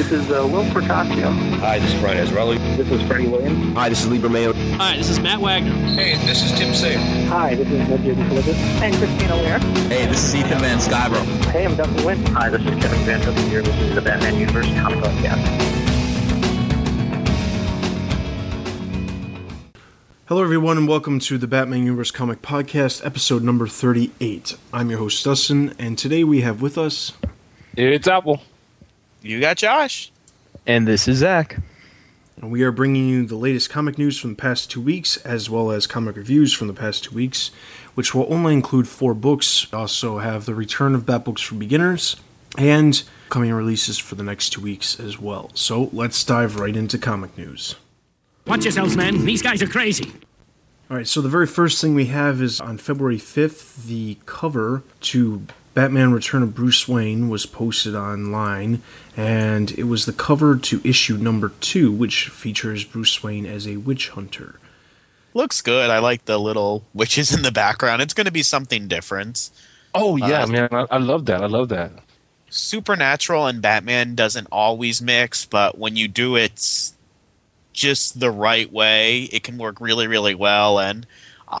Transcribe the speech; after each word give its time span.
This 0.00 0.12
is 0.12 0.30
uh, 0.30 0.48
Whilce 0.48 0.66
Portacio. 0.68 1.30
Hi, 1.58 1.78
this 1.78 1.92
is 1.92 2.00
Brian 2.00 2.26
Azzarello. 2.26 2.56
This 2.78 2.90
is 2.90 3.06
Freddie 3.06 3.28
Williams. 3.28 3.76
Hi, 3.76 3.90
this 3.90 4.02
is 4.02 4.10
Lee 4.10 4.18
Bermejo. 4.18 4.54
Hi, 4.78 4.96
this 4.96 5.10
is 5.10 5.20
Matt 5.20 5.40
Wagner. 5.40 5.74
Hey, 5.92 6.14
this 6.24 6.42
is 6.42 6.58
Tim 6.58 6.72
Sale. 6.72 6.98
Hi, 7.28 7.54
this 7.54 7.68
is 7.68 7.86
Ned 7.86 8.00
Philippus. 8.00 8.56
And 8.80 8.94
Christina 8.96 9.36
Weir. 9.36 9.58
Hey, 9.88 10.06
this 10.06 10.24
is 10.24 10.34
Ethan 10.34 10.58
Van 10.60 10.78
Sciver. 10.78 11.22
Hey, 11.50 11.66
I'm 11.66 11.76
Dustin 11.76 11.98
Nguyen. 11.98 12.28
Hi, 12.28 12.48
this 12.48 12.62
is 12.62 12.82
Kevin 12.82 12.98
Van 13.00 13.20
Hook. 13.20 13.52
You're 13.52 13.62
listening 13.62 13.88
to 13.90 13.94
the 13.94 14.00
Batman 14.00 14.36
Universe 14.36 14.68
Comic 14.68 15.00
Podcast. 15.00 15.44
Hello, 20.28 20.42
everyone, 20.42 20.78
and 20.78 20.88
welcome 20.88 21.18
to 21.18 21.36
the 21.36 21.46
Batman 21.46 21.80
Universe 21.80 22.10
Comic 22.10 22.40
Podcast, 22.40 23.04
episode 23.04 23.42
number 23.42 23.66
38. 23.66 24.56
I'm 24.72 24.88
your 24.88 24.98
host, 24.98 25.22
Dustin, 25.26 25.74
and 25.78 25.98
today 25.98 26.24
we 26.24 26.40
have 26.40 26.62
with 26.62 26.78
us. 26.78 27.12
It's 27.76 28.08
Apple. 28.08 28.40
You 29.22 29.40
got 29.40 29.58
Josh. 29.58 30.10
And 30.66 30.88
this 30.88 31.06
is 31.06 31.18
Zach. 31.18 31.58
And 32.36 32.50
we 32.50 32.62
are 32.62 32.72
bringing 32.72 33.06
you 33.06 33.26
the 33.26 33.36
latest 33.36 33.68
comic 33.68 33.98
news 33.98 34.18
from 34.18 34.30
the 34.30 34.36
past 34.36 34.70
two 34.70 34.80
weeks, 34.80 35.18
as 35.18 35.50
well 35.50 35.70
as 35.70 35.86
comic 35.86 36.16
reviews 36.16 36.54
from 36.54 36.68
the 36.68 36.72
past 36.72 37.04
two 37.04 37.14
weeks, 37.14 37.50
which 37.94 38.14
will 38.14 38.32
only 38.32 38.54
include 38.54 38.88
four 38.88 39.12
books. 39.12 39.70
We 39.70 39.76
also 39.76 40.18
have 40.18 40.46
the 40.46 40.54
return 40.54 40.94
of 40.94 41.04
Bat 41.04 41.24
Books 41.24 41.42
for 41.42 41.54
Beginners, 41.56 42.16
and 42.56 43.02
coming 43.28 43.52
releases 43.52 43.98
for 43.98 44.14
the 44.14 44.22
next 44.22 44.50
two 44.50 44.62
weeks 44.62 44.98
as 44.98 45.20
well. 45.20 45.50
So 45.52 45.90
let's 45.92 46.24
dive 46.24 46.58
right 46.58 46.74
into 46.74 46.96
comic 46.96 47.36
news. 47.36 47.74
Watch 48.46 48.64
yourselves, 48.64 48.96
men. 48.96 49.26
These 49.26 49.42
guys 49.42 49.62
are 49.62 49.68
crazy. 49.68 50.10
All 50.90 50.96
right, 50.96 51.06
so 51.06 51.20
the 51.20 51.28
very 51.28 51.46
first 51.46 51.80
thing 51.80 51.94
we 51.94 52.06
have 52.06 52.40
is 52.40 52.60
on 52.60 52.78
February 52.78 53.18
5th, 53.18 53.84
the 53.84 54.16
cover 54.24 54.82
to 55.02 55.46
Batman 55.74 56.12
Return 56.12 56.42
of 56.42 56.54
Bruce 56.54 56.88
Wayne 56.88 57.28
was 57.28 57.46
posted 57.46 57.94
online, 57.94 58.82
and 59.16 59.70
it 59.72 59.84
was 59.84 60.04
the 60.04 60.12
cover 60.12 60.56
to 60.56 60.80
issue 60.84 61.16
number 61.16 61.52
two, 61.60 61.92
which 61.92 62.28
features 62.28 62.84
Bruce 62.84 63.22
Wayne 63.22 63.46
as 63.46 63.66
a 63.68 63.76
witch 63.76 64.08
hunter. 64.10 64.58
Looks 65.32 65.62
good. 65.62 65.90
I 65.90 66.00
like 66.00 66.24
the 66.24 66.38
little 66.38 66.84
witches 66.92 67.32
in 67.32 67.42
the 67.42 67.52
background. 67.52 68.02
It's 68.02 68.14
going 68.14 68.24
to 68.26 68.32
be 68.32 68.42
something 68.42 68.88
different. 68.88 69.50
Oh 69.94 70.16
yeah, 70.16 70.42
Uh, 70.42 70.46
man, 70.48 70.68
I, 70.72 70.86
I 70.90 70.98
love 70.98 71.24
that. 71.26 71.42
I 71.42 71.46
love 71.46 71.68
that. 71.68 71.92
Supernatural 72.48 73.46
and 73.46 73.62
Batman 73.62 74.16
doesn't 74.16 74.48
always 74.50 75.00
mix, 75.00 75.46
but 75.46 75.78
when 75.78 75.94
you 75.94 76.08
do 76.08 76.34
it 76.34 76.90
just 77.72 78.18
the 78.18 78.30
right 78.30 78.70
way, 78.72 79.22
it 79.24 79.44
can 79.44 79.56
work 79.56 79.80
really, 79.80 80.08
really 80.08 80.34
well. 80.34 80.80
And 80.80 81.06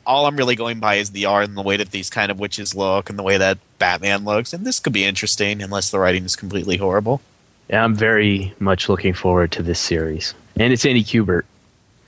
all 0.06 0.26
I'm 0.26 0.36
really 0.36 0.56
going 0.56 0.78
by 0.78 0.96
is 0.96 1.10
the 1.10 1.26
art 1.26 1.48
and 1.48 1.56
the 1.56 1.62
way 1.62 1.76
that 1.76 1.90
these 1.90 2.10
kind 2.10 2.30
of 2.30 2.38
witches 2.38 2.74
look 2.74 3.10
and 3.10 3.18
the 3.18 3.22
way 3.22 3.38
that 3.38 3.58
Batman 3.78 4.24
looks. 4.24 4.52
And 4.52 4.66
this 4.66 4.80
could 4.80 4.92
be 4.92 5.04
interesting 5.04 5.62
unless 5.62 5.90
the 5.90 5.98
writing 5.98 6.24
is 6.24 6.36
completely 6.36 6.76
horrible. 6.76 7.20
Yeah, 7.68 7.84
I'm 7.84 7.94
very 7.94 8.54
much 8.58 8.88
looking 8.88 9.14
forward 9.14 9.52
to 9.52 9.62
this 9.62 9.80
series. 9.80 10.34
And 10.56 10.72
it's 10.72 10.84
Andy 10.84 11.04
Kubert. 11.04 11.42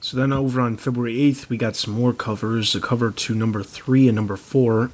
So 0.00 0.16
then 0.16 0.32
over 0.32 0.60
on 0.60 0.76
February 0.76 1.14
8th, 1.14 1.48
we 1.48 1.56
got 1.56 1.76
some 1.76 1.94
more 1.94 2.12
covers. 2.12 2.72
The 2.72 2.80
cover 2.80 3.12
to 3.12 3.34
number 3.34 3.62
three 3.62 4.08
and 4.08 4.16
number 4.16 4.36
four. 4.36 4.90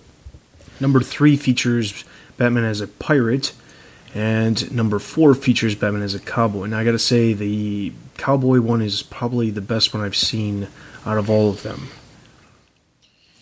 Number 0.81 1.01
three 1.01 1.37
features 1.37 2.05
Batman 2.37 2.65
as 2.65 2.81
a 2.81 2.87
pirate, 2.87 3.53
and 4.15 4.71
number 4.71 4.99
four 4.99 5.35
features 5.35 5.75
Batman 5.75 6.03
as 6.03 6.15
a 6.15 6.21
cowboy. 6.21 6.65
And 6.65 6.75
I 6.75 6.85
gotta 6.85 6.99
say, 6.99 7.33
the 7.33 7.93
cowboy 8.17 8.61
one 8.61 8.81
is 8.81 9.03
probably 9.03 9.51
the 9.51 9.61
best 9.61 9.93
one 9.93 10.05
I've 10.05 10.17
seen 10.17 10.69
out 11.05 11.19
of 11.19 11.29
all 11.29 11.51
of 11.51 11.63
them. 11.63 11.89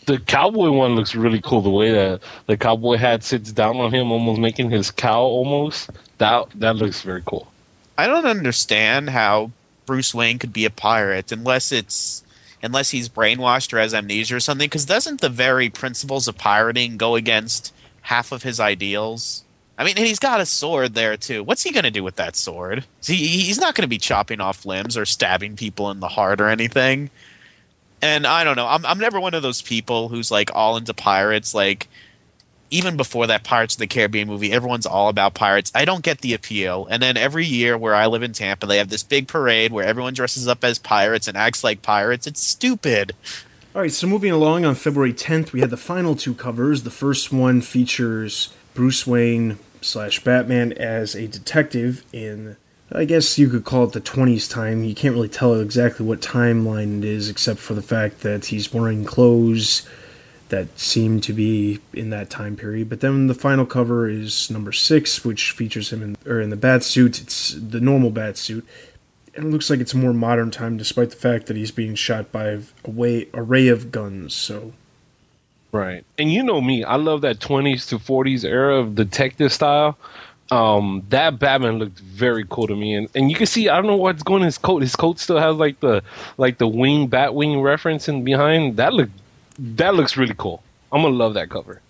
The 0.07 0.19
cowboy 0.21 0.71
one 0.71 0.95
looks 0.95 1.15
really 1.15 1.41
cool. 1.41 1.61
The 1.61 1.71
way 1.71 1.91
that 1.93 2.21
the 2.47 2.57
cowboy 2.57 2.97
hat 2.97 3.25
sits 3.25 3.53
down 3.53 3.77
on 3.77 3.93
him, 3.93 4.13
almost 4.13 4.41
making 4.41 4.71
his 4.71 4.91
cow 4.91 5.21
almost. 5.21 5.91
That 6.19 6.47
that 6.55 6.77
looks 6.77 7.03
very 7.03 7.23
cool. 7.27 7.51
I 7.99 8.07
don't 8.07 8.27
understand 8.27 9.11
how 9.11 9.51
Bruce 9.85 10.15
Wayne 10.15 10.39
could 10.39 10.53
be 10.53 10.65
a 10.65 10.71
pirate 10.71 11.33
unless 11.33 11.73
it's 11.73 12.25
unless 12.63 12.91
he's 12.91 13.09
brainwashed 13.09 13.73
or 13.73 13.79
has 13.79 13.95
amnesia 13.95 14.37
or 14.37 14.41
something. 14.41 14.67
Because 14.67 14.85
doesn't 14.85 15.21
the 15.21 15.29
very 15.29 15.71
principles 15.71 16.29
of 16.29 16.39
pirating 16.39 16.97
go 16.97 17.15
against 17.15 17.73
half 18.03 18.33
of 18.33 18.43
his 18.43 18.61
ideals? 18.61 19.45
I 19.79 19.85
mean, 19.85 19.97
and 19.99 20.07
he's 20.07 20.19
got 20.19 20.41
a 20.41 20.47
sword 20.47 20.95
there 20.95 21.17
too. 21.17 21.43
What's 21.43 21.63
he 21.63 21.73
going 21.73 21.85
to 21.85 21.91
do 21.91 22.03
with 22.03 22.17
that 22.17 22.35
sword? 22.35 22.85
He, 23.05 23.15
he's 23.15 23.61
not 23.61 23.75
going 23.75 23.83
to 23.83 23.89
be 23.89 23.99
chopping 23.99 24.41
off 24.41 24.65
limbs 24.65 24.97
or 24.97 25.05
stabbing 25.05 25.57
people 25.57 25.91
in 25.91 26.01
the 26.01 26.09
heart 26.09 26.41
or 26.41 26.49
anything. 26.49 27.11
And 28.07 28.25
I 28.25 28.45
don't 28.45 28.55
know. 28.55 28.69
I'm 28.69 28.87
I'm 28.87 28.99
never 28.99 29.19
one 29.19 29.35
of 29.35 29.43
those 29.43 29.61
people 29.61 30.09
who's 30.09 30.31
like 30.31 30.51
all 30.55 30.77
into 30.77 30.95
pirates. 30.95 31.55
Like 31.55 31.89
even 32.71 32.97
before 32.97 33.27
that 33.27 33.43
Pirates 33.43 33.75
of 33.75 33.81
the 33.81 33.87
Caribbean 33.87 34.29
movie, 34.29 34.53
everyone's 34.53 34.87
all 34.87 35.09
about 35.09 35.35
pirates. 35.35 35.73
I 35.75 35.85
don't 35.85 36.05
get 36.05 36.21
the 36.21 36.35
appeal. 36.35 36.87
And 36.89 37.03
then 37.03 37.17
every 37.17 37.45
year 37.45 37.77
where 37.77 37.95
I 37.95 38.07
live 38.07 38.23
in 38.23 38.33
Tampa, 38.33 38.67
they 38.67 38.79
have 38.79 38.89
this 38.89 39.03
big 39.03 39.27
parade 39.27 39.73
where 39.73 39.85
everyone 39.85 40.15
dresses 40.15 40.47
up 40.47 40.63
as 40.63 40.79
pirates 40.79 41.27
and 41.27 41.37
acts 41.37 41.65
like 41.65 41.83
pirates. 41.83 42.27
It's 42.27 42.47
stupid. 42.47 43.13
All 43.75 43.83
right, 43.83 43.93
so 43.93 44.07
moving 44.07 44.33
along 44.33 44.65
on 44.65 44.75
February 44.75 45.13
10th, 45.13 45.53
we 45.53 45.61
had 45.61 45.71
the 45.71 45.77
final 45.77 46.15
two 46.17 46.35
covers. 46.35 46.83
The 46.83 46.91
first 46.91 47.33
one 47.33 47.61
features 47.61 48.53
Bruce 48.75 49.07
Wayne 49.07 49.59
slash 49.81 50.23
Batman 50.25 50.73
as 50.73 51.15
a 51.15 51.27
detective 51.27 52.05
in, 52.13 52.57
I 52.93 53.05
guess 53.05 53.39
you 53.39 53.49
could 53.49 53.65
call 53.65 53.85
it 53.85 53.93
the 53.93 54.01
20s 54.01 54.51
time. 54.51 54.85
You 54.85 54.95
can't 54.95 55.15
really 55.15 55.29
tell 55.29 55.55
exactly 55.55 56.07
what 56.07 56.21
timeline 56.21 56.99
it 56.99 57.05
is, 57.05 57.29
except 57.29 57.59
for 57.59 57.75
the 57.75 57.83
fact 57.83 58.21
that 58.21 58.47
he's 58.47 58.73
wearing 58.73 59.05
clothes 59.05 59.87
that 60.49 60.79
seem 60.79 61.21
to 61.21 61.33
be 61.33 61.81
in 61.93 62.11
that 62.11 62.31
time 62.31 62.57
period. 62.57 62.89
But 62.89 63.01
then 63.01 63.27
the 63.27 63.35
final 63.35 63.67
cover 63.67 64.09
is 64.09 64.49
number 64.51 64.71
six, 64.71 65.25
which 65.25 65.51
features 65.51 65.93
him 65.93 66.03
in, 66.03 66.17
or 66.25 66.41
in 66.41 66.51
the 66.51 66.57
bat 66.57 66.85
suit. 66.85 67.21
It's 67.21 67.55
the 67.55 67.81
normal 67.81 68.11
bat 68.11 68.39
suit. 68.39 68.65
And 69.35 69.47
it 69.47 69.49
looks 69.49 69.69
like 69.69 69.81
it's 69.81 69.93
a 69.93 69.99
more 69.99 70.15
modern 70.15 70.53
time, 70.53 70.77
despite 70.77 71.11
the 71.11 71.17
fact 71.17 71.47
that 71.47 71.57
he's 71.57 71.73
being 71.73 71.97
shot 71.97 72.31
by 72.31 72.47
a 72.47 72.61
way, 72.87 73.29
array 73.35 73.67
of 73.67 73.91
guns. 73.91 74.35
So 74.35 74.73
Right. 75.73 76.05
And 76.19 76.33
you 76.33 76.43
know 76.43 76.61
me, 76.61 76.85
I 76.85 76.97
love 76.97 77.21
that 77.21 77.39
20s 77.39 77.89
to 77.89 77.99
40s 77.99 78.45
era 78.45 78.77
of 78.77 78.95
detective 78.95 79.53
style. 79.53 79.99
Um, 80.51 81.03
that 81.09 81.39
Batman 81.39 81.79
looked 81.79 81.99
very 81.99 82.45
cool 82.49 82.69
to 82.69 82.77
me, 82.77 82.95
and 82.95 83.09
and 83.15 83.31
you 83.31 83.37
can 83.37 83.47
see 83.47 83.69
I 83.69 83.77
don't 83.77 83.87
know 83.87 83.97
what's 83.97 84.23
going 84.23 84.43
in 84.43 84.47
his 84.47 84.59
coat. 84.59 84.83
His 84.83 84.95
coat 84.95 85.19
still 85.19 85.39
has 85.39 85.57
like 85.57 85.81
the 85.81 86.03
like 86.37 86.59
the 86.59 86.69
wing 86.69 87.09
bat 87.09 87.35
wing 87.35 87.61
reference 87.61 88.09
in 88.09 88.23
behind. 88.23 88.77
That 88.77 88.93
look 88.93 89.11
that 89.59 89.95
looks 89.95 90.17
really 90.17 90.35
cool. 90.37 90.63
I'm 90.93 91.03
gonna 91.03 91.15
love 91.15 91.35
that 91.35 91.51
cover. 91.51 91.81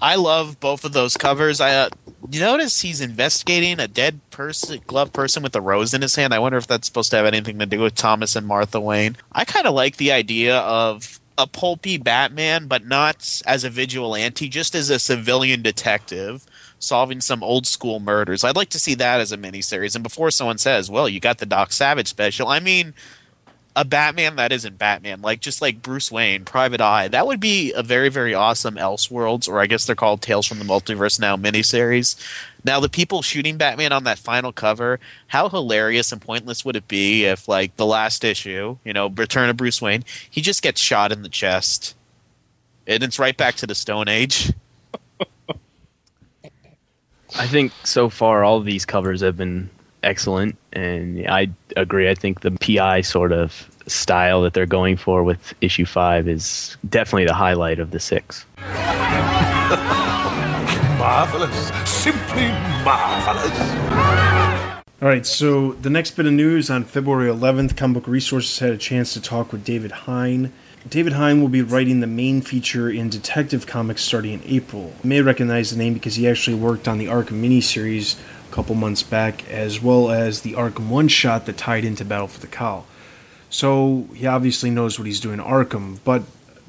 I 0.00 0.14
love 0.14 0.60
both 0.60 0.84
of 0.84 0.92
those 0.92 1.16
covers. 1.16 1.60
I 1.60 1.72
uh, 1.72 1.88
you 2.30 2.40
notice 2.40 2.80
he's 2.80 3.00
investigating 3.00 3.78
a 3.78 3.88
dead 3.88 4.20
person, 4.30 4.80
glove 4.86 5.12
person 5.12 5.42
with 5.42 5.54
a 5.54 5.60
rose 5.60 5.94
in 5.94 6.02
his 6.02 6.16
hand. 6.16 6.34
I 6.34 6.38
wonder 6.38 6.58
if 6.58 6.66
that's 6.66 6.86
supposed 6.86 7.10
to 7.10 7.16
have 7.16 7.26
anything 7.26 7.58
to 7.58 7.66
do 7.66 7.80
with 7.80 7.94
Thomas 7.94 8.34
and 8.34 8.46
Martha 8.46 8.80
Wayne. 8.80 9.16
I 9.32 9.44
kind 9.44 9.66
of 9.66 9.74
like 9.74 9.96
the 9.96 10.12
idea 10.12 10.58
of 10.58 11.20
a 11.36 11.46
pulpy 11.46 11.96
Batman, 11.96 12.66
but 12.66 12.84
not 12.84 13.40
as 13.46 13.62
a 13.62 13.70
vigilante, 13.70 14.48
just 14.48 14.74
as 14.74 14.90
a 14.90 14.98
civilian 14.98 15.62
detective 15.62 16.44
solving 16.78 17.20
some 17.20 17.42
old 17.42 17.66
school 17.66 18.00
murders. 18.00 18.44
I'd 18.44 18.56
like 18.56 18.70
to 18.70 18.78
see 18.78 18.94
that 18.94 19.20
as 19.20 19.32
a 19.32 19.36
miniseries. 19.36 19.94
And 19.94 20.02
before 20.02 20.30
someone 20.30 20.58
says, 20.58 20.90
"Well, 20.90 21.08
you 21.08 21.20
got 21.20 21.38
the 21.38 21.46
Doc 21.46 21.72
Savage 21.72 22.08
special," 22.08 22.48
I 22.48 22.60
mean, 22.60 22.94
a 23.76 23.84
Batman 23.84 24.34
that 24.36 24.50
isn't 24.50 24.76
Batman, 24.76 25.22
like 25.22 25.40
just 25.40 25.62
like 25.62 25.82
Bruce 25.82 26.10
Wayne, 26.10 26.44
Private 26.44 26.80
Eye. 26.80 27.06
That 27.06 27.28
would 27.28 27.38
be 27.38 27.72
a 27.74 27.82
very, 27.82 28.08
very 28.08 28.34
awesome 28.34 28.74
Elseworlds, 28.74 29.48
or 29.48 29.60
I 29.60 29.66
guess 29.66 29.84
they're 29.84 29.94
called 29.94 30.20
Tales 30.20 30.46
from 30.46 30.58
the 30.58 30.64
Multiverse 30.64 31.20
now 31.20 31.36
miniseries. 31.36 32.16
Now, 32.64 32.80
the 32.80 32.88
people 32.88 33.22
shooting 33.22 33.56
Batman 33.56 33.92
on 33.92 34.02
that 34.02 34.18
final 34.18 34.52
cover, 34.52 34.98
how 35.28 35.48
hilarious 35.48 36.10
and 36.10 36.20
pointless 36.20 36.64
would 36.64 36.74
it 36.74 36.88
be 36.88 37.24
if, 37.24 37.46
like, 37.46 37.76
the 37.76 37.86
last 37.86 38.24
issue, 38.24 38.78
you 38.84 38.92
know, 38.92 39.06
Return 39.10 39.48
of 39.48 39.56
Bruce 39.56 39.80
Wayne, 39.80 40.02
he 40.28 40.40
just 40.40 40.60
gets 40.60 40.80
shot 40.80 41.12
in 41.12 41.22
the 41.22 41.28
chest, 41.28 41.94
and 42.84 43.04
it's 43.04 43.18
right 43.18 43.36
back 43.36 43.54
to 43.56 43.66
the 43.66 43.76
Stone 43.76 44.08
Age. 44.08 44.52
I 47.38 47.46
think 47.46 47.72
so 47.84 48.08
far 48.08 48.42
all 48.42 48.56
of 48.56 48.64
these 48.64 48.84
covers 48.84 49.20
have 49.20 49.36
been 49.36 49.70
excellent, 50.02 50.56
and 50.72 51.24
I 51.28 51.48
agree. 51.76 52.10
I 52.10 52.14
think 52.14 52.40
the 52.40 52.50
PI 52.50 53.02
sort 53.02 53.32
of 53.32 53.68
style 53.86 54.42
that 54.42 54.54
they're 54.54 54.66
going 54.66 54.96
for 54.96 55.22
with 55.22 55.54
issue 55.60 55.86
five 55.86 56.26
is 56.28 56.76
definitely 56.88 57.26
the 57.26 57.34
highlight 57.34 57.78
of 57.78 57.92
the 57.92 58.00
six. 58.00 58.44
Marvelous. 60.98 61.68
Simply 61.88 62.48
marvelous. 62.84 63.60
All 65.00 65.08
right, 65.08 65.24
so 65.24 65.74
the 65.74 65.90
next 65.90 66.16
bit 66.16 66.26
of 66.26 66.32
news 66.32 66.68
on 66.70 66.82
February 66.82 67.30
11th, 67.30 67.76
Comic 67.76 68.02
Book 68.02 68.08
Resources 68.08 68.58
had 68.58 68.70
a 68.70 68.76
chance 68.76 69.12
to 69.12 69.20
talk 69.22 69.52
with 69.52 69.64
David 69.64 69.92
Hine. 69.92 70.52
David 70.86 71.14
Hine 71.14 71.40
will 71.40 71.48
be 71.48 71.62
writing 71.62 72.00
the 72.00 72.06
main 72.06 72.40
feature 72.40 72.88
in 72.88 73.08
Detective 73.08 73.66
Comics 73.66 74.02
starting 74.02 74.34
in 74.34 74.42
April. 74.44 74.94
You 75.02 75.08
may 75.08 75.20
recognize 75.20 75.70
the 75.70 75.76
name 75.76 75.94
because 75.94 76.14
he 76.14 76.28
actually 76.28 76.56
worked 76.56 76.86
on 76.86 76.98
the 76.98 77.06
Arkham 77.06 77.42
miniseries 77.42 78.18
a 78.48 78.54
couple 78.54 78.74
months 78.74 79.02
back, 79.02 79.48
as 79.50 79.82
well 79.82 80.10
as 80.10 80.42
the 80.42 80.52
Arkham 80.52 80.88
one 80.88 81.08
shot 81.08 81.46
that 81.46 81.58
tied 81.58 81.84
into 81.84 82.04
Battle 82.04 82.28
for 82.28 82.40
the 82.40 82.46
Cowl. 82.46 82.86
So 83.50 84.06
he 84.14 84.26
obviously 84.26 84.70
knows 84.70 84.98
what 84.98 85.06
he's 85.06 85.20
doing 85.20 85.40
in 85.40 85.44
Arkham, 85.44 85.98
but 86.04 86.22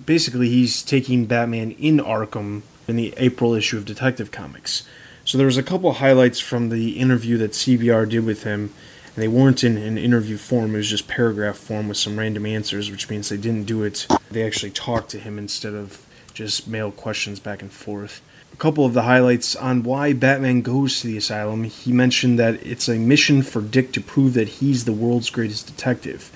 basically 0.06 0.50
he's 0.50 0.82
taking 0.82 1.26
Batman 1.26 1.72
in 1.72 1.98
Arkham 1.98 2.64
in 2.88 2.96
the 2.96 3.14
April 3.18 3.54
issue 3.54 3.78
of 3.78 3.86
Detective 3.86 4.32
Comics. 4.32 4.84
So 5.24 5.38
there 5.38 5.46
was 5.46 5.58
a 5.58 5.64
couple 5.64 5.94
highlights 5.94 6.40
from 6.40 6.70
the 6.70 7.00
interview 7.00 7.38
that 7.38 7.52
CBR 7.52 8.10
did 8.10 8.26
with 8.26 8.44
him, 8.44 8.74
they 9.20 9.28
weren't 9.28 9.64
in 9.64 9.78
an 9.78 9.98
interview 9.98 10.38
form. 10.38 10.74
It 10.74 10.78
was 10.78 10.90
just 10.90 11.08
paragraph 11.08 11.58
form 11.58 11.88
with 11.88 11.98
some 11.98 12.18
random 12.18 12.46
answers, 12.46 12.92
which 12.92 13.10
means 13.10 13.30
they 13.30 13.38
didn't 13.38 13.66
do 13.66 13.84
it. 13.84 14.08
They 14.30 14.46
actually 14.46 14.72
talked 14.72 15.10
to 15.12 15.20
him 15.20 15.38
instead 15.38 15.74
of 15.74 16.06
just 16.34 16.68
mail 16.68 16.92
questions 16.92 17.40
back 17.40 17.62
and 17.62 17.72
forth. 17.72 18.22
A 18.54 18.58
couple 18.58 18.86
of 18.86 18.94
the 18.94 19.04
highlights 19.04 19.56
on 19.56 19.84
why 19.84 20.14
Batman 20.14 20.62
goes 20.62 21.02
to 21.02 21.08
the 21.08 21.18
asylum. 21.18 21.64
He 21.66 21.92
mentioned 21.92 22.40
that 22.40 22.66
it's 22.66 22.88
a 22.88 22.98
mission 22.98 23.42
for 23.42 23.62
Dick 23.62 23.92
to 23.94 24.02
prove 24.02 24.34
that 24.34 24.48
he's 24.48 24.86
the 24.86 24.94
world's 24.94 25.30
greatest 25.30 25.68
detective. 25.68 26.32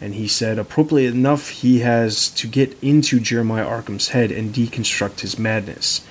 And 0.00 0.14
he 0.14 0.28
said, 0.28 0.58
appropriately 0.58 1.06
enough, 1.06 1.48
he 1.48 1.80
has 1.80 2.28
to 2.30 2.46
get 2.46 2.76
into 2.82 3.18
Jeremiah 3.18 3.66
Arkham's 3.66 4.08
head 4.08 4.30
and 4.30 4.54
deconstruct 4.54 5.20
his 5.20 5.38
madness 5.38 6.06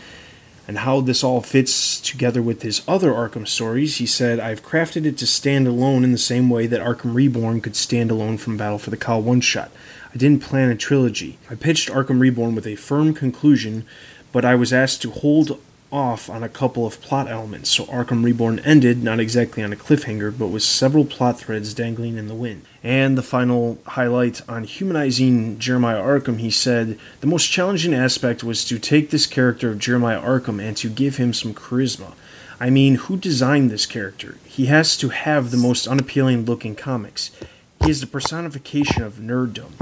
and 0.68 0.80
how 0.80 1.02
this 1.02 1.24
all 1.24 1.42
fits 1.42 2.00
together 2.00 2.42
with 2.42 2.64
his 2.64 2.82
other 2.88 3.12
Arkham 3.12 3.48
stories, 3.48 3.98
he 3.98 4.06
said, 4.06 4.40
I've 4.40 4.64
crafted 4.64 5.06
it 5.06 5.18
to 5.20 5.28
stand 5.28 5.68
alone 5.68 6.04
in 6.04 6.12
the 6.12 6.18
same 6.18 6.50
way 6.50 6.66
that 6.68 6.82
Arkham 6.82 7.14
Reborn 7.14 7.62
could 7.62 7.76
stand 7.76 8.10
alone 8.10 8.38
from 8.38 8.58
Battle 8.58 8.80
for 8.80 8.90
the 8.90 8.98
Cowl 8.98 9.22
one 9.22 9.42
shot. 9.42 9.72
I 10.14 10.18
didn't 10.18 10.44
plan 10.44 10.70
a 10.70 10.76
trilogy. 10.76 11.38
I 11.50 11.56
pitched 11.56 11.90
Arkham 11.90 12.20
Reborn 12.20 12.56
with 12.56 12.66
a 12.66 12.76
firm 12.76 13.14
conclusion, 13.14 13.86
but 14.32 14.46
I 14.46 14.56
was 14.56 14.74
asked 14.74 15.02
to 15.04 15.12
hold 15.12 15.60
off 15.92 16.30
on 16.30 16.44
a 16.44 16.50
couple 16.50 16.86
of 16.86 17.02
plot 17.02 17.30
elements, 17.30 17.70
so 17.70 17.86
Arkham 17.86 18.24
Reborn 18.24 18.60
ended 18.60 19.04
not 19.04 19.20
exactly 19.20 19.64
on 19.64 19.72
a 19.72 19.76
cliffhanger, 19.76 20.38
but 20.38 20.48
with 20.48 20.64
several 20.64 21.06
plot 21.06 21.40
threads 21.40 21.74
dangling 21.74 22.18
in 22.18 22.28
the 22.28 22.36
wind. 22.36 22.66
And 22.84 23.18
the 23.18 23.24
final 23.24 23.78
highlight 23.88 24.48
on 24.50 24.64
humanizing 24.64 25.58
Jeremiah 25.60 26.02
Arkham, 26.02 26.40
he 26.40 26.52
said, 26.52 27.00
The 27.22 27.28
most 27.28 27.50
challenging 27.50 27.94
aspect 27.94 28.44
was 28.44 28.66
to 28.66 28.80
take 28.80 29.10
this 29.10 29.28
character 29.28 29.72
of 29.72 29.80
Jeremiah 29.80 30.22
Arkham 30.22 30.62
and 30.62 30.76
to 30.78 30.90
give 30.90 31.18
him 31.18 31.34
some 31.34 31.54
charisma. 31.54 32.14
I 32.60 32.70
mean, 32.70 32.96
who 32.96 33.18
designed 33.18 33.70
this 33.70 33.86
character? 33.86 34.38
He 34.46 34.68
has 34.68 34.96
to 34.98 35.10
have 35.10 35.52
the 35.52 35.58
most 35.58 35.88
unappealing 35.88 36.46
look 36.46 36.66
in 36.66 36.76
comics. 36.76 37.32
He 37.84 37.90
is 37.90 38.02
the 38.02 38.08
personification 38.08 39.04
of 39.04 39.16
nerddom. 39.16 39.74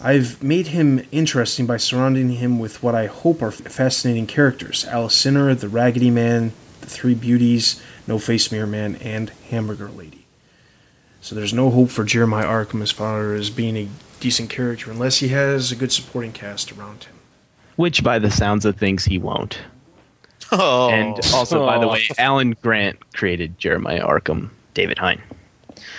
I've 0.00 0.42
made 0.42 0.68
him 0.68 1.04
interesting 1.10 1.66
by 1.66 1.76
surrounding 1.76 2.30
him 2.30 2.58
with 2.58 2.82
what 2.82 2.94
I 2.94 3.06
hope 3.06 3.42
are 3.42 3.50
fascinating 3.50 4.26
characters 4.26 4.84
Alice 4.86 5.14
Sinner, 5.14 5.54
the 5.54 5.68
Raggedy 5.68 6.10
Man, 6.10 6.52
the 6.80 6.86
Three 6.86 7.14
Beauties, 7.14 7.82
No 8.06 8.18
Face 8.18 8.52
Mirror 8.52 8.68
Man, 8.68 8.94
and 8.96 9.30
Hamburger 9.50 9.88
Lady. 9.88 10.26
So 11.20 11.34
there's 11.34 11.52
no 11.52 11.70
hope 11.70 11.90
for 11.90 12.04
Jeremiah 12.04 12.46
Arkham 12.46 12.80
as 12.80 12.92
far 12.92 13.34
as 13.34 13.50
being 13.50 13.76
a 13.76 13.88
decent 14.20 14.50
character 14.50 14.90
unless 14.90 15.18
he 15.18 15.28
has 15.28 15.72
a 15.72 15.76
good 15.76 15.90
supporting 15.92 16.32
cast 16.32 16.70
around 16.72 17.04
him. 17.04 17.14
Which, 17.76 18.02
by 18.04 18.18
the 18.18 18.30
sounds 18.30 18.64
of 18.64 18.76
things, 18.76 19.04
he 19.04 19.18
won't. 19.18 19.58
Oh. 20.52 20.90
And 20.90 21.14
also, 21.34 21.66
by 21.66 21.78
the 21.78 21.86
Oh. 21.86 21.92
way, 21.92 22.08
Alan 22.18 22.56
Grant 22.62 22.98
created 23.14 23.58
Jeremiah 23.58 24.04
Arkham, 24.04 24.50
David 24.74 24.98
Hine. 24.98 25.20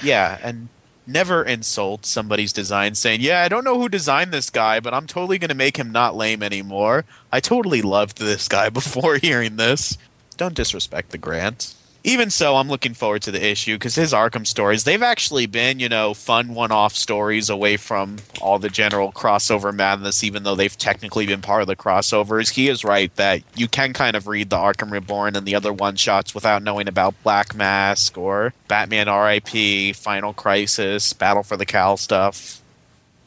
Yeah, 0.01 0.37
and 0.41 0.69
never 1.09 1.43
insult 1.43 2.05
somebody's 2.05 2.53
design 2.53 2.95
saying, 2.95 3.21
Yeah, 3.21 3.41
I 3.41 3.49
don't 3.49 3.63
know 3.63 3.79
who 3.79 3.89
designed 3.89 4.31
this 4.31 4.49
guy, 4.49 4.79
but 4.79 4.93
I'm 4.93 5.07
totally 5.07 5.37
going 5.39 5.49
to 5.49 5.55
make 5.55 5.77
him 5.77 5.91
not 5.91 6.15
lame 6.15 6.43
anymore. 6.43 7.05
I 7.31 7.39
totally 7.39 7.81
loved 7.81 8.19
this 8.19 8.47
guy 8.47 8.69
before 8.69 9.15
hearing 9.17 9.55
this. 9.55 9.97
Don't 10.37 10.55
disrespect 10.55 11.09
the 11.09 11.17
grant. 11.17 11.75
Even 12.03 12.29
so, 12.29 12.55
I'm 12.55 12.69
looking 12.69 12.93
forward 12.93 13.23
to 13.23 13.31
the 13.31 13.45
issue 13.45 13.75
because 13.75 13.95
his 13.95 14.13
Arkham 14.13 14.47
stories, 14.47 14.85
they've 14.85 15.03
actually 15.03 15.47
been, 15.47 15.79
you 15.79 15.89
know, 15.89 16.13
fun 16.13 16.53
one 16.55 16.71
off 16.71 16.95
stories 16.95 17.49
away 17.49 17.75
from 17.75 18.17
all 18.39 18.57
the 18.57 18.69
general 18.69 19.11
crossover 19.11 19.73
madness, 19.73 20.23
even 20.23 20.43
though 20.43 20.55
they've 20.55 20.77
technically 20.77 21.25
been 21.25 21.41
part 21.41 21.61
of 21.61 21.67
the 21.67 21.75
crossovers. 21.75 22.51
He 22.51 22.69
is 22.69 22.85
right 22.85 23.13
that 23.17 23.41
you 23.55 23.67
can 23.67 23.91
kind 23.91 24.15
of 24.15 24.27
read 24.27 24.49
the 24.49 24.55
Arkham 24.55 24.91
Reborn 24.91 25.35
and 25.35 25.45
the 25.45 25.55
other 25.55 25.73
one 25.73 25.97
shots 25.97 26.33
without 26.33 26.63
knowing 26.63 26.87
about 26.87 27.21
Black 27.21 27.53
Mask 27.53 28.17
or 28.17 28.53
Batman 28.69 29.09
RIP, 29.09 29.93
Final 29.95 30.31
Crisis, 30.33 31.11
Battle 31.11 31.43
for 31.43 31.57
the 31.57 31.65
Cowl 31.65 31.97
stuff. 31.97 32.61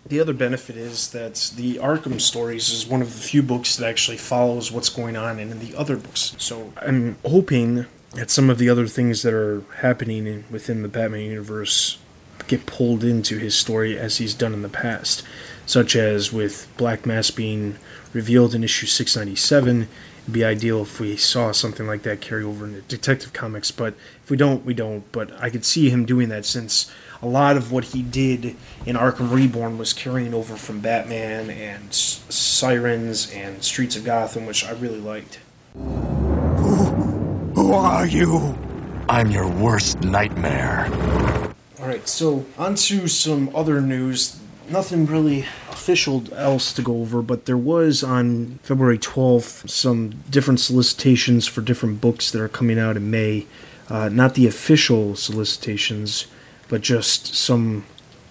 The 0.07 0.19
other 0.19 0.35
benefit 0.35 0.77
is 0.77 1.11
that 1.13 1.53
the 1.57 1.77
Arkham 1.77 2.21
stories 2.21 2.71
is 2.71 2.87
one 2.87 3.03
of 3.03 3.15
the 3.15 3.21
few 3.21 3.43
books 3.43 3.77
that 3.77 3.89
actually 3.89 4.17
follows 4.17 4.73
what's 4.73 4.89
going 4.89 5.17
on 5.17 5.39
in 5.39 5.61
the 5.61 5.77
other 5.77 5.97
books. 5.97 6.35
So 6.39 6.73
I'm 6.81 7.17
hoping 7.25 7.87
that 8.15 8.31
some 8.31 8.51
of 8.51 8.59
the 8.59 8.69
other 8.69 8.87
things 8.87 9.23
that 9.23 9.33
are 9.33 9.63
happening 9.77 10.27
in, 10.27 10.45
within 10.51 10.83
the 10.83 10.89
Batman 10.89 11.23
universe 11.23 11.99
get 12.47 12.67
pulled 12.67 13.05
into 13.05 13.39
his 13.39 13.55
story 13.55 13.99
as 13.99 14.19
he's 14.19 14.35
done 14.35 14.53
in 14.53 14.63
the 14.63 14.69
past, 14.69 15.23
such 15.65 15.97
as 15.97 16.33
with 16.33 16.69
Black 16.77 17.07
Mask 17.07 17.35
being 17.37 17.77
revealed 18.13 18.55
in 18.55 18.65
issue 18.65 18.87
697. 18.87 19.89
It'd 20.23 20.33
be 20.33 20.45
ideal 20.45 20.83
if 20.83 21.01
we 21.01 21.17
saw 21.17 21.53
something 21.53 21.87
like 21.87 22.03
that 22.03 22.21
carry 22.21 22.45
over 22.45 22.67
into 22.67 22.83
Detective 22.83 23.33
Comics, 23.33 23.71
but 23.71 23.95
if 24.23 24.31
we 24.31 24.37
don't, 24.37 24.65
we 24.65 24.75
don't. 24.75 25.11
But 25.11 25.33
I 25.43 25.51
could 25.51 25.65
see 25.65 25.91
him 25.91 26.05
doing 26.05 26.29
that 26.29 26.45
since 26.45 26.91
a 27.21 27.27
lot 27.27 27.57
of 27.57 27.73
what 27.73 27.87
he 27.87 28.03
did 28.03 28.57
in 28.87 28.97
Arkham 28.97 29.33
Reborn 29.33 29.79
was 29.79 29.93
carrying 29.93 30.35
over 30.35 30.57
from 30.57 30.81
Batman 30.81 31.51
and 31.51 31.93
Sirens 31.93 33.31
and 33.33 33.65
Streets 33.65 33.97
of 33.97 34.05
Gotham, 34.05 34.47
which 34.47 34.65
I 34.65 34.73
really 34.73 35.01
liked. 35.01 35.41
Who 37.63 37.75
are 37.75 38.09
you? 38.09 38.59
I'm 39.09 39.31
your 39.31 39.49
worst 39.49 40.01
nightmare. 40.01 40.91
Alright, 41.79 42.09
so 42.09 42.45
on 42.59 42.75
to 42.75 43.07
some 43.07 43.55
other 43.55 43.81
news. 43.81 44.41
Nothing 44.69 45.07
really 45.07 45.43
official 45.71 46.25
else 46.35 46.73
to 46.73 46.83
go 46.83 47.01
over, 47.01 47.23
but 47.23 47.47
there 47.47 47.57
was 47.57 48.03
on 48.03 48.59
February 48.65 48.99
12th 48.99 49.71
some 49.71 50.11
different 50.29 50.59
solicitations 50.59 51.47
for 51.47 51.61
different 51.61 52.01
books 52.01 52.33
that 52.33 52.43
are 52.43 52.49
coming 52.49 52.81
out 52.81 52.97
in 52.97 53.13
May. 53.13 53.47
Uh, 53.89 54.09
not 54.09 54.35
the 54.35 54.49
official 54.49 55.15
solicitations, 55.15 56.27
but 56.67 56.81
just 56.81 57.33
some 57.33 57.85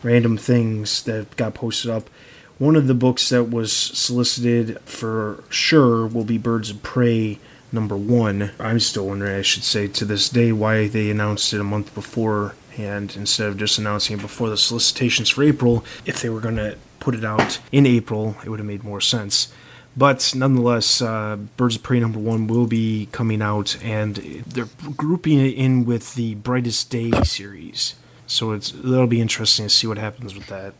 random 0.03 0.35
things 0.35 1.03
that 1.03 1.37
got 1.37 1.53
posted 1.53 1.89
up. 1.89 2.09
One 2.57 2.75
of 2.75 2.87
the 2.87 2.93
books 2.93 3.29
that 3.29 3.49
was 3.49 3.71
solicited 3.71 4.77
for 4.81 5.41
sure 5.47 6.05
will 6.05 6.25
be 6.25 6.37
Birds 6.37 6.69
of 6.69 6.83
Prey 6.83 7.39
number 7.71 7.95
one. 7.95 8.51
I'm 8.59 8.79
still 8.79 9.07
wondering, 9.07 9.35
I 9.35 9.41
should 9.41 9.63
say, 9.63 9.87
to 9.87 10.05
this 10.05 10.29
day, 10.29 10.51
why 10.51 10.87
they 10.87 11.09
announced 11.09 11.53
it 11.53 11.61
a 11.61 11.63
month 11.63 11.93
before 11.93 12.55
and 12.77 13.13
instead 13.15 13.47
of 13.47 13.57
just 13.57 13.77
announcing 13.77 14.17
it 14.17 14.21
before 14.21 14.49
the 14.49 14.57
solicitations 14.57 15.29
for 15.29 15.43
April. 15.43 15.83
If 16.05 16.21
they 16.21 16.29
were 16.29 16.39
going 16.39 16.55
to 16.55 16.77
put 16.99 17.15
it 17.15 17.25
out 17.25 17.59
in 17.71 17.85
April, 17.85 18.37
it 18.43 18.49
would 18.49 18.59
have 18.59 18.67
made 18.67 18.83
more 18.83 19.01
sense. 19.01 19.51
But 19.95 20.33
nonetheless, 20.35 21.01
uh, 21.01 21.37
Birds 21.57 21.75
of 21.75 21.83
Prey 21.83 21.99
number 21.99 22.19
one 22.19 22.47
will 22.47 22.67
be 22.67 23.09
coming 23.11 23.41
out, 23.41 23.77
and 23.83 24.15
they're 24.15 24.69
grouping 24.95 25.39
it 25.39 25.53
in 25.53 25.85
with 25.85 26.15
the 26.15 26.35
Brightest 26.35 26.89
Day 26.89 27.11
series. 27.23 27.95
So 28.25 28.51
it's 28.51 28.71
that'll 28.71 29.07
be 29.07 29.19
interesting 29.19 29.65
to 29.65 29.69
see 29.69 29.87
what 29.87 29.97
happens 29.97 30.33
with 30.33 30.47
that. 30.47 30.73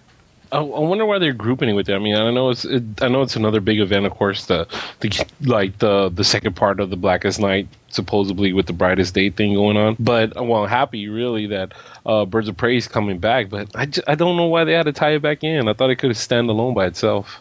I, 0.51 0.58
I 0.58 0.79
wonder 0.79 1.05
why 1.05 1.17
they're 1.20 1.34
grouping 1.34 1.70
it 1.70 1.74
with 1.74 1.88
it. 1.89 1.93
I 1.96 2.00
mean, 2.00 2.15
I 2.15 2.29
know 2.31 2.50
it's 2.50 2.65
it, 2.65 2.84
I 3.01 3.08
know 3.08 3.22
it's 3.22 3.36
another 3.36 3.60
big 3.62 3.79
event, 3.79 4.05
of 4.05 4.13
course. 4.13 4.46
The 4.46 4.67
the 5.00 5.25
like 5.41 5.77
the 5.79 6.10
the 6.10 6.24
second 6.24 6.55
part 6.55 6.79
of 6.79 6.89
the 6.89 6.98
Blackest 6.98 7.39
Night, 7.39 7.67
supposedly 7.89 8.51
with 8.53 8.65
the 8.65 8.74
Brightest 8.74 9.13
Day 9.13 9.29
thing 9.29 9.53
going 9.53 9.77
on. 9.77 9.96
But 10.00 10.36
well, 10.36 10.63
I'm 10.63 10.70
happy 10.70 11.08
really 11.08 11.48
that 11.48 11.74
uh, 12.05 12.25
Birds 12.25 12.48
of 12.48 12.58
Prey 12.58 12.77
is 12.77 12.88
coming 12.88 13.20
back. 13.20 13.50
But 13.50 13.70
I, 13.75 13.86
ju- 13.86 14.03
I 14.08 14.15
don't 14.15 14.36
know 14.38 14.48
why 14.48 14.63
they 14.63 14.74
had 14.74 14.88
to 14.88 14.93
tie 14.93 15.12
it 15.12 15.22
back 15.22 15.43
in. 15.43 15.67
I 15.67 15.74
thought 15.74 15.89
it 15.89 15.96
could 15.98 16.15
stand 16.17 16.50
alone 16.50 16.74
by 16.74 16.86
itself. 16.88 17.39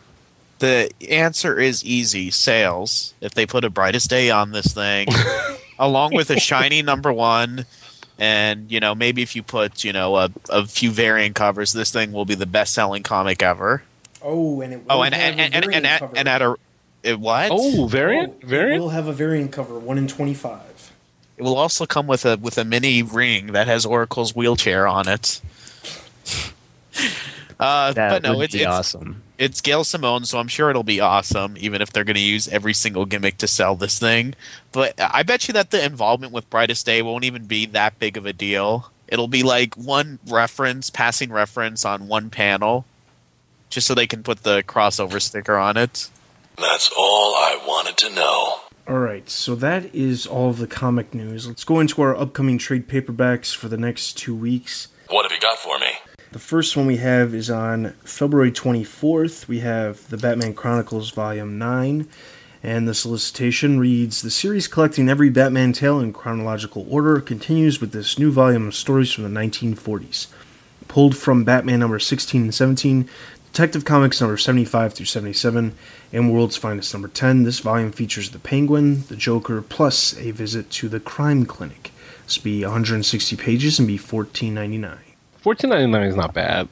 The 0.60 0.90
answer 1.08 1.58
is 1.58 1.82
easy 1.84 2.30
sales. 2.30 3.14
If 3.20 3.32
they 3.32 3.46
put 3.46 3.64
a 3.64 3.70
brightest 3.70 4.10
day 4.10 4.30
on 4.30 4.52
this 4.52 4.74
thing, 4.74 5.08
along 5.78 6.14
with 6.14 6.30
a 6.30 6.38
shiny 6.38 6.82
number 6.82 7.12
one, 7.12 7.64
and 8.20 8.70
you 8.70 8.78
know 8.78 8.94
maybe 8.94 9.22
if 9.22 9.34
you 9.34 9.42
put 9.42 9.82
you 9.82 9.92
know 9.92 10.14
a, 10.16 10.30
a 10.50 10.64
few 10.66 10.92
variant 10.92 11.34
covers, 11.34 11.72
this 11.72 11.90
thing 11.90 12.12
will 12.12 12.24
be 12.26 12.36
the 12.36 12.46
best 12.46 12.72
selling 12.74 13.02
comic 13.02 13.42
ever. 13.42 13.82
Oh, 14.22 14.60
and 14.60 14.72
it 14.74 14.76
will 14.84 14.92
Oh, 14.92 15.02
and 15.02 15.14
have 15.14 15.32
and 15.32 15.40
a 15.40 15.42
and, 15.42 15.54
and, 15.54 15.64
variant 15.64 15.86
and, 15.86 16.02
at, 16.04 16.18
and 16.18 16.28
at 16.28 16.42
a 16.42 16.54
it, 17.02 17.18
what? 17.18 17.48
Oh, 17.50 17.86
variant, 17.86 18.34
Oh, 18.34 18.38
It 18.42 18.46
variant. 18.46 18.82
will 18.82 18.90
have 18.90 19.06
a 19.08 19.12
variant 19.14 19.50
cover, 19.52 19.78
one 19.78 19.96
in 19.98 20.06
twenty-five. 20.06 20.92
It 21.38 21.42
will 21.42 21.56
also 21.56 21.86
come 21.86 22.06
with 22.06 22.26
a 22.26 22.36
with 22.36 22.58
a 22.58 22.64
mini 22.64 23.02
ring 23.02 23.48
that 23.48 23.66
has 23.66 23.86
Oracle's 23.86 24.36
wheelchair 24.36 24.86
on 24.86 25.08
it. 25.08 25.40
Uh, 27.58 27.92
That 27.92 28.10
but 28.10 28.22
no, 28.22 28.36
would 28.38 28.44
it's, 28.44 28.54
be 28.54 28.60
it's 28.60 28.66
awesome. 28.68 29.22
It's 29.40 29.62
Gail 29.62 29.84
Simone, 29.84 30.26
so 30.26 30.38
I'm 30.38 30.48
sure 30.48 30.68
it'll 30.68 30.82
be 30.82 31.00
awesome, 31.00 31.56
even 31.58 31.80
if 31.80 31.90
they're 31.90 32.04
going 32.04 32.14
to 32.14 32.20
use 32.20 32.46
every 32.48 32.74
single 32.74 33.06
gimmick 33.06 33.38
to 33.38 33.48
sell 33.48 33.74
this 33.74 33.98
thing. 33.98 34.34
But 34.70 35.00
I 35.00 35.22
bet 35.22 35.48
you 35.48 35.54
that 35.54 35.70
the 35.70 35.82
involvement 35.82 36.34
with 36.34 36.50
Brightest 36.50 36.84
Day 36.84 37.00
won't 37.00 37.24
even 37.24 37.46
be 37.46 37.64
that 37.64 37.98
big 37.98 38.18
of 38.18 38.26
a 38.26 38.34
deal. 38.34 38.92
It'll 39.08 39.28
be 39.28 39.42
like 39.42 39.74
one 39.76 40.18
reference, 40.28 40.90
passing 40.90 41.32
reference 41.32 41.86
on 41.86 42.06
one 42.06 42.28
panel, 42.28 42.84
just 43.70 43.86
so 43.86 43.94
they 43.94 44.06
can 44.06 44.22
put 44.22 44.42
the 44.42 44.62
crossover 44.62 45.22
sticker 45.22 45.56
on 45.56 45.78
it. 45.78 46.10
That's 46.58 46.90
all 46.94 47.34
I 47.34 47.58
wanted 47.66 47.96
to 47.96 48.14
know. 48.14 48.56
Alright, 48.86 49.30
so 49.30 49.54
that 49.54 49.94
is 49.94 50.26
all 50.26 50.50
of 50.50 50.58
the 50.58 50.66
comic 50.66 51.14
news. 51.14 51.48
Let's 51.48 51.64
go 51.64 51.80
into 51.80 52.02
our 52.02 52.14
upcoming 52.14 52.58
trade 52.58 52.88
paperbacks 52.88 53.56
for 53.56 53.68
the 53.68 53.78
next 53.78 54.18
two 54.18 54.34
weeks. 54.34 54.88
What 55.08 55.22
have 55.22 55.32
you 55.32 55.40
got 55.40 55.56
for 55.56 55.78
me? 55.78 55.92
The 56.32 56.38
first 56.38 56.76
one 56.76 56.86
we 56.86 56.98
have 56.98 57.34
is 57.34 57.50
on 57.50 57.90
February 58.04 58.52
24th. 58.52 59.48
We 59.48 59.60
have 59.60 60.08
the 60.10 60.16
Batman 60.16 60.54
Chronicles 60.54 61.10
Volume 61.10 61.58
9. 61.58 62.06
And 62.62 62.86
the 62.86 62.94
solicitation 62.94 63.80
reads 63.80 64.22
The 64.22 64.30
series 64.30 64.68
collecting 64.68 65.08
every 65.08 65.28
Batman 65.28 65.72
tale 65.72 65.98
in 65.98 66.12
chronological 66.12 66.86
order 66.88 67.20
continues 67.20 67.80
with 67.80 67.90
this 67.90 68.16
new 68.16 68.30
volume 68.30 68.68
of 68.68 68.76
stories 68.76 69.10
from 69.10 69.24
the 69.24 69.40
1940s. 69.40 70.28
Pulled 70.86 71.16
from 71.16 71.42
Batman 71.42 71.80
number 71.80 71.98
16 71.98 72.42
and 72.42 72.54
17, 72.54 73.08
Detective 73.52 73.84
Comics 73.84 74.20
number 74.20 74.36
75 74.36 74.94
through 74.94 75.06
77, 75.06 75.74
and 76.12 76.32
World's 76.32 76.56
Finest 76.56 76.94
number 76.94 77.08
10, 77.08 77.42
this 77.42 77.58
volume 77.58 77.90
features 77.90 78.30
the 78.30 78.38
Penguin, 78.38 79.02
the 79.08 79.16
Joker, 79.16 79.62
plus 79.62 80.16
a 80.18 80.30
visit 80.30 80.70
to 80.70 80.88
the 80.88 81.00
Crime 81.00 81.44
Clinic. 81.44 81.90
This 82.26 82.38
be 82.38 82.62
160 82.62 83.34
pages 83.36 83.80
and 83.80 83.88
be 83.88 83.98
14.99. 83.98 85.09
Fourteen 85.42 85.70
ninety 85.70 85.86
nine 85.86 86.02
is 86.06 86.16
not 86.16 86.34
bad. 86.34 86.68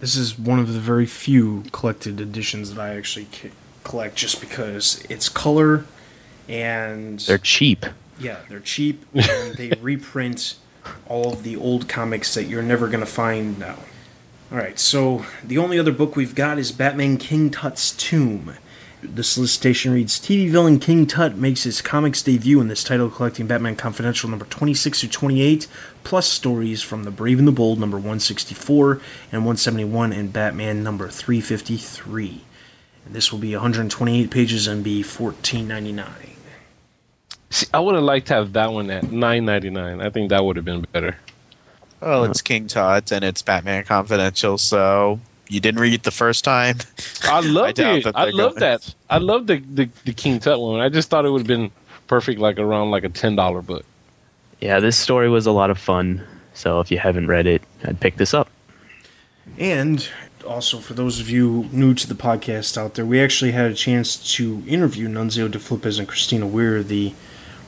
This 0.00 0.16
is 0.16 0.38
one 0.38 0.58
of 0.58 0.72
the 0.72 0.80
very 0.80 1.06
few 1.06 1.64
collected 1.72 2.20
editions 2.20 2.74
that 2.74 2.80
I 2.80 2.96
actually 2.96 3.26
c- 3.32 3.50
collect 3.84 4.16
just 4.16 4.40
because 4.40 5.02
it's 5.08 5.28
color 5.28 5.84
and 6.48 7.20
They're 7.20 7.38
cheap. 7.38 7.86
yeah, 8.18 8.38
they're 8.48 8.58
cheap 8.60 9.04
and 9.14 9.54
they 9.56 9.72
reprint 9.80 10.56
all 11.08 11.32
of 11.32 11.44
the 11.44 11.54
old 11.56 11.88
comics 11.88 12.34
that 12.34 12.44
you're 12.44 12.62
never 12.62 12.88
going 12.88 13.00
to 13.00 13.06
find 13.06 13.58
now. 13.58 13.78
All 14.50 14.58
right, 14.58 14.78
so 14.78 15.24
the 15.44 15.56
only 15.56 15.78
other 15.78 15.92
book 15.92 16.16
we've 16.16 16.34
got 16.34 16.58
is 16.58 16.72
Batman 16.72 17.16
King 17.16 17.48
Tut's 17.50 17.92
Tomb. 17.92 18.54
The 19.02 19.24
solicitation 19.24 19.92
reads 19.92 20.20
TV 20.20 20.48
villain 20.48 20.78
King 20.78 21.08
Tut 21.08 21.36
makes 21.36 21.64
his 21.64 21.82
comics 21.82 22.22
debut 22.22 22.60
in 22.60 22.68
this 22.68 22.84
title, 22.84 23.10
collecting 23.10 23.48
Batman 23.48 23.74
Confidential 23.74 24.30
number 24.30 24.44
26 24.44 25.00
to 25.00 25.08
28, 25.08 25.66
plus 26.04 26.28
stories 26.28 26.82
from 26.82 27.02
The 27.02 27.10
Brave 27.10 27.40
and 27.40 27.48
the 27.48 27.52
Bold 27.52 27.80
number 27.80 27.96
164 27.96 29.00
and 29.32 29.44
171, 29.44 30.12
and 30.12 30.32
Batman 30.32 30.84
number 30.84 31.08
353. 31.08 32.42
And 33.04 33.14
this 33.14 33.32
will 33.32 33.40
be 33.40 33.52
128 33.52 34.30
pages 34.30 34.68
and 34.68 34.84
be 34.84 35.02
14.99. 35.02 36.06
See, 37.50 37.66
I 37.74 37.80
would 37.80 37.96
have 37.96 38.04
liked 38.04 38.28
to 38.28 38.34
have 38.34 38.52
that 38.52 38.72
one 38.72 38.88
at 38.88 39.10
nine 39.10 39.44
ninety 39.44 39.68
nine. 39.68 40.00
I 40.00 40.10
think 40.10 40.30
that 40.30 40.44
would 40.44 40.56
have 40.56 40.64
been 40.64 40.86
better. 40.92 41.18
Well, 42.00 42.24
it's 42.24 42.40
King 42.40 42.68
Tut 42.68 43.12
and 43.12 43.24
it's 43.24 43.42
Batman 43.42 43.84
Confidential, 43.84 44.58
so 44.58 45.20
you 45.52 45.60
didn't 45.60 45.80
read 45.80 45.92
it 45.92 46.02
the 46.02 46.10
first 46.10 46.44
time. 46.44 46.78
I 47.24 47.40
love 47.44 47.74
doubt 47.74 47.96
it. 47.98 48.04
that 48.04 48.16
I 48.16 48.24
they're 48.26 48.32
love 48.34 48.52
going- 48.52 48.60
that. 48.60 48.94
I 49.10 49.18
love 49.18 49.46
the, 49.46 49.56
the 49.58 49.88
the 50.04 50.12
King 50.12 50.38
Tut 50.40 50.58
one. 50.60 50.80
I 50.80 50.88
just 50.88 51.10
thought 51.10 51.24
it 51.26 51.30
would 51.30 51.42
have 51.42 51.46
been 51.46 51.70
perfect, 52.06 52.40
like 52.40 52.58
around 52.58 52.90
like 52.90 53.04
a 53.04 53.08
ten 53.08 53.36
dollar 53.36 53.62
book. 53.62 53.84
Yeah, 54.60 54.80
this 54.80 54.96
story 54.96 55.28
was 55.28 55.46
a 55.46 55.52
lot 55.52 55.70
of 55.70 55.78
fun. 55.78 56.24
So 56.54 56.80
if 56.80 56.90
you 56.90 56.98
haven't 56.98 57.26
read 57.28 57.46
it, 57.46 57.62
I'd 57.84 57.98
pick 58.00 58.16
this 58.16 58.32
up. 58.34 58.48
And 59.58 60.08
also, 60.46 60.78
for 60.78 60.94
those 60.94 61.20
of 61.20 61.28
you 61.30 61.68
new 61.72 61.94
to 61.94 62.06
the 62.06 62.14
podcast 62.14 62.76
out 62.78 62.94
there, 62.94 63.04
we 63.06 63.20
actually 63.20 63.52
had 63.52 63.70
a 63.70 63.74
chance 63.74 64.16
to 64.36 64.62
interview 64.66 65.08
Nunzio 65.08 65.48
DeFilippis 65.48 65.98
and 65.98 66.06
Christina 66.08 66.46
Weir, 66.46 66.82
the 66.82 67.12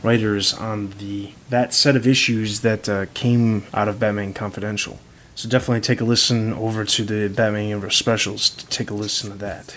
writers 0.03 0.53
on 0.53 0.91
the 0.99 1.31
that 1.51 1.73
set 1.73 1.97
of 1.97 2.07
issues 2.07 2.61
that 2.61 2.89
uh, 2.89 3.07
came 3.15 3.65
out 3.73 3.89
of 3.89 3.99
Batman 3.99 4.35
Confidential. 4.35 4.99
So 5.35 5.49
definitely 5.49 5.81
take 5.81 6.01
a 6.01 6.05
listen 6.05 6.53
over 6.53 6.85
to 6.85 7.05
the 7.05 7.29
Batman 7.29 7.69
Universe 7.69 7.97
specials 7.97 8.51
to 8.51 8.67
take 8.67 8.91
a 8.91 8.95
listen 8.95 9.31
to 9.31 9.37
that. 9.39 9.77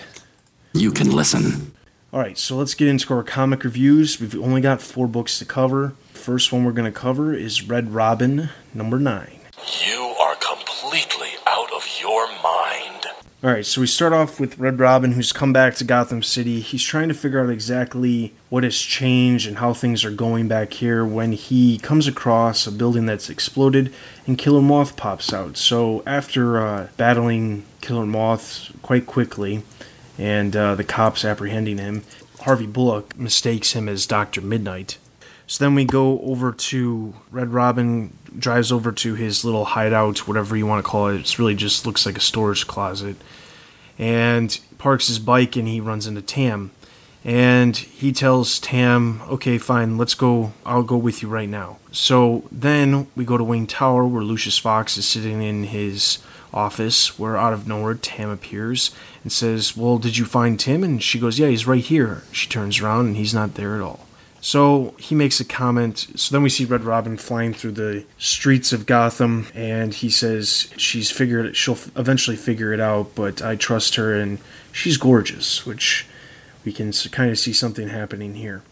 You 0.72 0.92
can 0.92 1.10
listen. 1.10 1.72
All 2.12 2.20
right, 2.20 2.38
so 2.38 2.56
let's 2.56 2.74
get 2.74 2.88
into 2.88 3.12
our 3.12 3.22
comic 3.22 3.64
reviews. 3.64 4.20
We've 4.20 4.40
only 4.40 4.60
got 4.60 4.80
four 4.80 5.08
books 5.08 5.38
to 5.40 5.44
cover. 5.44 5.94
First 6.12 6.52
one 6.52 6.64
we're 6.64 6.72
going 6.72 6.90
to 6.90 6.98
cover 6.98 7.34
is 7.34 7.66
Red 7.66 7.92
Robin, 7.92 8.50
number 8.72 8.98
nine. 8.98 9.40
You 9.84 10.14
are 10.20 10.36
completely 10.36 11.17
All 13.40 13.50
right, 13.50 13.64
so 13.64 13.80
we 13.80 13.86
start 13.86 14.12
off 14.12 14.40
with 14.40 14.58
Red 14.58 14.80
Robin, 14.80 15.12
who's 15.12 15.30
come 15.30 15.52
back 15.52 15.76
to 15.76 15.84
Gotham 15.84 16.24
City. 16.24 16.58
He's 16.58 16.82
trying 16.82 17.06
to 17.06 17.14
figure 17.14 17.40
out 17.40 17.50
exactly 17.50 18.34
what 18.48 18.64
has 18.64 18.76
changed 18.76 19.46
and 19.46 19.58
how 19.58 19.72
things 19.72 20.04
are 20.04 20.10
going 20.10 20.48
back 20.48 20.72
here 20.72 21.04
when 21.04 21.30
he 21.30 21.78
comes 21.78 22.08
across 22.08 22.66
a 22.66 22.72
building 22.72 23.06
that's 23.06 23.30
exploded 23.30 23.94
and 24.26 24.36
Killer 24.36 24.60
Moth 24.60 24.96
pops 24.96 25.32
out. 25.32 25.56
So, 25.56 26.02
after 26.04 26.60
uh, 26.60 26.88
battling 26.96 27.62
Killer 27.80 28.06
Moth 28.06 28.72
quite 28.82 29.06
quickly 29.06 29.62
and 30.18 30.56
uh, 30.56 30.74
the 30.74 30.82
cops 30.82 31.24
apprehending 31.24 31.78
him, 31.78 32.02
Harvey 32.40 32.66
Bullock 32.66 33.16
mistakes 33.16 33.70
him 33.70 33.88
as 33.88 34.04
Dr. 34.04 34.40
Midnight. 34.40 34.98
So 35.46 35.64
then 35.64 35.76
we 35.76 35.84
go 35.84 36.20
over 36.22 36.52
to 36.52 37.14
Red 37.30 37.54
Robin 37.54 38.17
drives 38.36 38.72
over 38.72 38.92
to 38.92 39.14
his 39.14 39.44
little 39.44 39.64
hideout, 39.64 40.26
whatever 40.26 40.56
you 40.56 40.66
want 40.66 40.84
to 40.84 40.90
call 40.90 41.08
it. 41.08 41.18
It's 41.18 41.38
really 41.38 41.54
just 41.54 41.86
looks 41.86 42.06
like 42.06 42.16
a 42.16 42.20
storage 42.20 42.66
closet. 42.66 43.16
And 43.98 44.58
parks 44.78 45.08
his 45.08 45.18
bike 45.18 45.56
and 45.56 45.68
he 45.68 45.80
runs 45.80 46.06
into 46.06 46.22
Tam. 46.22 46.70
And 47.24 47.76
he 47.76 48.12
tells 48.12 48.58
Tam, 48.58 49.20
okay, 49.28 49.58
fine, 49.58 49.98
let's 49.98 50.14
go. 50.14 50.52
I'll 50.64 50.82
go 50.82 50.96
with 50.96 51.20
you 51.20 51.28
right 51.28 51.48
now. 51.48 51.78
So 51.90 52.44
then 52.50 53.08
we 53.16 53.24
go 53.24 53.36
to 53.36 53.44
Wayne 53.44 53.66
Tower 53.66 54.06
where 54.06 54.22
Lucius 54.22 54.58
Fox 54.58 54.96
is 54.96 55.06
sitting 55.06 55.42
in 55.42 55.64
his 55.64 56.18
office, 56.54 57.18
where 57.18 57.36
out 57.36 57.52
of 57.52 57.66
nowhere 57.66 57.94
Tam 57.94 58.30
appears 58.30 58.92
and 59.22 59.32
says, 59.32 59.76
Well, 59.76 59.98
did 59.98 60.16
you 60.16 60.24
find 60.24 60.58
Tim? 60.58 60.82
And 60.84 61.02
she 61.02 61.18
goes, 61.18 61.38
Yeah, 61.38 61.48
he's 61.48 61.66
right 61.66 61.84
here. 61.84 62.22
She 62.32 62.48
turns 62.48 62.80
around 62.80 63.06
and 63.06 63.16
he's 63.16 63.34
not 63.34 63.54
there 63.54 63.74
at 63.74 63.82
all. 63.82 64.07
So 64.40 64.94
he 64.98 65.14
makes 65.14 65.40
a 65.40 65.44
comment. 65.44 66.06
So 66.16 66.32
then 66.32 66.42
we 66.42 66.48
see 66.48 66.64
Red 66.64 66.84
Robin 66.84 67.16
flying 67.16 67.52
through 67.52 67.72
the 67.72 68.04
streets 68.18 68.72
of 68.72 68.86
Gotham, 68.86 69.48
and 69.54 69.92
he 69.92 70.10
says 70.10 70.72
she's 70.76 71.10
figured 71.10 71.46
it. 71.46 71.56
She'll 71.56 71.78
eventually 71.96 72.36
figure 72.36 72.72
it 72.72 72.80
out, 72.80 73.14
but 73.14 73.42
I 73.42 73.56
trust 73.56 73.96
her, 73.96 74.14
and 74.14 74.38
she's 74.72 74.96
gorgeous, 74.96 75.66
which 75.66 76.06
we 76.64 76.72
can 76.72 76.92
kind 77.10 77.30
of 77.30 77.38
see 77.38 77.52
something 77.52 77.88
happening 77.88 78.34
here. 78.34 78.62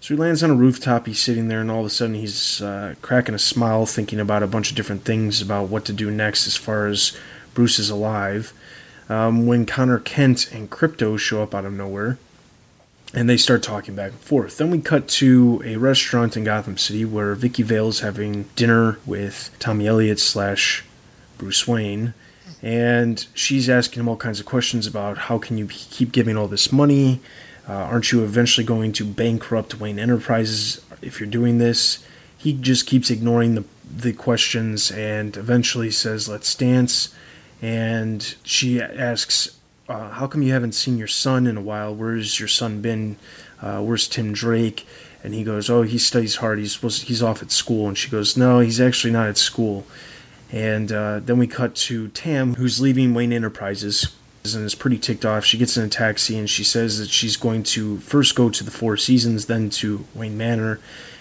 So 0.00 0.14
he 0.14 0.20
lands 0.20 0.44
on 0.44 0.50
a 0.50 0.54
rooftop. 0.54 1.06
He's 1.06 1.18
sitting 1.18 1.48
there, 1.48 1.60
and 1.60 1.70
all 1.70 1.80
of 1.80 1.86
a 1.86 1.90
sudden 1.90 2.14
he's 2.14 2.62
uh, 2.62 2.94
cracking 3.02 3.34
a 3.34 3.38
smile, 3.38 3.86
thinking 3.86 4.20
about 4.20 4.44
a 4.44 4.46
bunch 4.46 4.70
of 4.70 4.76
different 4.76 5.04
things 5.04 5.42
about 5.42 5.68
what 5.68 5.84
to 5.86 5.92
do 5.92 6.10
next 6.10 6.46
as 6.46 6.56
far 6.56 6.86
as 6.86 7.16
Bruce 7.54 7.78
is 7.78 7.90
alive. 7.90 8.52
Um, 9.08 9.46
when 9.46 9.66
Connor 9.66 9.98
Kent 9.98 10.52
and 10.52 10.70
Krypto 10.70 11.18
show 11.18 11.42
up 11.42 11.54
out 11.54 11.64
of 11.64 11.72
nowhere 11.72 12.18
and 13.14 13.28
they 13.28 13.36
start 13.36 13.62
talking 13.62 13.94
back 13.94 14.12
and 14.12 14.20
forth. 14.20 14.58
Then 14.58 14.70
we 14.70 14.80
cut 14.80 15.08
to 15.08 15.62
a 15.64 15.76
restaurant 15.76 16.36
in 16.36 16.44
Gotham 16.44 16.76
City 16.76 17.04
where 17.04 17.34
Vicki 17.34 17.62
Vale 17.62 17.88
is 17.88 18.00
having 18.00 18.44
dinner 18.56 18.98
with 19.06 19.54
Tommy 19.58 19.86
Elliott 19.86 20.20
slash 20.20 20.84
Bruce 21.38 21.66
Wayne, 21.66 22.14
and 22.62 23.26
she's 23.34 23.68
asking 23.68 24.00
him 24.00 24.08
all 24.08 24.16
kinds 24.16 24.40
of 24.40 24.46
questions 24.46 24.86
about 24.86 25.18
how 25.18 25.38
can 25.38 25.58
you 25.58 25.66
keep 25.68 26.12
giving 26.12 26.36
all 26.36 26.48
this 26.48 26.72
money? 26.72 27.20
Uh, 27.68 27.72
aren't 27.72 28.12
you 28.12 28.22
eventually 28.22 28.64
going 28.64 28.92
to 28.92 29.04
bankrupt 29.04 29.80
Wayne 29.80 29.98
Enterprises 29.98 30.84
if 31.02 31.20
you're 31.20 31.28
doing 31.28 31.58
this? 31.58 32.04
He 32.38 32.52
just 32.52 32.86
keeps 32.86 33.10
ignoring 33.10 33.54
the 33.54 33.64
the 33.88 34.12
questions 34.12 34.90
and 34.90 35.36
eventually 35.36 35.90
says, 35.90 36.28
"Let's 36.28 36.54
dance." 36.54 37.14
And 37.62 38.34
she 38.42 38.80
asks, 38.82 39.55
uh, 39.88 40.10
how 40.10 40.26
come 40.26 40.42
you 40.42 40.52
haven't 40.52 40.72
seen 40.72 40.98
your 40.98 41.06
son 41.06 41.46
in 41.46 41.56
a 41.56 41.60
while? 41.60 41.94
Where's 41.94 42.38
your 42.38 42.48
son 42.48 42.80
been? 42.80 43.16
Uh, 43.60 43.80
where's 43.82 44.08
Tim 44.08 44.32
Drake? 44.32 44.86
And 45.22 45.34
he 45.34 45.42
goes, 45.44 45.70
oh, 45.70 45.82
he 45.82 45.98
studies 45.98 46.36
hard. 46.36 46.58
He's 46.58 46.76
he's 47.02 47.22
off 47.22 47.42
at 47.42 47.50
school. 47.50 47.88
And 47.88 47.96
she 47.96 48.10
goes, 48.10 48.36
no, 48.36 48.60
he's 48.60 48.80
actually 48.80 49.12
not 49.12 49.28
at 49.28 49.38
school. 49.38 49.86
And 50.52 50.92
uh, 50.92 51.20
then 51.20 51.38
we 51.38 51.46
cut 51.46 51.74
to 51.74 52.08
Tam, 52.08 52.54
who's 52.54 52.80
leaving 52.80 53.14
Wayne 53.14 53.32
Enterprises 53.32 54.14
and 54.54 54.64
is 54.64 54.76
pretty 54.76 54.98
ticked 54.98 55.24
off. 55.24 55.44
She 55.44 55.58
gets 55.58 55.76
in 55.76 55.84
a 55.84 55.88
taxi 55.88 56.38
and 56.38 56.48
she 56.48 56.62
says 56.62 56.98
that 56.98 57.08
she's 57.08 57.36
going 57.36 57.64
to 57.64 57.98
first 57.98 58.36
go 58.36 58.48
to 58.48 58.62
the 58.62 58.70
Four 58.70 58.96
Seasons, 58.96 59.46
then 59.46 59.70
to 59.70 60.06
Wayne 60.14 60.38
Manor. 60.38 60.78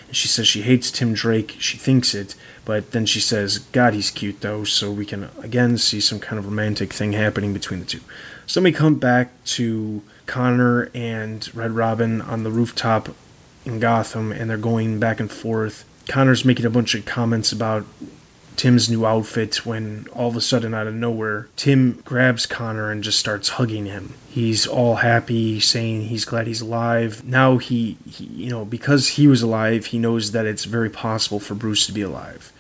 And 0.08 0.16
she 0.16 0.28
says 0.28 0.48
she 0.48 0.62
hates 0.62 0.92
Tim 0.92 1.14
Drake. 1.14 1.56
She 1.60 1.78
thinks 1.78 2.14
it, 2.14 2.36
but 2.64 2.92
then 2.92 3.06
she 3.06 3.20
says, 3.20 3.60
God, 3.60 3.94
he's 3.94 4.12
cute 4.12 4.42
though. 4.42 4.64
So 4.64 4.92
we 4.92 5.06
can 5.06 5.30
again 5.42 5.78
see 5.78 6.00
some 6.00 6.20
kind 6.20 6.40
of 6.40 6.46
romantic 6.46 6.94
thing 6.94 7.14
happening 7.14 7.54
between 7.54 7.80
the 7.80 7.86
two. 7.86 8.02
So 8.46 8.62
we 8.62 8.72
come 8.72 8.96
back 8.96 9.44
to 9.46 10.04
Connor 10.28 10.90
and 10.94 11.54
Red 11.56 11.72
Robin 11.72 12.22
on 12.22 12.44
the 12.44 12.52
rooftop 12.52 13.10
in 13.66 13.80
Gotham, 13.80 14.32
and 14.32 14.50
they're 14.50 14.58
going 14.58 15.00
back 15.00 15.20
and 15.20 15.32
forth. 15.32 15.86
Connor's 16.08 16.46
making 16.46 16.66
a 16.66 16.70
bunch 16.70 16.94
of 16.94 17.06
comments 17.06 17.52
about 17.52 17.86
Tim's 18.56 18.90
new 18.90 19.06
outfit 19.06 19.66
when 19.66 20.08
all 20.14 20.30
of 20.30 20.36
a 20.36 20.42
sudden, 20.42 20.74
out 20.74 20.88
of 20.88 20.94
nowhere, 20.94 21.48
Tim 21.56 22.02
grabs 22.06 22.46
Connor 22.46 22.92
and 22.92 23.04
just 23.04 23.20
starts 23.20 23.50
hugging 23.50 23.86
him. 23.86 24.14
He's 24.30 24.66
all 24.66 24.96
happy, 24.96 25.60
saying 25.60 26.04
he's 26.04 26.26
glad 26.26 26.48
he's 26.48 26.62
alive. 26.62 27.24
Now 27.24 27.58
he, 27.58 27.98
he 28.10 28.26
you 28.26 28.50
know, 28.50 28.66
because 28.66 29.10
he 29.10 29.28
was 29.28 29.42
alive, 29.42 29.88
he 29.88 30.00
knows 30.00 30.32
that 30.32 30.46
it's 30.46 30.66
very 30.66 30.90
possible 30.90 31.40
for 31.40 31.56
Bruce 31.56 31.86
to 31.86 31.92
be 31.92 32.02
alive. 32.02 32.52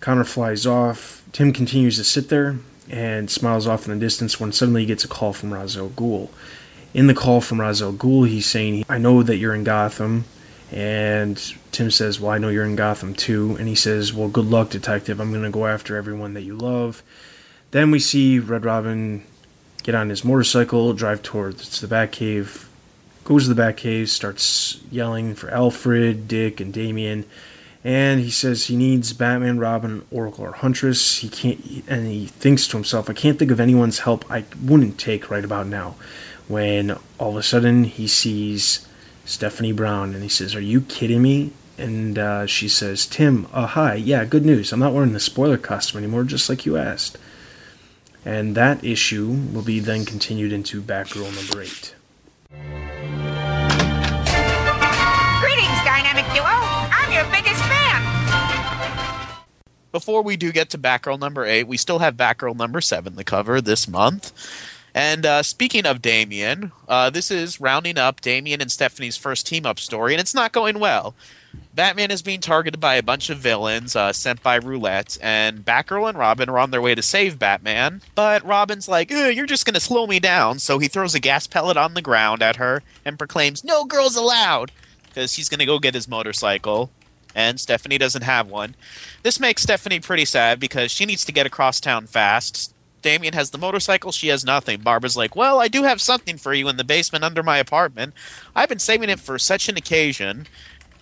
Connor 0.00 0.24
flies 0.24 0.66
off. 0.66 1.24
Tim 1.32 1.52
continues 1.52 1.96
to 1.96 2.04
sit 2.04 2.28
there 2.28 2.56
and 2.88 3.30
smiles 3.30 3.66
off 3.66 3.86
in 3.86 3.92
the 3.92 4.04
distance 4.04 4.38
when 4.38 4.52
suddenly 4.52 4.82
he 4.82 4.86
gets 4.86 5.04
a 5.04 5.08
call 5.08 5.32
from 5.32 5.52
Ra's 5.52 5.76
al 5.76 5.88
Ghul. 5.90 6.28
In 6.94 7.08
the 7.08 7.14
call 7.14 7.40
from 7.40 7.60
Ra's 7.60 7.82
al 7.82 7.92
Ghul, 7.92 8.28
he's 8.28 8.46
saying, 8.46 8.84
I 8.88 8.98
know 8.98 9.22
that 9.22 9.36
you're 9.36 9.54
in 9.54 9.64
Gotham. 9.64 10.24
And 10.72 11.36
Tim 11.72 11.90
says, 11.90 12.20
Well, 12.20 12.32
I 12.32 12.38
know 12.38 12.48
you're 12.48 12.64
in 12.64 12.76
Gotham 12.76 13.14
too. 13.14 13.56
And 13.58 13.68
he 13.68 13.74
says, 13.74 14.12
Well, 14.12 14.28
good 14.28 14.46
luck, 14.46 14.70
detective. 14.70 15.20
I'm 15.20 15.30
going 15.30 15.44
to 15.44 15.50
go 15.50 15.66
after 15.66 15.96
everyone 15.96 16.34
that 16.34 16.42
you 16.42 16.56
love. 16.56 17.02
Then 17.70 17.90
we 17.90 17.98
see 17.98 18.38
Red 18.38 18.64
Robin 18.64 19.24
get 19.82 19.94
on 19.94 20.08
his 20.08 20.24
motorcycle, 20.24 20.92
drive 20.92 21.22
towards 21.22 21.80
the 21.80 21.86
Batcave, 21.86 22.66
goes 23.24 23.46
to 23.46 23.54
the 23.54 23.62
Batcave, 23.62 24.08
starts 24.08 24.80
yelling 24.90 25.34
for 25.34 25.50
Alfred, 25.50 26.26
Dick, 26.26 26.60
and 26.60 26.72
Damian, 26.72 27.24
and 27.84 28.20
he 28.20 28.30
says 28.30 28.66
he 28.66 28.76
needs 28.76 29.12
Batman, 29.12 29.60
Robin, 29.60 30.04
Oracle, 30.10 30.44
or 30.44 30.52
Huntress. 30.52 31.18
He 31.18 31.28
can't, 31.28 31.84
and 31.86 32.06
he 32.08 32.26
thinks 32.26 32.66
to 32.68 32.76
himself, 32.76 33.08
"I 33.08 33.12
can't 33.12 33.38
think 33.38 33.52
of 33.52 33.60
anyone's 33.60 34.00
help 34.00 34.28
I 34.28 34.44
wouldn't 34.60 34.98
take 34.98 35.30
right 35.30 35.44
about 35.44 35.68
now." 35.68 35.94
When 36.48 36.96
all 37.18 37.30
of 37.30 37.36
a 37.36 37.42
sudden 37.42 37.84
he 37.84 38.08
sees 38.08 38.86
Stephanie 39.26 39.72
Brown, 39.72 40.14
and 40.14 40.22
he 40.22 40.28
says, 40.28 40.54
"Are 40.54 40.60
you 40.60 40.80
kidding 40.80 41.20
me?" 41.20 41.52
And 41.76 42.18
uh, 42.18 42.46
she 42.46 42.68
says, 42.68 43.06
"Tim, 43.06 43.46
uh, 43.52 43.66
hi, 43.66 43.94
yeah, 43.94 44.24
good 44.24 44.46
news. 44.46 44.72
I'm 44.72 44.80
not 44.80 44.94
wearing 44.94 45.12
the 45.12 45.20
spoiler 45.20 45.58
costume 45.58 45.98
anymore, 45.98 46.24
just 46.24 46.48
like 46.48 46.64
you 46.64 46.76
asked." 46.76 47.18
And 48.24 48.54
that 48.56 48.82
issue 48.82 49.36
will 49.52 49.62
be 49.62 49.78
then 49.78 50.04
continued 50.04 50.52
into 50.52 50.80
Batgirl 50.80 51.34
number 51.36 51.62
eight. 51.62 51.94
Greetings, 55.40 55.78
Dynamic 55.84 56.24
Duo. 56.32 56.46
I'm 56.46 57.12
your 57.12 57.24
biggest 57.30 57.62
fan. 57.64 58.02
Before 59.92 60.22
we 60.22 60.36
do 60.36 60.52
get 60.52 60.70
to 60.70 60.78
Batgirl 60.78 61.18
number 61.18 61.44
eight, 61.44 61.68
we 61.68 61.76
still 61.76 62.00
have 62.00 62.16
Batgirl 62.16 62.56
number 62.56 62.80
seven, 62.80 63.16
the 63.16 63.24
cover 63.24 63.60
this 63.60 63.88
month. 63.88 64.32
And 64.96 65.26
uh, 65.26 65.42
speaking 65.42 65.84
of 65.84 66.00
Damian, 66.00 66.72
uh, 66.88 67.10
this 67.10 67.30
is 67.30 67.60
rounding 67.60 67.98
up 67.98 68.22
Damian 68.22 68.62
and 68.62 68.72
Stephanie's 68.72 69.18
first 69.18 69.46
team 69.46 69.66
up 69.66 69.78
story, 69.78 70.14
and 70.14 70.20
it's 70.22 70.32
not 70.32 70.52
going 70.52 70.80
well. 70.80 71.14
Batman 71.74 72.10
is 72.10 72.22
being 72.22 72.40
targeted 72.40 72.80
by 72.80 72.94
a 72.94 73.02
bunch 73.02 73.28
of 73.28 73.36
villains 73.36 73.94
uh, 73.94 74.14
sent 74.14 74.42
by 74.42 74.54
Roulette, 74.54 75.18
and 75.20 75.62
Batgirl 75.66 76.08
and 76.08 76.16
Robin 76.16 76.48
are 76.48 76.58
on 76.58 76.70
their 76.70 76.80
way 76.80 76.94
to 76.94 77.02
save 77.02 77.38
Batman. 77.38 78.00
But 78.14 78.42
Robin's 78.46 78.88
like, 78.88 79.10
You're 79.10 79.44
just 79.44 79.66
going 79.66 79.74
to 79.74 79.80
slow 79.80 80.06
me 80.06 80.18
down. 80.18 80.60
So 80.60 80.78
he 80.78 80.88
throws 80.88 81.14
a 81.14 81.20
gas 81.20 81.46
pellet 81.46 81.76
on 81.76 81.92
the 81.92 82.00
ground 82.00 82.42
at 82.42 82.56
her 82.56 82.82
and 83.04 83.18
proclaims, 83.18 83.62
No 83.62 83.84
girls 83.84 84.16
allowed! 84.16 84.72
Because 85.08 85.34
he's 85.34 85.50
going 85.50 85.60
to 85.60 85.66
go 85.66 85.78
get 85.78 85.92
his 85.92 86.08
motorcycle. 86.08 86.90
And 87.34 87.60
Stephanie 87.60 87.98
doesn't 87.98 88.22
have 88.22 88.48
one. 88.48 88.74
This 89.22 89.38
makes 89.38 89.60
Stephanie 89.62 90.00
pretty 90.00 90.24
sad 90.24 90.58
because 90.58 90.90
she 90.90 91.04
needs 91.04 91.22
to 91.26 91.32
get 91.32 91.44
across 91.44 91.80
town 91.80 92.06
fast. 92.06 92.72
Damian 93.02 93.34
has 93.34 93.50
the 93.50 93.58
motorcycle, 93.58 94.12
she 94.12 94.28
has 94.28 94.44
nothing. 94.44 94.80
Barbara's 94.80 95.16
like, 95.16 95.36
Well, 95.36 95.60
I 95.60 95.68
do 95.68 95.82
have 95.84 96.00
something 96.00 96.38
for 96.38 96.52
you 96.52 96.68
in 96.68 96.76
the 96.76 96.84
basement 96.84 97.24
under 97.24 97.42
my 97.42 97.58
apartment. 97.58 98.14
I've 98.54 98.68
been 98.68 98.78
saving 98.78 99.10
it 99.10 99.20
for 99.20 99.38
such 99.38 99.68
an 99.68 99.76
occasion. 99.76 100.46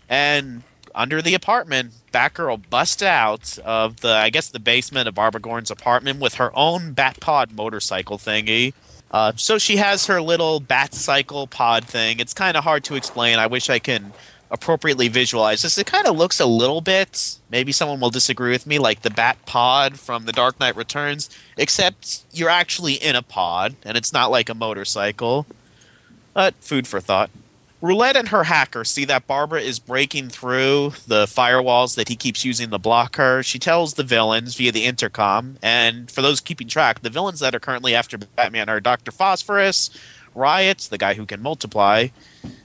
And 0.09 0.63
under 0.95 1.21
the 1.21 1.35
apartment, 1.35 1.93
Batgirl 2.13 2.69
busts 2.71 3.03
out 3.03 3.59
of 3.65 4.01
the, 4.01 4.11
I 4.11 4.31
guess, 4.31 4.49
the 4.49 4.61
basement 4.61 5.09
of 5.09 5.15
Barbara 5.15 5.41
Gordon's 5.41 5.71
apartment 5.71 6.21
with 6.21 6.35
her 6.35 6.57
own 6.57 6.95
Batpod 6.95 7.53
motorcycle 7.53 8.19
thingy. 8.19 8.75
Uh, 9.11 9.33
so 9.37 9.59
she 9.59 9.77
has 9.77 10.07
her 10.07 10.21
little 10.21 10.61
Batcycle 10.61 11.49
pod 11.49 11.85
thing. 11.85 12.21
It's 12.21 12.35
kind 12.35 12.57
of 12.57 12.65
hard 12.65 12.85
to 12.85 12.97
explain. 12.97 13.39
I 13.39 13.47
wish 13.47 13.71
I 13.71 13.79
can 13.79 14.13
appropriately 14.55 15.09
visualize 15.09 15.63
this. 15.63 15.77
It 15.77 15.87
kind 15.87 16.07
of 16.07 16.17
looks 16.17 16.39
a 16.39 16.47
little 16.47 16.81
bit, 16.81 17.39
maybe 17.51 17.73
someone 17.73 18.01
will 18.01 18.11
disagree 18.11 18.53
with 18.53 18.67
me, 18.67 18.79
like 18.79 19.03
the 19.03 19.11
Bat 19.11 19.45
Pod 19.45 19.99
from 19.99 20.25
The 20.25 20.33
Dark 20.33 20.59
Knight 20.61 20.77
Returns, 20.77 21.29
except 21.59 22.25
you're 22.33 22.49
actually 22.49 22.95
in 22.95 23.17
a 23.17 23.23
pod 23.23 23.75
and 23.85 23.97
it's 23.97 24.13
not 24.13 24.31
like 24.31 24.49
a 24.49 24.55
motorcycle. 24.55 25.45
But 26.33 26.55
food 26.61 26.87
for 26.87 27.01
thought. 27.01 27.31
Roulette 27.81 28.17
and 28.17 28.29
her 28.29 28.45
hacker 28.45 28.83
see 28.85 29.05
that 29.05 29.27
Barbara 29.27 29.61
is 29.61 29.79
breaking 29.79 30.31
through 30.31 30.95
the 31.07 31.27
firewalls 31.27 31.97
that 31.97 32.09
he 32.09 32.17
keeps 32.17 32.45
using 32.45 32.71
to 32.71 32.79
block 32.79 33.17
her. 33.17 33.43
She 33.43 33.59
tells 33.59 33.95
the 33.95 34.03
villains 34.03 34.55
via 34.55 34.73
the 34.73 34.87
intercom, 34.87 35.59
and 35.63 36.11
for 36.11 36.23
those 36.23 36.41
keeping 36.41 36.67
track, 36.67 37.03
the 37.03 37.11
villains 37.11 37.41
that 37.41 37.55
are 37.55 37.61
currently 37.61 37.95
after 37.95 38.17
Batman 38.17 38.71
are 38.71 38.81
Dr. 38.81 39.11
Phosphorus, 39.13 39.91
Riot, 40.35 40.89
the 40.91 40.99
guy 40.99 41.15
who 41.15 41.27
can 41.27 41.43
multiply, 41.43 42.09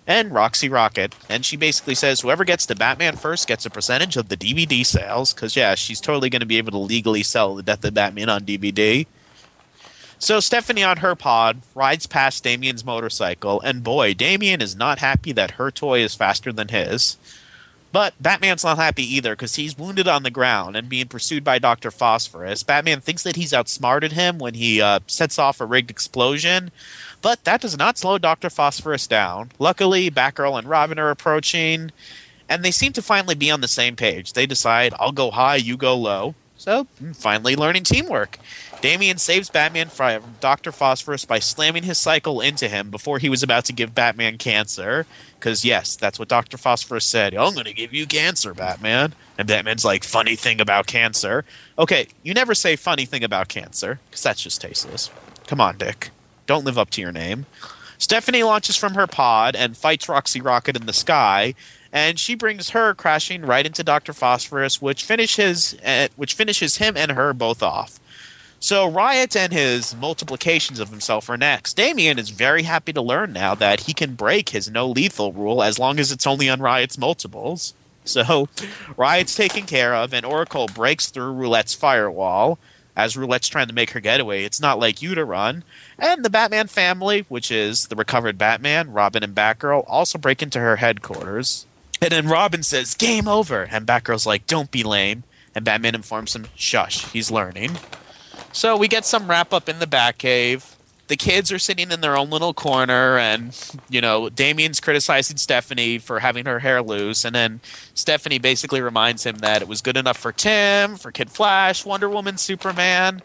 and 0.08 0.34
Roxy 0.34 0.70
Rocket. 0.70 1.16
And 1.30 1.46
she 1.46 1.56
basically 1.56 1.96
says 1.96 2.22
whoever 2.22 2.44
gets 2.44 2.66
to 2.68 2.76
Batman 2.76 3.16
first 3.16 3.48
gets 3.48 3.66
a 3.66 3.70
percentage 3.70 4.18
of 4.18 4.30
the 4.30 4.38
DVD 4.38 4.86
sales, 4.86 5.34
because, 5.34 5.56
yeah, 5.56 5.76
she's 5.76 6.02
totally 6.02 6.30
going 6.30 6.42
to 6.42 6.46
be 6.46 6.58
able 6.58 6.72
to 6.72 6.78
legally 6.78 7.24
sell 7.24 7.56
the 7.56 7.64
Death 7.64 7.86
of 7.86 7.94
Batman 7.94 8.30
on 8.30 8.42
DVD. 8.42 9.06
So 10.22 10.42
Stephanie 10.42 10.84
on 10.84 10.98
her 10.98 11.16
pod 11.16 11.62
rides 11.74 12.06
past 12.06 12.44
Damian's 12.44 12.84
motorcycle, 12.84 13.62
and 13.62 13.84
boy, 13.84 14.14
Damian 14.14 14.62
is 14.62 14.76
not 14.76 15.00
happy 15.00 15.32
that 15.32 15.52
her 15.52 15.72
toy 15.72 16.00
is 16.00 16.14
faster 16.14 16.52
than 16.52 16.68
his. 16.68 17.16
But 17.92 18.14
Batman's 18.22 18.64
not 18.64 18.78
happy 18.78 19.04
either 19.04 19.36
because 19.36 19.56
he's 19.56 19.78
wounded 19.78 20.08
on 20.08 20.22
the 20.24 20.30
ground 20.30 20.76
and 20.76 20.90
being 20.90 21.08
pursued 21.08 21.44
by 21.44 21.58
Dr. 21.58 21.90
Phosphorus. 21.90 22.62
Batman 22.62 23.02
thinks 23.02 23.24
that 23.24 23.36
he's 23.36 23.54
outsmarted 23.54 24.12
him 24.12 24.38
when 24.38 24.54
he 24.54 24.80
uh, 24.80 25.00
sets 25.08 25.40
off 25.40 25.60
a 25.60 25.66
rigged 25.66 25.90
explosion, 25.90 26.70
but 27.22 27.44
that 27.44 27.62
does 27.62 27.78
not 27.78 27.98
slow 27.98 28.18
Dr. 28.18 28.50
Phosphorus 28.50 29.08
down. 29.08 29.52
Luckily, 29.60 30.10
Batgirl 30.10 30.58
and 30.58 30.68
Robin 30.68 31.00
are 31.00 31.10
approaching, 31.10 31.92
and 32.48 32.64
they 32.64 32.72
seem 32.72 32.94
to 32.94 33.02
finally 33.02 33.36
be 33.36 33.52
on 33.52 33.62
the 33.62 33.68
same 33.68 33.96
page. 33.96 34.34
They 34.34 34.46
decide, 34.46 34.94
I'll 35.00 35.12
go 35.12 35.32
high, 35.32 35.58
you 35.58 35.78
go 35.78 35.96
low. 35.96 36.36
So, 36.60 36.88
mm, 37.02 37.16
finally 37.16 37.56
learning 37.56 37.86
teamwork. 37.86 38.38
Damian 38.82 39.18
saves 39.18 39.50
Batman 39.50 39.88
from 39.88 40.36
Dr. 40.42 40.74
Phosphorus 40.74 41.24
by 41.24 41.40
slamming 41.40 41.84
his 41.84 41.98
cycle 41.98 42.42
into 42.42 42.68
him 42.68 42.90
before 42.92 43.18
he 43.18 43.30
was 43.30 43.42
about 43.44 43.64
to 43.66 43.74
give 43.74 43.96
Batman 43.96 44.38
cancer. 44.38 45.06
Because, 45.36 45.64
yes, 45.64 45.96
that's 45.96 46.20
what 46.20 46.28
Dr. 46.28 46.58
Phosphorus 46.58 47.06
said. 47.06 47.34
I'm 47.34 47.54
going 47.54 47.66
to 47.66 47.74
give 47.74 47.94
you 47.94 48.06
cancer, 48.06 48.54
Batman. 48.54 49.16
And 49.38 49.48
Batman's 49.48 49.86
like, 49.86 50.04
funny 50.04 50.36
thing 50.36 50.60
about 50.60 50.86
cancer. 50.86 51.46
Okay, 51.78 52.08
you 52.24 52.34
never 52.34 52.54
say 52.54 52.76
funny 52.76 53.06
thing 53.06 53.24
about 53.24 53.48
cancer, 53.48 54.02
because 54.10 54.24
that's 54.24 54.44
just 54.44 54.60
tasteless. 54.60 55.10
Come 55.48 55.62
on, 55.62 55.78
Dick. 55.78 56.10
Don't 56.50 56.66
live 56.66 56.80
up 56.80 56.90
to 56.92 57.02
your 57.02 57.12
name. 57.12 57.46
Stephanie 58.00 58.42
launches 58.42 58.76
from 58.76 58.96
her 58.96 59.06
pod 59.06 59.56
and 59.56 59.78
fights 59.78 60.10
Roxy 60.10 60.42
Rocket 60.42 60.76
in 60.76 60.88
the 60.88 60.94
sky, 60.94 61.54
and 61.94 62.18
she 62.18 62.34
brings 62.34 62.72
her 62.72 62.96
crashing 62.96 63.44
right 63.44 63.68
into 63.68 63.84
Dr. 63.84 64.14
Phosphorus, 64.14 64.82
which 64.82 65.04
finishes, 65.04 65.76
uh, 65.86 66.08
which 66.16 66.34
finishes 66.34 66.78
him 66.78 66.98
and 66.98 67.12
her 67.12 67.34
both 67.34 67.62
off. 67.62 68.00
So 68.60 68.90
Riot 68.90 69.36
and 69.36 69.54
his 69.54 69.96
multiplications 69.96 70.80
of 70.80 70.90
himself 70.90 71.30
are 71.30 71.38
next. 71.38 71.76
Damian 71.76 72.18
is 72.18 72.32
very 72.32 72.64
happy 72.64 72.94
to 72.94 73.02
learn 73.02 73.32
now 73.32 73.54
that 73.54 73.82
he 73.82 73.94
can 73.94 74.16
break 74.16 74.50
his 74.50 74.72
no 74.72 74.88
lethal 74.88 75.32
rule 75.32 75.62
as 75.62 75.78
long 75.78 76.00
as 76.00 76.12
it's 76.12 76.26
only 76.26 76.50
on 76.50 76.62
Riot's 76.62 76.98
multiples. 76.98 77.76
So 78.06 78.50
Riot's 78.98 79.36
taken 79.36 79.68
care 79.68 79.94
of, 79.94 80.16
and 80.16 80.26
Oracle 80.26 80.66
breaks 80.66 81.10
through 81.12 81.34
Roulette's 81.34 81.76
firewall. 81.76 82.58
As 83.00 83.16
Roulette's 83.16 83.48
trying 83.48 83.70
to 83.70 83.74
make 83.74 83.92
her 83.92 84.02
getaway, 84.02 84.44
it's 84.44 84.60
not 84.60 84.78
like 84.78 85.02
you 85.02 85.16
to 85.16 85.24
run. 85.24 85.64
And 85.98 86.26
the 86.26 86.30
Batman 86.30 86.68
family, 86.68 87.26
which 87.30 87.50
is 87.50 87.88
the 87.88 87.96
recovered 87.96 88.38
Batman, 88.38 88.92
Robin, 88.92 89.24
and 89.24 89.34
Batgirl, 89.34 89.86
also 89.88 90.18
break 90.18 90.42
into 90.42 90.60
her 90.60 90.76
headquarters. 90.76 91.66
And 92.02 92.12
then 92.12 92.28
Robin 92.28 92.62
says, 92.62 92.96
Game 92.96 93.26
over. 93.26 93.64
And 93.72 93.88
Batgirl's 93.88 94.26
like, 94.26 94.48
Don't 94.48 94.70
be 94.70 94.84
lame. 94.84 95.24
And 95.56 95.64
Batman 95.64 95.96
informs 95.96 96.36
him, 96.36 96.48
Shush, 96.56 97.06
he's 97.14 97.32
learning. 97.32 97.78
So 98.52 98.76
we 98.76 98.90
get 98.90 99.06
some 99.06 99.30
wrap 99.30 99.54
up 99.54 99.70
in 99.70 99.80
the 99.80 99.88
Batcave. 99.88 100.76
The 101.10 101.18
kids 101.18 101.52
are 101.52 101.60
sitting 101.60 101.92
in 101.92 102.02
their 102.02 102.16
own 102.16 102.30
little 102.30 102.54
corner, 102.54 103.18
and 103.18 103.58
you 103.90 104.00
know 104.00 104.30
Damian's 104.30 104.80
criticizing 104.80 105.38
Stephanie 105.38 105.98
for 105.98 106.20
having 106.20 106.46
her 106.46 106.60
hair 106.60 106.82
loose, 106.82 107.26
and 107.26 107.36
then 107.36 107.60
Stephanie 107.96 108.38
basically 108.38 108.80
reminds 108.80 109.26
him 109.26 109.40
that 109.40 109.62
it 109.62 109.68
was 109.68 109.82
good 109.82 109.98
enough 109.98 110.18
for 110.18 110.32
Tim, 110.32 110.98
for 110.98 111.12
Kid 111.12 111.32
Flash, 111.32 111.84
Wonder 111.84 112.08
Woman, 112.08 112.38
Superman. 112.38 113.22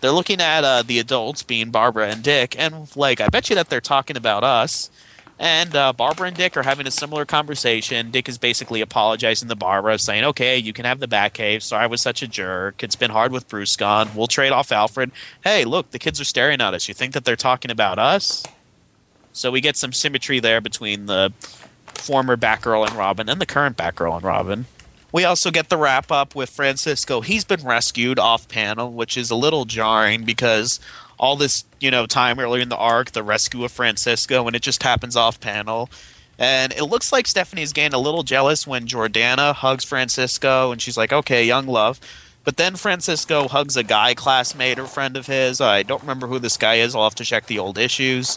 They're 0.00 0.10
looking 0.10 0.40
at 0.40 0.64
uh, 0.64 0.82
the 0.82 0.98
adults, 0.98 1.44
being 1.44 1.70
Barbara 1.70 2.08
and 2.08 2.24
Dick, 2.24 2.58
and 2.58 2.94
like 2.96 3.20
I 3.20 3.28
bet 3.28 3.48
you 3.48 3.54
that 3.54 3.70
they're 3.70 3.80
talking 3.80 4.16
about 4.16 4.42
us. 4.42 4.90
And 5.42 5.74
uh, 5.74 5.92
Barbara 5.92 6.28
and 6.28 6.36
Dick 6.36 6.56
are 6.56 6.62
having 6.62 6.86
a 6.86 6.90
similar 6.92 7.24
conversation. 7.24 8.12
Dick 8.12 8.28
is 8.28 8.38
basically 8.38 8.80
apologizing 8.80 9.48
to 9.48 9.56
Barbara, 9.56 9.98
saying, 9.98 10.22
"Okay, 10.22 10.56
you 10.56 10.72
can 10.72 10.84
have 10.84 11.00
the 11.00 11.08
Batcave. 11.08 11.62
Sorry, 11.62 11.82
I 11.82 11.88
was 11.88 12.00
such 12.00 12.22
a 12.22 12.28
jerk. 12.28 12.84
It's 12.84 12.94
been 12.94 13.10
hard 13.10 13.32
with 13.32 13.48
Bruce 13.48 13.74
gone. 13.74 14.10
We'll 14.14 14.28
trade 14.28 14.52
off 14.52 14.70
Alfred. 14.70 15.10
Hey, 15.42 15.64
look, 15.64 15.90
the 15.90 15.98
kids 15.98 16.20
are 16.20 16.24
staring 16.24 16.60
at 16.60 16.74
us. 16.74 16.86
You 16.86 16.94
think 16.94 17.12
that 17.14 17.24
they're 17.24 17.34
talking 17.34 17.72
about 17.72 17.98
us?" 17.98 18.44
So 19.32 19.50
we 19.50 19.60
get 19.60 19.76
some 19.76 19.92
symmetry 19.92 20.38
there 20.38 20.60
between 20.60 21.06
the 21.06 21.32
former 21.86 22.36
Batgirl 22.36 22.86
and 22.86 22.96
Robin 22.96 23.28
and 23.28 23.40
the 23.40 23.46
current 23.46 23.76
Batgirl 23.76 24.14
and 24.14 24.24
Robin. 24.24 24.66
We 25.10 25.24
also 25.24 25.50
get 25.50 25.70
the 25.70 25.76
wrap 25.76 26.12
up 26.12 26.36
with 26.36 26.50
Francisco. 26.50 27.20
He's 27.20 27.44
been 27.44 27.64
rescued 27.64 28.18
off 28.18 28.46
panel, 28.46 28.92
which 28.92 29.16
is 29.16 29.28
a 29.28 29.34
little 29.34 29.64
jarring 29.64 30.24
because 30.24 30.78
all 31.22 31.36
this 31.36 31.64
you 31.80 31.90
know 31.90 32.04
time 32.04 32.38
earlier 32.40 32.60
in 32.60 32.68
the 32.68 32.76
arc, 32.76 33.12
the 33.12 33.22
rescue 33.22 33.64
of 33.64 33.72
Francisco, 33.72 34.46
and 34.46 34.56
it 34.56 34.60
just 34.60 34.82
happens 34.82 35.16
off 35.16 35.40
panel. 35.40 35.88
And 36.38 36.72
it 36.72 36.84
looks 36.84 37.12
like 37.12 37.28
Stephanie's 37.28 37.72
getting 37.72 37.94
a 37.94 37.98
little 37.98 38.24
jealous 38.24 38.66
when 38.66 38.88
Jordana 38.88 39.54
hugs 39.54 39.84
Francisco, 39.84 40.72
and 40.72 40.82
she's 40.82 40.96
like, 40.96 41.12
"Okay, 41.12 41.44
young 41.44 41.66
love." 41.68 42.00
But 42.44 42.56
then 42.56 42.74
Francisco 42.74 43.46
hugs 43.46 43.76
a 43.76 43.84
guy 43.84 44.14
classmate 44.14 44.80
or 44.80 44.86
friend 44.88 45.16
of 45.16 45.28
his. 45.28 45.60
I 45.60 45.84
don't 45.84 46.02
remember 46.02 46.26
who 46.26 46.40
this 46.40 46.56
guy 46.56 46.74
is. 46.74 46.94
I'll 46.94 47.04
have 47.04 47.14
to 47.14 47.24
check 47.24 47.46
the 47.46 47.60
old 47.60 47.78
issues. 47.78 48.36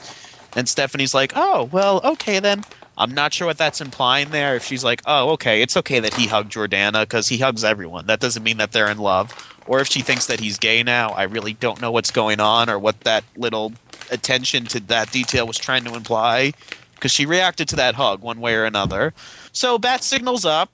And 0.55 0.69
Stephanie's 0.69 1.15
like, 1.15 1.33
"Oh, 1.35 1.67
well, 1.71 2.01
okay 2.03 2.39
then." 2.39 2.65
I'm 2.97 3.13
not 3.13 3.34
sure 3.34 3.47
what 3.47 3.58
that's 3.58 3.81
implying 3.81 4.29
there. 4.29 4.55
If 4.55 4.63
she's 4.65 4.84
like, 4.84 5.01
"Oh, 5.05 5.31
okay, 5.31 5.62
it's 5.62 5.75
okay 5.77 5.99
that 5.99 6.13
he 6.13 6.27
hugged 6.27 6.53
Jordana 6.53 7.01
because 7.03 7.27
he 7.27 7.38
hugs 7.39 7.63
everyone. 7.63 8.05
That 8.08 8.19
doesn't 8.19 8.43
mean 8.43 8.58
that 8.58 8.71
they're 8.71 8.89
in 8.89 8.97
love." 8.99 9.34
or 9.67 9.79
if 9.79 9.88
she 9.88 10.01
thinks 10.01 10.27
that 10.27 10.39
he's 10.39 10.60
gay 10.60 10.84
now. 10.84 11.10
I 11.10 11.23
really 11.23 11.53
don't 11.53 11.81
know 11.81 11.91
what's 11.91 12.12
going 12.12 12.39
on 12.39 12.69
or 12.69 12.77
what 12.77 12.99
that 13.01 13.23
little 13.36 13.73
attention 14.12 14.65
to 14.65 14.79
that 14.81 15.12
detail 15.12 15.47
was 15.47 15.58
trying 15.58 15.84
to 15.86 15.95
imply. 15.95 16.53
because 16.93 17.12
she 17.12 17.25
reacted 17.25 17.67
to 17.69 17.75
that 17.75 17.95
hug 17.95 18.21
one 18.21 18.39
way 18.39 18.53
or 18.53 18.63
another. 18.65 19.12
So 19.51 19.79
Bat 19.79 20.03
signals 20.03 20.45
up. 20.45 20.71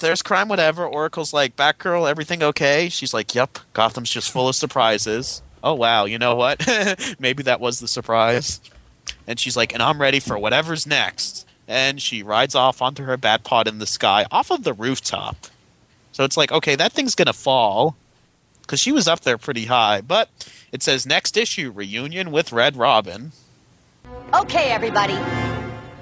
There's 0.00 0.22
crime, 0.22 0.48
whatever. 0.48 0.86
Oracle's 0.86 1.32
like, 1.32 1.56
Batgirl, 1.56 2.08
everything 2.08 2.42
okay? 2.42 2.88
She's 2.88 3.12
like, 3.12 3.34
Yep. 3.34 3.58
Gotham's 3.72 4.10
just 4.10 4.30
full 4.30 4.48
of 4.48 4.54
surprises. 4.54 5.42
Oh 5.64 5.74
wow, 5.74 6.04
you 6.04 6.18
know 6.18 6.36
what? 6.36 6.64
Maybe 7.18 7.42
that 7.42 7.58
was 7.58 7.80
the 7.80 7.88
surprise. 7.88 8.60
And 9.26 9.40
she's 9.40 9.56
like, 9.56 9.74
and 9.74 9.82
I'm 9.82 10.00
ready 10.00 10.20
for 10.20 10.38
whatever's 10.38 10.86
next. 10.86 11.47
And 11.68 12.02
she 12.02 12.22
rides 12.22 12.54
off 12.56 12.82
onto 12.82 13.04
her 13.04 13.16
bat 13.16 13.44
pod 13.44 13.68
in 13.68 13.78
the 13.78 13.86
sky 13.86 14.26
off 14.32 14.50
of 14.50 14.64
the 14.64 14.72
rooftop. 14.72 15.36
So 16.10 16.24
it's 16.24 16.36
like, 16.36 16.50
okay, 16.50 16.74
that 16.74 16.92
thing's 16.92 17.14
gonna 17.14 17.32
fall 17.32 17.94
because 18.62 18.80
she 18.80 18.90
was 18.90 19.06
up 19.06 19.20
there 19.20 19.38
pretty 19.38 19.66
high. 19.66 20.00
But 20.00 20.30
it 20.72 20.82
says 20.82 21.06
next 21.06 21.36
issue 21.36 21.70
reunion 21.70 22.30
with 22.32 22.52
Red 22.52 22.76
Robin. 22.76 23.32
Okay, 24.34 24.70
everybody. 24.70 25.18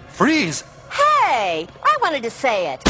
Freeze! 0.09 0.63
Hey, 0.91 1.67
I 1.85 1.99
wanted 2.01 2.23
to 2.23 2.31
say 2.31 2.73
it. 2.73 2.83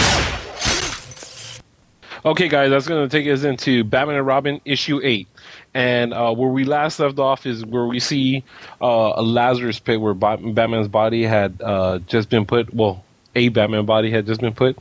Okay, 2.25 2.49
guys, 2.49 2.71
that's 2.71 2.89
going 2.89 3.09
to 3.09 3.11
take 3.11 3.31
us 3.33 3.45
into 3.45 3.85
Batman 3.85 4.17
and 4.17 4.27
Robin 4.27 4.61
issue 4.65 5.01
eight, 5.05 5.29
and 5.77 6.15
uh, 6.15 6.33
where 6.33 6.49
we 6.49 6.65
last 6.65 6.99
left 6.99 7.19
off 7.19 7.45
is 7.45 7.63
where 7.67 7.85
we 7.85 8.01
see 8.01 8.43
uh, 8.81 9.13
a 9.17 9.23
Lazarus 9.23 9.79
pit 9.79 10.01
where 10.01 10.15
Batman's 10.15 10.89
body 10.89 11.23
had 11.25 11.61
uh, 11.63 11.99
just 11.99 12.31
been 12.31 12.47
put. 12.47 12.73
Well, 12.73 13.05
a 13.35 13.51
Batman 13.51 13.85
body 13.85 14.11
had 14.11 14.25
just 14.25 14.41
been 14.41 14.55
put, 14.55 14.79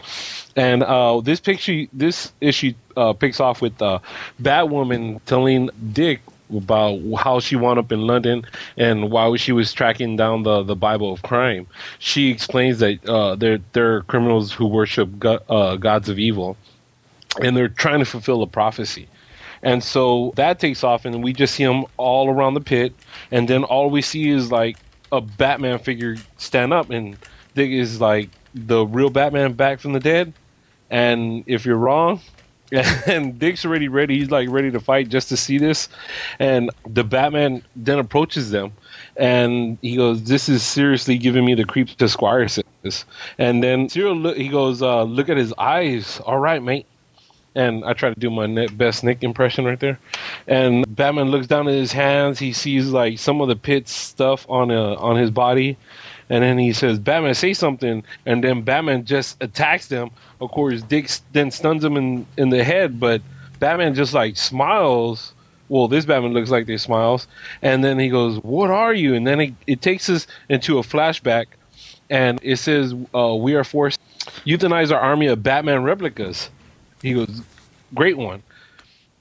and 0.55 0.83
uh, 0.83 1.19
this 1.19 1.41
picture, 1.41 1.83
this 1.91 2.31
issue 2.39 2.73
uh, 2.95 3.11
picks 3.11 3.41
off 3.41 3.61
with 3.61 3.81
uh, 3.81 3.99
Batwoman 4.41 5.19
telling 5.25 5.69
Dick 5.91 6.21
about 6.55 7.01
how 7.17 7.41
she 7.41 7.57
wound 7.57 7.77
up 7.77 7.91
in 7.91 7.99
London 7.99 8.45
and 8.77 9.11
why 9.11 9.35
she 9.35 9.51
was 9.51 9.73
tracking 9.73 10.15
down 10.15 10.43
the, 10.43 10.63
the 10.63 10.75
Bible 10.77 11.11
of 11.11 11.23
crime. 11.23 11.67
She 11.99 12.29
explains 12.31 12.79
that 12.79 13.05
uh, 13.05 13.35
they're 13.35 13.59
they're 13.73 14.03
criminals 14.03 14.53
who 14.53 14.65
worship 14.65 15.19
go- 15.19 15.75
gods 15.77 16.07
of 16.07 16.17
evil, 16.19 16.55
and 17.41 17.57
they're 17.57 17.67
trying 17.67 17.99
to 17.99 18.05
fulfill 18.05 18.41
a 18.43 18.47
prophecy. 18.47 19.09
And 19.65 19.83
so 19.83 20.31
that 20.35 20.59
takes 20.59 20.83
off, 20.83 21.05
and 21.05 21.23
we 21.23 21.33
just 21.33 21.55
see 21.55 21.65
them 21.65 21.85
all 21.97 22.29
around 22.29 22.53
the 22.53 22.61
pit, 22.61 22.93
and 23.31 23.47
then 23.47 23.63
all 23.63 23.89
we 23.89 24.01
see 24.01 24.29
is 24.29 24.51
like 24.51 24.77
a 25.11 25.19
Batman 25.19 25.79
figure 25.79 26.15
stand 26.37 26.71
up, 26.71 26.91
and 26.91 27.17
Dick 27.55 27.71
is 27.71 27.99
like 27.99 28.29
the 28.53 28.85
real 28.85 29.09
Batman 29.09 29.53
back 29.53 29.79
from 29.79 29.93
the 29.93 29.99
dead. 29.99 30.33
And 30.91 31.43
if 31.47 31.65
you're 31.65 31.77
wrong, 31.77 32.21
and 33.07 33.39
Dick's 33.39 33.65
already 33.65 33.87
ready. 33.87 34.19
He's 34.19 34.29
like 34.29 34.49
ready 34.49 34.69
to 34.69 34.79
fight 34.79 35.09
just 35.09 35.29
to 35.29 35.37
see 35.37 35.57
this. 35.57 35.89
And 36.39 36.69
the 36.87 37.03
Batman 37.03 37.63
then 37.75 37.97
approaches 37.99 38.51
them, 38.51 38.71
and 39.17 39.79
he 39.81 39.95
goes, 39.95 40.23
"This 40.23 40.47
is 40.47 40.61
seriously 40.61 41.17
giving 41.17 41.43
me 41.43 41.55
the 41.55 41.65
creeps." 41.65 41.95
To 41.95 42.07
Squire 42.07 42.47
says, 42.47 43.05
and 43.39 43.63
then 43.63 43.87
Beryl, 43.87 44.33
he 44.33 44.47
goes, 44.47 44.81
uh, 44.81 45.03
"Look 45.03 45.29
at 45.29 45.37
his 45.37 45.53
eyes. 45.57 46.19
All 46.25 46.39
right, 46.39 46.61
mate." 46.61 46.85
And 47.55 47.85
I 47.85 47.93
try 47.93 48.13
to 48.13 48.19
do 48.19 48.29
my 48.29 48.67
best 48.67 49.03
Nick 49.03 49.23
impression 49.23 49.63
right 49.63 49.79
there. 49.79 49.97
And 50.45 50.83
Batman 50.93 51.31
looks 51.31 51.47
down 51.47 51.67
at 51.69 51.73
his 51.73 51.93
hands. 51.93 52.37
He 52.37 52.51
sees 52.51 52.89
like 52.89 53.17
some 53.17 53.39
of 53.39 53.47
the 53.47 53.55
pit 53.55 53.87
stuff 53.87 54.45
on 54.49 54.71
uh, 54.71 54.95
on 54.95 55.15
his 55.15 55.31
body, 55.31 55.77
and 56.29 56.43
then 56.43 56.57
he 56.57 56.73
says, 56.73 56.99
"Batman, 56.99 57.33
say 57.33 57.53
something." 57.53 58.03
And 58.25 58.43
then 58.43 58.61
Batman 58.63 59.05
just 59.05 59.41
attacks 59.41 59.87
them. 59.87 60.11
Of 60.41 60.51
course, 60.51 60.81
Dick 60.81 61.09
then 61.31 61.49
stuns 61.49 61.83
him 61.83 61.95
in 61.95 62.25
in 62.37 62.49
the 62.49 62.63
head, 62.63 62.99
but 62.99 63.21
Batman 63.59 63.95
just 63.95 64.13
like 64.13 64.37
smiles. 64.37 65.33
Well, 65.69 65.87
this 65.87 66.05
Batman 66.05 66.33
looks 66.33 66.51
like 66.51 66.67
they 66.67 66.77
smiles, 66.77 67.27
and 67.61 67.83
then 67.83 67.99
he 67.99 68.09
goes, 68.09 68.37
"What 68.43 68.69
are 68.69 68.93
you?" 68.93 69.15
And 69.15 69.25
then 69.25 69.39
it, 69.39 69.53
it 69.65 69.81
takes 69.81 70.09
us 70.09 70.27
into 70.49 70.77
a 70.77 70.81
flashback, 70.81 71.45
and 72.09 72.39
it 72.43 72.57
says, 72.57 72.93
uh, 73.15 73.33
"We 73.33 73.55
are 73.55 73.63
forced 73.63 73.99
euthanize 74.45 74.91
our 74.91 74.99
army 74.99 75.27
of 75.27 75.41
Batman 75.41 75.83
replicas." 75.83 76.49
He 77.05 77.13
goes, 77.13 77.41
"Great 77.93 78.17
one." 78.17 78.43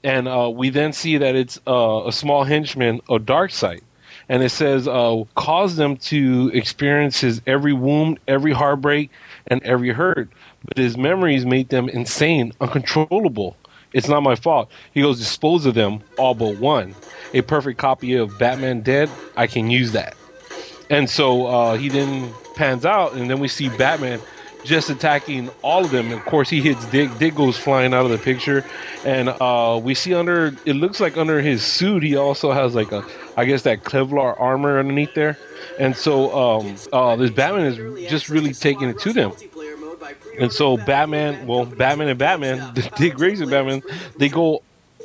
And 0.03 0.27
uh, 0.27 0.51
we 0.53 0.69
then 0.69 0.93
see 0.93 1.17
that 1.17 1.35
it's 1.35 1.59
uh, 1.67 2.03
a 2.05 2.11
small 2.11 2.43
henchman, 2.43 3.01
a 3.09 3.17
Darkseid 3.17 3.81
and 4.29 4.43
it 4.43 4.49
says 4.49 4.87
uh, 4.87 5.23
cause 5.35 5.75
them 5.75 5.97
to 5.97 6.51
experience 6.53 7.19
his 7.19 7.41
every 7.45 7.73
wound, 7.73 8.19
every 8.27 8.51
heartbreak, 8.51 9.11
and 9.47 9.61
every 9.63 9.91
hurt. 9.91 10.29
But 10.63 10.77
his 10.77 10.97
memories 10.97 11.45
made 11.45 11.69
them 11.69 11.89
insane, 11.89 12.53
uncontrollable. 12.59 13.55
It's 13.93 14.07
not 14.07 14.23
my 14.23 14.35
fault. 14.35 14.69
He 14.93 15.01
goes 15.01 15.19
dispose 15.19 15.65
of 15.65 15.73
them 15.73 16.01
all 16.17 16.33
but 16.33 16.57
one. 16.57 16.95
A 17.33 17.41
perfect 17.41 17.77
copy 17.79 18.15
of 18.15 18.37
Batman 18.37 18.81
Dead. 18.81 19.09
I 19.37 19.47
can 19.47 19.69
use 19.69 19.91
that. 19.93 20.15
And 20.89 21.09
so 21.09 21.47
uh, 21.47 21.77
he 21.77 21.89
then 21.89 22.33
pans 22.55 22.85
out, 22.85 23.13
and 23.13 23.29
then 23.29 23.39
we 23.39 23.47
see 23.47 23.69
Batman 23.69 24.19
just 24.65 24.89
attacking 24.89 25.49
all 25.61 25.85
of 25.85 25.91
them. 25.91 26.11
Of 26.11 26.25
course, 26.25 26.49
he 26.49 26.61
hits 26.61 26.83
Dick. 26.87 27.15
Dick 27.17 27.35
goes 27.35 27.57
flying 27.57 27.93
out 27.93 28.05
of 28.05 28.11
the 28.11 28.17
picture, 28.17 28.65
and 29.05 29.29
uh, 29.29 29.79
we 29.81 29.93
see 29.95 30.13
under. 30.13 30.55
It 30.65 30.73
looks 30.73 30.99
like 30.99 31.17
under 31.17 31.41
his 31.41 31.63
suit, 31.63 32.03
he 32.03 32.15
also 32.15 32.51
has 32.51 32.75
like 32.75 32.91
a, 32.91 33.05
I 33.37 33.45
guess 33.45 33.61
that 33.63 33.83
Kevlar 33.83 34.39
armor 34.39 34.79
underneath 34.79 35.13
there. 35.13 35.37
And 35.79 35.95
so 35.95 36.59
um, 36.59 36.75
uh, 36.91 37.15
this 37.15 37.31
Batman 37.31 37.65
is 37.65 38.09
just 38.09 38.29
really 38.29 38.53
taking 38.53 38.89
it 38.89 38.99
to 38.99 39.13
them. 39.13 39.31
And 40.39 40.51
so 40.51 40.77
Batman, 40.77 41.47
well, 41.47 41.65
Batman 41.65 42.09
and 42.09 42.19
Batman, 42.19 42.73
Dick 42.97 43.15
Grayson 43.15 43.49
Batman, 43.49 43.81
they 44.17 44.29
go 44.29 44.61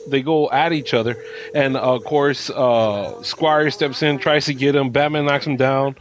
they 0.09 0.23
go 0.23 0.51
at 0.51 0.73
each 0.73 0.95
other, 0.95 1.17
and 1.55 1.77
of 1.77 2.05
course, 2.05 2.49
uh, 2.51 3.23
Squire 3.23 3.71
steps 3.71 4.03
in, 4.03 4.19
tries 4.19 4.47
to 4.47 4.55
get 4.55 4.75
him. 4.75 4.91
Batman 4.91 5.27
knocks 5.27 5.47
him 5.47 5.57
down, 5.57 5.97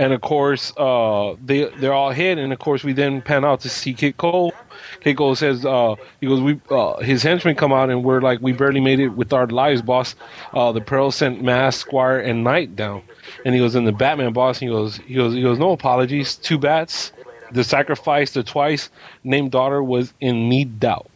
and 0.00 0.14
of 0.14 0.22
course, 0.22 0.72
uh, 0.78 1.36
they 1.44 1.64
they're 1.76 1.92
all 1.92 2.10
hit. 2.10 2.38
And 2.38 2.54
of 2.54 2.58
course, 2.58 2.82
we 2.82 2.94
then 2.94 3.20
pan 3.20 3.44
out 3.44 3.60
to 3.60 3.68
see 3.68 3.92
Kid 3.92 4.16
Cole. 4.16 4.54
Kid 5.00 5.18
Cole 5.18 5.34
says, 5.34 5.66
uh, 5.66 5.94
"He 6.22 6.26
goes, 6.26 6.40
we 6.40 6.58
uh, 6.70 7.00
his 7.00 7.22
henchmen 7.22 7.54
come 7.54 7.70
out, 7.70 7.90
and 7.90 8.02
we're 8.02 8.22
like, 8.22 8.40
we 8.40 8.52
barely 8.52 8.80
made 8.80 8.98
it 8.98 9.08
with 9.08 9.34
our 9.34 9.46
lives, 9.46 9.82
boss. 9.82 10.14
Uh, 10.54 10.72
the 10.72 10.80
Pearl 10.80 11.10
sent 11.10 11.42
Mask, 11.42 11.86
Squire, 11.86 12.18
and 12.18 12.42
Knight 12.42 12.74
down." 12.74 13.02
And 13.44 13.54
he 13.54 13.60
goes, 13.60 13.74
"And 13.74 13.86
the 13.86 13.92
Batman 13.92 14.32
boss, 14.32 14.58
he 14.58 14.68
goes, 14.68 14.96
he 14.96 15.14
goes, 15.14 15.34
he 15.34 15.42
goes, 15.42 15.58
no 15.58 15.72
apologies, 15.72 16.36
two 16.36 16.56
bats." 16.56 17.12
The 17.52 17.64
sacrifice, 17.64 18.30
the 18.32 18.42
twice 18.42 18.88
named 19.22 19.50
daughter 19.50 19.82
was 19.82 20.14
in 20.20 20.48
need 20.48 20.80
doubt, 20.80 21.10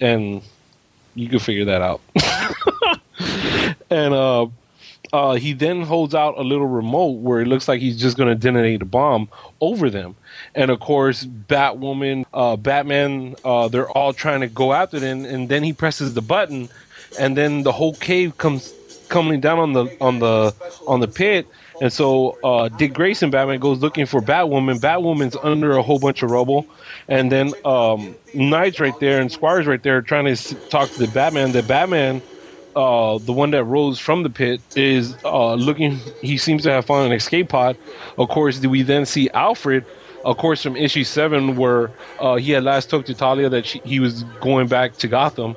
and 0.00 0.42
you 1.14 1.28
can 1.28 1.38
figure 1.38 1.66
that 1.66 1.80
out. 1.80 2.00
and 3.90 4.50
uh, 5.14 5.34
he 5.34 5.52
then 5.52 5.82
holds 5.82 6.12
out 6.12 6.36
a 6.36 6.42
little 6.42 6.66
remote 6.66 7.20
where 7.20 7.40
it 7.40 7.46
looks 7.46 7.68
like 7.68 7.80
he's 7.80 7.96
just 7.96 8.16
going 8.16 8.28
to 8.28 8.34
detonate 8.34 8.82
a 8.82 8.84
bomb 8.84 9.28
over 9.60 9.88
them. 9.88 10.16
And 10.56 10.72
of 10.72 10.80
course, 10.80 11.24
Batwoman, 11.24 12.24
uh, 12.34 12.56
Batman, 12.56 13.36
uh, 13.44 13.68
they're 13.68 13.88
all 13.88 14.12
trying 14.12 14.40
to 14.40 14.48
go 14.48 14.72
after 14.72 14.98
them. 14.98 15.24
And 15.24 15.48
then 15.48 15.62
he 15.62 15.72
presses 15.72 16.14
the 16.14 16.20
button, 16.20 16.68
and 17.16 17.36
then 17.36 17.62
the 17.62 17.70
whole 17.70 17.94
cave 17.94 18.38
comes 18.38 18.74
coming 19.08 19.40
down 19.40 19.60
on 19.60 19.72
the 19.72 19.96
on 20.00 20.18
the 20.18 20.52
on 20.88 20.98
the 20.98 21.06
pit. 21.06 21.46
And 21.80 21.92
so 21.92 22.36
uh, 22.42 22.68
Dick 22.68 22.92
Grayson, 22.92 23.30
Batman, 23.30 23.60
goes 23.60 23.78
looking 23.78 24.06
for 24.06 24.20
Batwoman. 24.20 24.80
Batwoman's 24.80 25.36
under 25.44 25.76
a 25.76 25.82
whole 25.82 26.00
bunch 26.00 26.24
of 26.24 26.32
rubble. 26.32 26.66
And 27.06 27.30
then 27.30 27.52
um, 27.64 28.16
Knight's 28.34 28.80
right 28.80 28.98
there 28.98 29.20
and 29.20 29.30
Squire's 29.30 29.66
right 29.66 29.82
there 29.82 30.02
trying 30.02 30.34
to 30.34 30.54
talk 30.70 30.90
to 30.90 30.98
the 30.98 31.08
Batman. 31.08 31.52
The 31.52 31.62
Batman, 31.62 32.20
uh, 32.76 33.18
the 33.18 33.32
one 33.32 33.50
that 33.52 33.64
rose 33.64 33.98
from 33.98 34.22
the 34.22 34.30
pit, 34.30 34.60
is 34.76 35.16
uh, 35.24 35.54
looking. 35.54 35.98
He 36.20 36.38
seems 36.38 36.62
to 36.64 36.70
have 36.70 36.86
found 36.86 37.06
an 37.06 37.12
escape 37.12 37.48
pod. 37.48 37.76
Of 38.18 38.28
course, 38.28 38.60
we 38.60 38.82
then 38.82 39.06
see 39.06 39.30
Alfred. 39.30 39.84
Of 40.24 40.38
course, 40.38 40.62
from 40.62 40.74
issue 40.76 41.04
seven, 41.04 41.56
where 41.56 41.90
uh, 42.18 42.36
he 42.36 42.52
had 42.52 42.64
last 42.64 42.88
talked 42.88 43.06
to 43.08 43.14
Talia 43.14 43.48
that 43.50 43.66
she, 43.66 43.80
he 43.84 44.00
was 44.00 44.22
going 44.40 44.68
back 44.68 44.96
to 44.96 45.08
Gotham. 45.08 45.54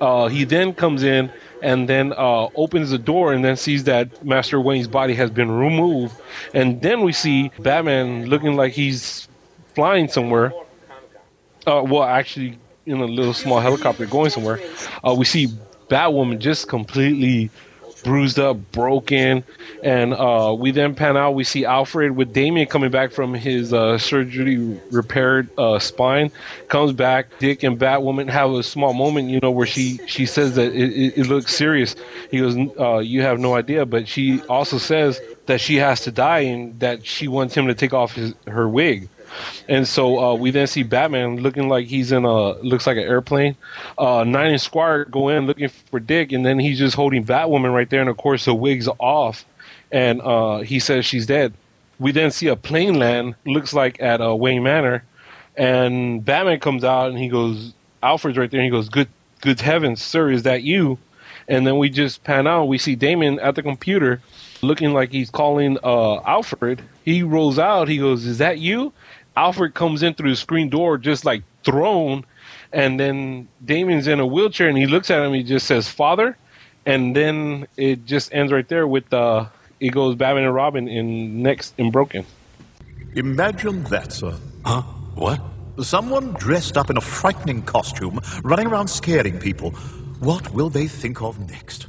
Uh, 0.00 0.28
he 0.28 0.44
then 0.44 0.72
comes 0.72 1.02
in 1.02 1.30
and 1.62 1.88
then 1.88 2.12
uh, 2.14 2.48
opens 2.54 2.90
the 2.90 2.98
door 2.98 3.32
and 3.32 3.44
then 3.44 3.56
sees 3.56 3.84
that 3.84 4.24
Master 4.24 4.60
Wayne's 4.60 4.88
body 4.88 5.14
has 5.14 5.30
been 5.30 5.50
removed. 5.50 6.14
And 6.54 6.80
then 6.80 7.02
we 7.02 7.12
see 7.12 7.50
Batman 7.58 8.26
looking 8.26 8.56
like 8.56 8.72
he's 8.72 9.28
flying 9.74 10.08
somewhere. 10.08 10.52
Well, 11.66 12.04
actually, 12.04 12.58
in 12.86 13.00
a 13.00 13.04
little 13.04 13.34
small 13.34 13.60
helicopter 13.60 14.06
going 14.06 14.30
somewhere. 14.30 14.60
Uh, 15.06 15.14
we 15.14 15.24
see 15.24 15.48
Batwoman 15.88 16.38
just 16.38 16.68
completely 16.68 17.50
bruised 18.06 18.38
up, 18.38 18.56
broken, 18.70 19.42
and 19.82 20.14
uh, 20.14 20.54
we 20.56 20.70
then 20.70 20.94
pan 20.94 21.16
out. 21.16 21.32
We 21.32 21.42
see 21.42 21.64
Alfred 21.64 22.12
with 22.12 22.32
Damian 22.32 22.68
coming 22.68 22.90
back 22.90 23.10
from 23.10 23.34
his 23.34 23.72
uh, 23.72 23.98
surgery 23.98 24.80
repaired 24.92 25.50
uh, 25.58 25.80
spine. 25.80 26.30
Comes 26.68 26.92
back. 26.92 27.26
Dick 27.40 27.64
and 27.64 27.78
Batwoman 27.78 28.28
have 28.30 28.52
a 28.52 28.62
small 28.62 28.94
moment, 28.94 29.28
you 29.28 29.40
know, 29.40 29.50
where 29.50 29.66
she 29.66 29.98
she 30.06 30.24
says 30.24 30.54
that 30.54 30.72
it, 30.72 31.18
it, 31.18 31.26
looks 31.26 31.54
serious. 31.54 31.96
He 32.30 32.38
goes, 32.38 32.56
uh, 32.78 32.98
"You 32.98 33.22
have 33.22 33.40
no 33.40 33.54
idea," 33.54 33.84
but 33.84 34.06
she 34.06 34.40
also 34.42 34.78
says 34.78 35.20
that 35.46 35.60
she 35.60 35.76
has 35.76 36.00
to 36.02 36.12
die 36.12 36.40
and 36.40 36.78
that 36.80 37.04
she 37.04 37.26
wants 37.26 37.54
him 37.54 37.66
to 37.66 37.74
take 37.74 37.92
off 37.92 38.12
his 38.14 38.34
her 38.46 38.68
wig. 38.68 39.08
And 39.68 39.86
so 39.86 40.18
uh, 40.18 40.34
we 40.34 40.50
then 40.50 40.66
see 40.66 40.82
Batman 40.82 41.36
looking 41.36 41.68
like 41.68 41.86
he's 41.86 42.12
in 42.12 42.24
a 42.24 42.52
looks 42.62 42.86
like 42.86 42.96
an 42.96 43.02
airplane. 43.04 43.56
Uh, 43.98 44.24
Knight 44.24 44.48
and 44.48 44.60
Squire 44.60 45.04
go 45.04 45.28
in 45.28 45.46
looking 45.46 45.68
for 45.68 46.00
Dick, 46.00 46.32
and 46.32 46.44
then 46.44 46.58
he's 46.58 46.78
just 46.78 46.96
holding 46.96 47.24
Batwoman 47.24 47.74
right 47.74 47.88
there. 47.88 48.00
And 48.00 48.10
of 48.10 48.16
course, 48.16 48.44
the 48.44 48.54
wig's 48.54 48.88
off, 48.98 49.44
and 49.90 50.20
uh, 50.22 50.58
he 50.60 50.78
says 50.78 51.04
she's 51.04 51.26
dead. 51.26 51.54
we 51.98 52.12
then 52.12 52.30
see 52.30 52.48
a 52.48 52.56
plane 52.56 52.98
land, 52.98 53.34
looks 53.44 53.72
like 53.72 54.00
at 54.00 54.20
uh, 54.20 54.34
Wayne 54.34 54.62
Manor, 54.62 55.04
and 55.56 56.24
Batman 56.24 56.60
comes 56.60 56.84
out 56.84 57.08
and 57.10 57.18
he 57.18 57.28
goes, 57.28 57.72
Alfred's 58.02 58.38
right 58.38 58.50
there, 58.50 58.60
and 58.60 58.64
he 58.66 58.70
goes, 58.70 58.88
"Good, 58.88 59.08
good 59.40 59.60
heavens, 59.60 60.02
sir, 60.02 60.30
is 60.30 60.42
that 60.44 60.62
you?" 60.62 60.98
And 61.48 61.66
then 61.66 61.78
we 61.78 61.88
just 61.90 62.24
pan 62.24 62.46
out, 62.46 62.64
we 62.66 62.78
see 62.78 62.96
Damian 62.96 63.38
at 63.38 63.54
the 63.54 63.62
computer, 63.62 64.20
looking 64.62 64.92
like 64.92 65.12
he's 65.12 65.30
calling 65.30 65.78
uh, 65.82 66.16
Alfred. 66.22 66.82
He 67.04 67.22
rolls 67.22 67.58
out, 67.58 67.88
he 67.88 67.98
goes, 67.98 68.24
"Is 68.26 68.38
that 68.38 68.58
you?" 68.58 68.92
Alfred 69.36 69.74
comes 69.74 70.02
in 70.02 70.14
through 70.14 70.30
the 70.30 70.36
screen 70.36 70.68
door, 70.68 70.98
just 70.98 71.24
like 71.24 71.42
thrown, 71.62 72.24
and 72.72 72.98
then 72.98 73.48
Damian's 73.64 74.06
in 74.06 74.20
a 74.20 74.26
wheelchair, 74.26 74.68
and 74.68 74.78
he 74.78 74.86
looks 74.86 75.10
at 75.10 75.22
him, 75.22 75.32
he 75.34 75.42
just 75.42 75.66
says, 75.66 75.88
"Father," 75.88 76.36
and 76.86 77.14
then 77.14 77.66
it 77.76 78.06
just 78.06 78.32
ends 78.32 78.52
right 78.52 78.66
there 78.68 78.86
with 78.86 79.12
uh, 79.12 79.46
it 79.80 79.90
goes 79.90 80.14
Batman 80.14 80.44
and 80.44 80.54
Robin 80.54 80.88
in 80.88 81.42
next 81.42 81.74
in 81.78 81.90
Broken. 81.90 82.24
Imagine 83.14 83.82
that, 83.84 84.12
sir. 84.12 84.34
Huh? 84.64 84.82
What? 85.14 85.40
Someone 85.82 86.32
dressed 86.34 86.76
up 86.76 86.90
in 86.90 86.96
a 86.96 87.00
frightening 87.00 87.62
costume, 87.62 88.20
running 88.42 88.66
around 88.66 88.88
scaring 88.88 89.38
people. 89.38 89.70
What 90.20 90.52
will 90.52 90.70
they 90.70 90.86
think 90.88 91.22
of 91.22 91.38
next? 91.50 91.86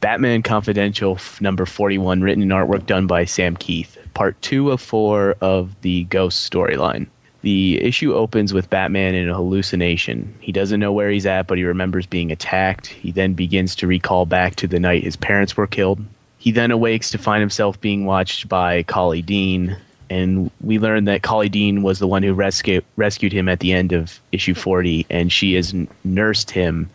Batman 0.00 0.42
Confidential 0.42 1.16
f- 1.16 1.40
number 1.42 1.66
41, 1.66 2.22
written 2.22 2.42
and 2.42 2.52
artwork 2.52 2.86
done 2.86 3.06
by 3.06 3.26
Sam 3.26 3.54
Kieth. 3.56 3.98
Part 4.20 4.42
2 4.42 4.70
of 4.70 4.82
4 4.82 5.36
of 5.40 5.80
the 5.80 6.04
Ghost 6.04 6.52
storyline. 6.52 7.06
The 7.40 7.82
issue 7.82 8.12
opens 8.12 8.52
with 8.52 8.68
Batman 8.68 9.14
in 9.14 9.30
a 9.30 9.34
hallucination. 9.34 10.34
He 10.40 10.52
doesn't 10.52 10.78
know 10.78 10.92
where 10.92 11.08
he's 11.08 11.24
at, 11.24 11.46
but 11.46 11.56
he 11.56 11.64
remembers 11.64 12.04
being 12.04 12.30
attacked. 12.30 12.88
He 12.88 13.12
then 13.12 13.32
begins 13.32 13.74
to 13.76 13.86
recall 13.86 14.26
back 14.26 14.56
to 14.56 14.66
the 14.66 14.78
night 14.78 15.04
his 15.04 15.16
parents 15.16 15.56
were 15.56 15.66
killed. 15.66 16.04
He 16.36 16.50
then 16.50 16.70
awakes 16.70 17.10
to 17.12 17.16
find 17.16 17.40
himself 17.40 17.80
being 17.80 18.04
watched 18.04 18.46
by 18.46 18.82
Collie 18.82 19.22
Dean, 19.22 19.78
and 20.10 20.50
we 20.60 20.78
learn 20.78 21.06
that 21.06 21.22
Collie 21.22 21.48
Dean 21.48 21.80
was 21.80 21.98
the 21.98 22.06
one 22.06 22.22
who 22.22 22.34
rescue, 22.34 22.82
rescued 22.96 23.32
him 23.32 23.48
at 23.48 23.60
the 23.60 23.72
end 23.72 23.92
of 23.92 24.20
issue 24.32 24.52
40, 24.52 25.06
and 25.08 25.32
she 25.32 25.54
has 25.54 25.74
nursed 26.04 26.50
him 26.50 26.90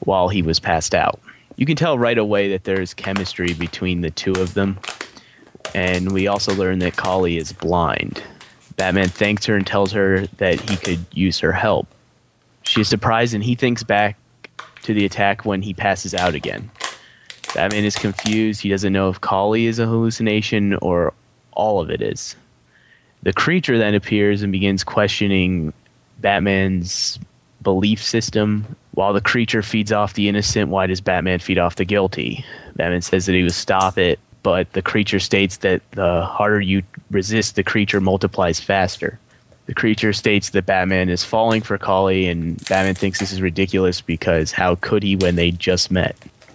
while 0.00 0.28
he 0.30 0.42
was 0.42 0.58
passed 0.58 0.96
out. 0.96 1.20
You 1.54 1.64
can 1.64 1.76
tell 1.76 1.96
right 1.96 2.18
away 2.18 2.50
that 2.50 2.64
there's 2.64 2.92
chemistry 2.92 3.54
between 3.54 4.00
the 4.00 4.10
two 4.10 4.32
of 4.32 4.54
them, 4.54 4.80
and 5.74 6.12
we 6.12 6.26
also 6.26 6.54
learn 6.54 6.78
that 6.80 6.96
Collie 6.96 7.36
is 7.36 7.52
blind. 7.52 8.22
Batman 8.76 9.08
thanks 9.08 9.46
her 9.46 9.56
and 9.56 9.66
tells 9.66 9.92
her 9.92 10.26
that 10.38 10.60
he 10.60 10.76
could 10.76 11.04
use 11.12 11.38
her 11.40 11.52
help. 11.52 11.86
She 12.62 12.80
is 12.80 12.88
surprised, 12.88 13.34
and 13.34 13.42
he 13.42 13.54
thinks 13.54 13.82
back 13.82 14.18
to 14.82 14.92
the 14.92 15.04
attack 15.04 15.44
when 15.44 15.62
he 15.62 15.72
passes 15.72 16.14
out 16.14 16.34
again. 16.34 16.70
Batman 17.54 17.84
is 17.84 17.96
confused. 17.96 18.60
He 18.60 18.68
doesn't 18.68 18.92
know 18.92 19.08
if 19.08 19.20
Collie 19.20 19.66
is 19.66 19.78
a 19.78 19.86
hallucination 19.86 20.74
or 20.76 21.14
all 21.52 21.80
of 21.80 21.90
it 21.90 22.02
is. 22.02 22.36
The 23.22 23.32
creature 23.32 23.78
then 23.78 23.94
appears 23.94 24.42
and 24.42 24.52
begins 24.52 24.84
questioning 24.84 25.72
Batman's 26.18 27.18
belief 27.62 28.02
system. 28.02 28.76
While 28.92 29.12
the 29.12 29.20
creature 29.20 29.62
feeds 29.62 29.90
off 29.90 30.14
the 30.14 30.28
innocent, 30.28 30.70
why 30.70 30.86
does 30.86 31.00
Batman 31.00 31.38
feed 31.38 31.58
off 31.58 31.76
the 31.76 31.84
guilty? 31.84 32.44
Batman 32.76 33.02
says 33.02 33.26
that 33.26 33.34
he 33.34 33.42
will 33.42 33.50
stop 33.50 33.98
it, 33.98 34.18
but 34.46 34.72
the 34.74 34.80
creature 34.80 35.18
states 35.18 35.56
that 35.56 35.82
the 35.90 36.24
harder 36.24 36.60
you 36.60 36.80
resist, 37.10 37.56
the 37.56 37.64
creature 37.64 38.00
multiplies 38.00 38.60
faster. 38.60 39.18
The 39.66 39.74
creature 39.74 40.12
states 40.12 40.50
that 40.50 40.66
Batman 40.66 41.08
is 41.08 41.24
falling 41.24 41.62
for 41.62 41.76
Collie, 41.78 42.28
and 42.28 42.56
Batman 42.68 42.94
thinks 42.94 43.18
this 43.18 43.32
is 43.32 43.42
ridiculous 43.42 44.00
because 44.00 44.52
how 44.52 44.76
could 44.76 45.02
he 45.02 45.16
when 45.16 45.34
they 45.34 45.50
just 45.50 45.90
met? 45.90 46.14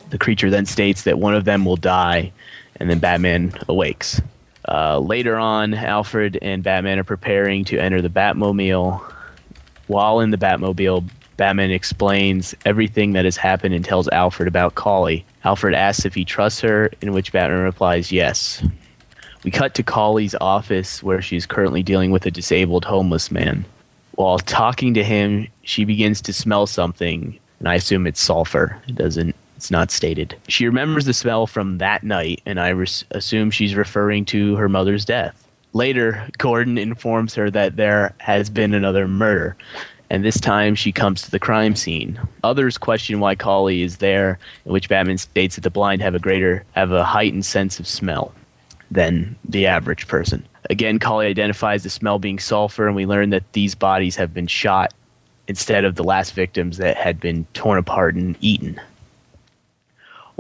The 0.10 0.18
creature 0.18 0.50
then 0.50 0.66
states 0.66 1.04
that 1.04 1.20
one 1.20 1.36
of 1.36 1.44
them 1.44 1.66
will 1.66 1.76
die, 1.76 2.32
and 2.78 2.90
then 2.90 3.00
Batman 3.00 3.54
awakes. 3.68 4.22
Uh, 4.70 4.98
later 5.00 5.36
on, 5.36 5.74
Alfred 5.74 6.40
and 6.42 6.64
Batman 6.64 6.98
are 6.98 7.04
preparing 7.04 7.66
to 7.66 7.78
enter 7.78 8.02
the 8.02 8.08
Batmobile. 8.08 9.02
While 9.88 10.22
in 10.22 10.32
the 10.32 10.38
Batmobile, 10.38 11.10
Batman 11.36 11.72
explains 11.72 12.56
everything 12.64 13.12
that 13.12 13.26
has 13.26 13.36
happened 13.36 13.76
and 13.76 13.84
tells 13.84 14.08
Alfred 14.08 14.48
about 14.48 14.76
Collie. 14.76 15.26
Alfred 15.44 15.74
asks 15.74 16.06
if 16.06 16.14
he 16.14 16.26
trusts 16.26 16.62
her, 16.62 16.92
in 17.02 17.14
which 17.14 17.32
Batman 17.32 17.62
replies 17.64 18.12
yes. 18.12 18.64
We 19.44 19.52
cut 19.52 19.74
to 19.76 19.84
Collie's 19.84 20.36
office 20.40 21.02
where 21.02 21.22
she's 21.22 21.46
currently 21.46 21.82
dealing 21.82 22.12
with 22.12 22.26
a 22.26 22.32
disabled 22.32 22.86
homeless 22.86 23.32
man. 23.32 23.66
While 24.12 24.38
talking 24.40 24.94
to 24.94 25.04
him, 25.04 25.48
she 25.64 25.84
begins 25.84 26.22
to 26.22 26.34
smell 26.34 26.68
something, 26.68 27.40
and 27.60 27.68
I 27.68 27.76
assume 27.76 28.06
it's 28.06 28.22
sulfur. 28.22 28.80
It 28.88 28.96
doesn't 28.96 29.36
it's 29.62 29.70
not 29.70 29.92
stated. 29.92 30.36
She 30.48 30.66
remembers 30.66 31.06
the 31.06 31.14
smell 31.14 31.46
from 31.46 31.78
that 31.78 32.02
night, 32.02 32.42
and 32.48 32.60
I 32.60 32.70
res- 32.70 33.06
assume 33.12 33.52
she's 33.52 33.76
referring 33.76 34.26
to 34.26 34.56
her 34.56 34.68
mother's 34.68 35.06
death. 35.06 35.48
Later, 35.74 36.28
Gordon 36.40 36.80
informs 36.80 37.36
her 37.36 37.52
that 37.52 37.76
there 37.76 38.16
has 38.18 38.50
been 38.50 38.74
another 38.74 39.08
murder, 39.08 39.56
and 40.12 40.26
this 40.26 40.42
time 40.42 40.76
she 40.76 40.92
comes 40.92 41.22
to 41.22 41.32
the 41.32 41.40
crime 41.40 41.74
scene. 41.74 42.20
Others 42.44 42.78
question 42.78 43.22
why 43.22 43.34
Collie 43.34 43.82
is 43.82 43.98
there, 43.98 44.38
in 44.66 44.74
which 44.74 44.90
Batman 44.90 45.18
states 45.18 45.56
that 45.56 45.62
the 45.62 45.70
blind 45.70 46.02
have 46.02 46.14
a 46.14 46.20
greater, 46.20 46.66
have 46.74 46.92
a 46.92 47.06
heightened 47.06 47.46
sense 47.46 47.80
of 47.80 47.88
smell 47.88 48.34
than 48.92 49.38
the 49.48 49.66
average 49.66 50.10
person. 50.10 50.46
Again, 50.70 51.00
Collie 51.00 51.28
identifies 51.28 51.84
the 51.84 51.90
smell 51.90 52.20
being 52.20 52.40
sulfur, 52.40 52.88
and 52.88 52.96
we 52.96 53.06
learn 53.06 53.30
that 53.30 53.54
these 53.54 53.74
bodies 53.74 54.18
have 54.18 54.34
been 54.34 54.48
shot 54.48 54.94
instead 55.48 55.86
of 55.86 55.96
the 55.96 56.04
last 56.04 56.34
victims 56.34 56.76
that 56.76 56.98
had 56.98 57.22
been 57.22 57.46
torn 57.54 57.80
apart 57.80 58.16
and 58.16 58.36
eaten. 58.42 58.82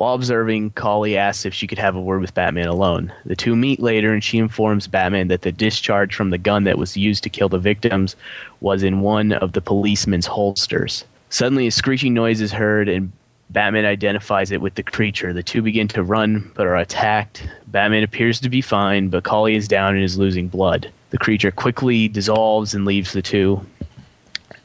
While 0.01 0.15
observing, 0.15 0.71
Collie 0.71 1.15
asks 1.15 1.45
if 1.45 1.53
she 1.53 1.67
could 1.67 1.77
have 1.77 1.95
a 1.95 2.01
word 2.01 2.21
with 2.21 2.33
Batman 2.33 2.65
alone. 2.65 3.13
The 3.23 3.35
two 3.35 3.55
meet 3.55 3.79
later, 3.79 4.11
and 4.11 4.23
she 4.23 4.39
informs 4.39 4.87
Batman 4.87 5.27
that 5.27 5.43
the 5.43 5.51
discharge 5.51 6.15
from 6.15 6.31
the 6.31 6.39
gun 6.39 6.63
that 6.63 6.79
was 6.79 6.97
used 6.97 7.21
to 7.21 7.29
kill 7.29 7.49
the 7.49 7.59
victims 7.59 8.15
was 8.61 8.81
in 8.81 9.01
one 9.01 9.31
of 9.31 9.53
the 9.53 9.61
policeman's 9.61 10.25
holsters. 10.25 11.05
Suddenly, 11.29 11.67
a 11.67 11.71
screeching 11.71 12.15
noise 12.15 12.41
is 12.41 12.51
heard, 12.51 12.89
and 12.89 13.11
Batman 13.51 13.85
identifies 13.85 14.49
it 14.49 14.59
with 14.59 14.73
the 14.73 14.81
creature. 14.81 15.33
The 15.33 15.43
two 15.43 15.61
begin 15.61 15.87
to 15.89 16.01
run, 16.01 16.51
but 16.55 16.65
are 16.65 16.77
attacked. 16.77 17.47
Batman 17.67 18.01
appears 18.01 18.39
to 18.39 18.49
be 18.49 18.61
fine, 18.61 19.09
but 19.09 19.23
Collie 19.23 19.55
is 19.55 19.67
down 19.67 19.93
and 19.93 20.03
is 20.03 20.17
losing 20.17 20.47
blood. 20.47 20.91
The 21.11 21.19
creature 21.19 21.51
quickly 21.51 22.07
dissolves 22.07 22.73
and 22.73 22.85
leaves 22.85 23.13
the 23.13 23.21
two. 23.21 23.63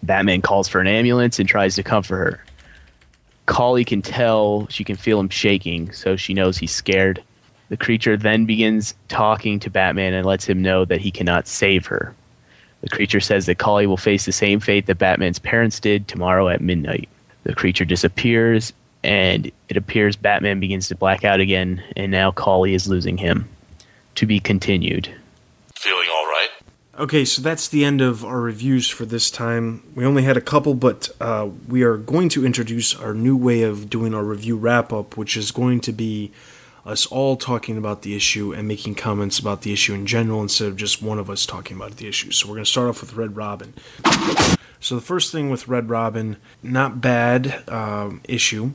Batman 0.02 0.40
calls 0.40 0.66
for 0.66 0.80
an 0.80 0.86
ambulance 0.86 1.38
and 1.38 1.46
tries 1.46 1.74
to 1.74 1.82
comfort 1.82 2.16
her. 2.16 2.45
Collie 3.46 3.84
can 3.84 4.02
tell 4.02 4.66
she 4.68 4.84
can 4.84 4.96
feel 4.96 5.18
him 5.18 5.28
shaking, 5.28 5.92
so 5.92 6.16
she 6.16 6.34
knows 6.34 6.58
he's 6.58 6.74
scared. 6.74 7.22
The 7.68 7.76
creature 7.76 8.16
then 8.16 8.44
begins 8.44 8.94
talking 9.08 9.58
to 9.60 9.70
Batman 9.70 10.14
and 10.14 10.26
lets 10.26 10.44
him 10.44 10.62
know 10.62 10.84
that 10.84 11.00
he 11.00 11.10
cannot 11.10 11.48
save 11.48 11.86
her. 11.86 12.14
The 12.82 12.88
creature 12.88 13.20
says 13.20 13.46
that 13.46 13.58
Collie 13.58 13.86
will 13.86 13.96
face 13.96 14.26
the 14.26 14.32
same 14.32 14.60
fate 14.60 14.86
that 14.86 14.98
Batman's 14.98 15.38
parents 15.38 15.80
did 15.80 16.06
tomorrow 16.06 16.48
at 16.48 16.60
midnight. 16.60 17.08
The 17.44 17.54
creature 17.54 17.84
disappears, 17.84 18.72
and 19.02 19.50
it 19.68 19.76
appears 19.76 20.16
Batman 20.16 20.60
begins 20.60 20.88
to 20.88 20.94
black 20.94 21.24
out 21.24 21.40
again, 21.40 21.82
and 21.96 22.12
now 22.12 22.30
Collie 22.30 22.74
is 22.74 22.88
losing 22.88 23.16
him. 23.16 23.48
To 24.16 24.26
be 24.26 24.40
continued. 24.40 25.12
Okay, 26.98 27.26
so 27.26 27.42
that's 27.42 27.68
the 27.68 27.84
end 27.84 28.00
of 28.00 28.24
our 28.24 28.40
reviews 28.40 28.88
for 28.88 29.04
this 29.04 29.30
time. 29.30 29.82
We 29.94 30.06
only 30.06 30.22
had 30.22 30.38
a 30.38 30.40
couple, 30.40 30.72
but 30.72 31.10
uh, 31.20 31.50
we 31.68 31.82
are 31.82 31.98
going 31.98 32.30
to 32.30 32.46
introduce 32.46 32.98
our 32.98 33.12
new 33.12 33.36
way 33.36 33.64
of 33.64 33.90
doing 33.90 34.14
our 34.14 34.24
review 34.24 34.56
wrap 34.56 34.94
up, 34.94 35.14
which 35.14 35.36
is 35.36 35.50
going 35.50 35.80
to 35.80 35.92
be 35.92 36.32
us 36.86 37.04
all 37.04 37.36
talking 37.36 37.76
about 37.76 38.00
the 38.00 38.16
issue 38.16 38.54
and 38.54 38.66
making 38.66 38.94
comments 38.94 39.38
about 39.38 39.60
the 39.60 39.74
issue 39.74 39.92
in 39.92 40.06
general 40.06 40.40
instead 40.40 40.68
of 40.68 40.76
just 40.76 41.02
one 41.02 41.18
of 41.18 41.28
us 41.28 41.44
talking 41.44 41.76
about 41.76 41.98
the 41.98 42.08
issue. 42.08 42.30
So 42.30 42.48
we're 42.48 42.54
going 42.54 42.64
to 42.64 42.70
start 42.70 42.88
off 42.88 43.02
with 43.02 43.12
Red 43.12 43.36
Robin. 43.36 43.74
So 44.80 44.94
the 44.94 45.02
first 45.02 45.30
thing 45.30 45.50
with 45.50 45.68
Red 45.68 45.90
Robin, 45.90 46.38
not 46.62 47.02
bad 47.02 47.62
um, 47.68 48.22
issue, 48.24 48.72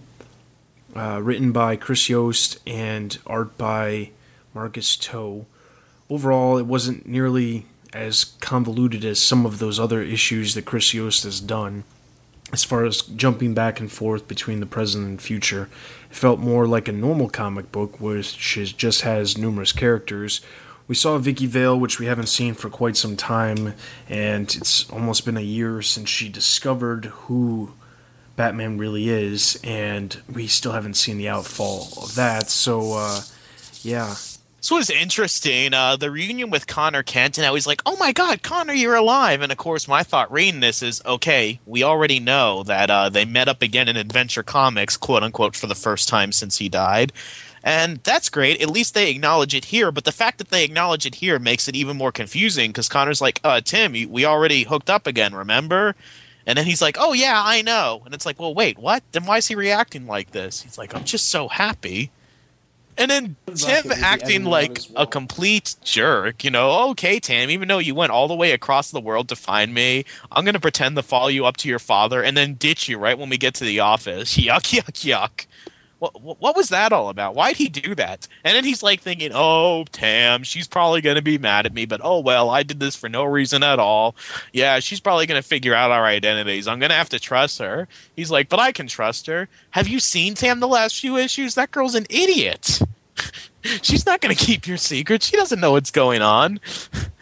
uh, 0.96 1.20
written 1.24 1.52
by 1.52 1.76
Chris 1.76 2.08
Yost 2.08 2.60
and 2.68 3.18
art 3.26 3.58
by 3.58 4.12
Marcus 4.54 4.96
To. 4.98 5.48
Overall, 6.08 6.60
it 6.60 6.68
wasn't 6.68 7.08
nearly 7.08 7.66
as 7.94 8.24
convoluted 8.40 9.04
as 9.04 9.20
some 9.20 9.46
of 9.46 9.60
those 9.60 9.80
other 9.80 10.02
issues 10.02 10.54
that 10.54 10.66
Chris 10.66 10.94
Yost 10.94 11.24
has 11.24 11.40
done. 11.40 11.84
As 12.54 12.64
far 12.64 12.84
as 12.86 13.02
jumping 13.02 13.54
back 13.54 13.80
and 13.80 13.92
forth 13.92 14.28
between 14.28 14.60
the 14.60 14.66
present 14.66 15.08
and 15.08 15.22
future, 15.22 15.70
it 16.10 16.16
felt 16.16 16.40
more 16.40 16.68
like 16.68 16.88
a 16.88 16.94
normal 16.94 17.30
comic 17.30 17.72
book, 17.72 18.00
which 18.02 18.58
is, 18.58 18.74
just 18.74 19.02
has 19.02 19.38
numerous 19.38 19.72
characters. 19.72 20.42
We 20.88 20.96
saw 20.96 21.18
Vicki 21.18 21.46
Vale, 21.46 21.80
which 21.80 22.00
we 22.00 22.08
haven't 22.08 22.28
seen 22.28 22.54
for 22.54 22.70
quite 22.70 22.98
some 22.98 23.16
time, 23.16 23.76
and 24.10 24.54
it's 24.54 24.90
almost 24.90 25.24
been 25.24 25.38
a 25.38 25.42
year 25.42 25.82
since 25.82 26.10
she 26.10 26.28
discovered 26.28 27.06
who 27.06 27.72
Batman 28.36 28.78
really 28.78 29.08
is, 29.08 29.60
and 29.64 30.18
we 30.30 30.48
still 30.48 30.74
haven't 30.74 30.96
seen 30.96 31.18
the 31.18 31.30
outfall 31.30 31.88
of 32.02 32.16
that. 32.16 32.50
So, 32.50 32.94
uh, 32.94 33.22
yeah, 33.84 34.16
This 34.62 34.70
was 34.70 34.90
interesting. 34.92 35.74
Uh, 35.74 35.96
the 35.96 36.12
reunion 36.12 36.52
with 36.52 36.68
Connor 36.68 37.02
Kent, 37.02 37.40
and 37.40 37.48
I 37.48 37.52
was 37.52 37.66
like, 37.66 37.82
"Oh 37.84 37.98
my 37.98 38.12
God, 38.12 38.44
Connor, 38.44 38.74
you're 38.74 38.94
alive!" 38.94 39.42
And 39.42 39.52
of 39.52 39.58
course, 39.58 39.88
my 39.88 40.04
thought 40.04 40.32
reading 40.32 40.60
this 40.60 40.84
is, 40.84 41.02
"Okay, 41.04 41.60
we 41.66 41.82
already 41.82 42.20
know 42.20 42.62
that 42.64 42.92
uh, 42.92 43.10
they 43.10 43.26
met 43.26 43.48
up 43.48 43.64
again 43.64 43.88
in 43.88 43.98
Adventure 43.98 44.44
Comics, 44.44 44.98
quote 44.98 45.24
unquote, 45.24 45.56
for 45.56 45.66
the 45.66 45.74
first 45.74 46.08
time 46.08 46.32
since 46.32 46.58
he 46.58 46.70
died." 46.70 47.12
And 47.64 48.02
that's 48.04 48.30
great. 48.30 48.62
At 48.62 48.70
least 48.70 48.94
they 48.94 49.10
acknowledge 49.10 49.56
it 49.56 49.66
here. 49.66 49.92
But 49.92 50.04
the 50.04 50.12
fact 50.12 50.38
that 50.38 50.50
they 50.50 50.64
acknowledge 50.64 51.08
it 51.08 51.16
here 51.16 51.40
makes 51.40 51.68
it 51.68 51.76
even 51.76 51.98
more 51.98 52.12
confusing 52.12 52.70
because 52.70 52.90
Connor's 52.90 53.22
like, 53.22 53.40
uh, 53.44 53.62
Tim, 53.62 53.94
we 53.94 54.26
already 54.26 54.64
hooked 54.64 54.90
up 54.90 55.06
again, 55.08 55.34
remember? 55.34 55.96
And 56.48 56.58
then 56.58 56.66
he's 56.66 56.82
like, 56.82 56.98
oh, 57.00 57.14
yeah, 57.14 57.40
I 57.44 57.62
know. 57.62 58.02
And 58.04 58.16
it's 58.16 58.26
like, 58.26 58.40
well, 58.40 58.56
wait, 58.56 58.80
what? 58.80 59.04
Then 59.12 59.26
why 59.26 59.38
is 59.38 59.48
he 59.48 59.54
reacting 59.54 60.08
like 60.08 60.32
this? 60.32 60.64
He's 60.64 60.78
like, 60.80 60.96
I'm 60.96 61.04
just 61.04 61.30
so 61.30 61.48
happy. 61.48 62.10
And 63.02 63.10
then 63.10 63.36
Tim 63.56 63.92
acting 63.92 64.44
like 64.44 64.80
a 64.96 65.08
complete 65.08 65.76
jerk, 65.84 66.44
you 66.44 66.52
know, 66.52 66.90
okay, 66.92 67.20
Tim, 67.20 67.50
even 67.50 67.68
though 67.68 67.80
you 67.80 67.96
went 67.96 68.12
all 68.12 68.28
the 68.28 68.36
way 68.36 68.52
across 68.52 68.92
the 68.92 69.02
world 69.02 69.28
to 69.30 69.36
find 69.36 69.74
me, 69.74 70.06
I'm 70.32 70.46
going 70.46 70.54
to 70.54 70.60
pretend 70.60 70.96
to 70.98 71.02
follow 71.02 71.28
you 71.28 71.48
up 71.48 71.58
to 71.58 71.70
your 71.70 71.80
father 71.80 72.22
and 72.22 72.38
then 72.38 72.54
ditch 72.54 72.88
you 72.88 73.00
right 73.00 73.18
when 73.18 73.30
we 73.30 73.40
get 73.40 73.56
to 73.56 73.64
the 73.64 73.80
office. 73.80 74.38
Yuck, 74.42 74.80
yuck, 74.80 75.04
yuck. 75.04 75.48
What, 76.02 76.42
what 76.42 76.56
was 76.56 76.70
that 76.70 76.92
all 76.92 77.10
about? 77.10 77.36
Why'd 77.36 77.58
he 77.58 77.70
do 77.70 77.94
that? 77.94 78.28
And 78.44 78.56
then 78.56 78.64
he's 78.64 78.82
like 78.82 79.02
thinking, 79.02 79.30
oh, 79.36 79.86
Tam, 79.92 80.42
she's 80.42 80.68
probably 80.68 81.00
going 81.00 81.16
to 81.16 81.22
be 81.22 81.38
mad 81.38 81.68
at 81.68 81.76
me, 81.76 81.86
but 81.86 82.02
oh 82.04 82.20
well, 82.20 82.50
I 82.50 82.64
did 82.64 82.80
this 82.80 82.96
for 82.96 83.08
no 83.08 83.24
reason 83.24 83.62
at 83.62 83.78
all. 83.78 84.16
Yeah, 84.52 84.80
she's 84.80 85.00
probably 85.00 85.28
going 85.28 85.40
to 85.40 85.48
figure 85.48 85.76
out 85.76 85.92
our 85.92 86.06
identities. 86.06 86.68
I'm 86.68 86.80
going 86.80 86.90
to 86.90 86.96
have 86.96 87.10
to 87.10 87.20
trust 87.20 87.60
her. 87.60 87.88
He's 88.16 88.32
like, 88.32 88.50
but 88.50 88.60
I 88.60 88.72
can 88.72 88.88
trust 88.88 89.28
her. 89.28 89.48
Have 89.72 89.88
you 89.88 90.00
seen 90.00 90.34
Tam 90.34 90.60
the 90.60 90.68
last 90.68 91.00
few 91.00 91.18
issues? 91.18 91.54
That 91.54 91.70
girl's 91.70 91.94
an 91.94 92.08
idiot. 92.10 92.80
she's 93.84 94.08
not 94.08 94.22
going 94.22 94.36
to 94.36 94.46
keep 94.46 94.66
your 94.66 94.78
secret. 94.78 95.22
She 95.22 95.38
doesn't 95.38 95.60
know 95.60 95.74
what's 95.74 95.92
going 95.92 96.24
on. 96.24 96.60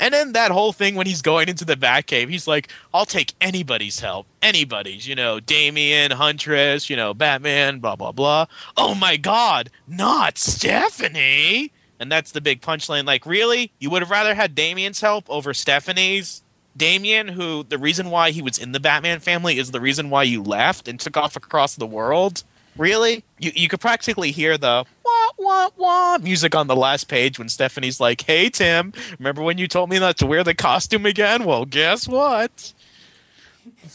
And 0.00 0.14
then 0.14 0.32
that 0.32 0.52
whole 0.52 0.72
thing 0.72 0.94
when 0.94 1.06
he's 1.06 1.22
going 1.22 1.48
into 1.48 1.64
the 1.64 1.74
Batcave, 1.74 2.28
he's 2.28 2.46
like, 2.46 2.68
I'll 2.94 3.04
take 3.04 3.34
anybody's 3.40 3.98
help. 3.98 4.26
Anybody's, 4.40 5.08
you 5.08 5.16
know, 5.16 5.40
Damian, 5.40 6.12
Huntress, 6.12 6.88
you 6.88 6.96
know, 6.96 7.14
Batman, 7.14 7.80
blah, 7.80 7.96
blah, 7.96 8.12
blah. 8.12 8.46
Oh 8.76 8.94
my 8.94 9.16
god, 9.16 9.70
not 9.88 10.38
Stephanie! 10.38 11.72
And 12.00 12.12
that's 12.12 12.30
the 12.30 12.40
big 12.40 12.60
punchline. 12.60 13.06
Like, 13.06 13.26
really? 13.26 13.72
You 13.80 13.90
would 13.90 14.02
have 14.02 14.10
rather 14.10 14.34
had 14.34 14.54
Damian's 14.54 15.00
help 15.00 15.28
over 15.28 15.52
Stephanie's? 15.52 16.42
Damian, 16.76 17.26
who 17.26 17.64
the 17.64 17.78
reason 17.78 18.08
why 18.10 18.30
he 18.30 18.40
was 18.40 18.56
in 18.56 18.70
the 18.70 18.78
Batman 18.78 19.18
family 19.18 19.58
is 19.58 19.72
the 19.72 19.80
reason 19.80 20.10
why 20.10 20.22
you 20.22 20.42
left 20.42 20.86
and 20.86 21.00
took 21.00 21.16
off 21.16 21.34
across 21.34 21.74
the 21.74 21.86
world? 21.86 22.44
Really? 22.76 23.24
You, 23.38 23.52
you 23.54 23.68
could 23.68 23.80
practically 23.80 24.30
hear 24.30 24.56
the 24.56 24.84
wah 25.04 25.28
wah 25.38 25.70
wah 25.76 26.18
music 26.18 26.54
on 26.54 26.66
the 26.66 26.76
last 26.76 27.08
page 27.08 27.38
when 27.38 27.48
Stephanie's 27.48 28.00
like, 28.00 28.22
"Hey 28.22 28.50
Tim, 28.50 28.92
remember 29.18 29.42
when 29.42 29.58
you 29.58 29.66
told 29.66 29.90
me 29.90 29.98
not 29.98 30.16
to 30.18 30.26
wear 30.26 30.44
the 30.44 30.54
costume 30.54 31.06
again? 31.06 31.44
Well, 31.44 31.64
guess 31.64 32.06
what?" 32.06 32.72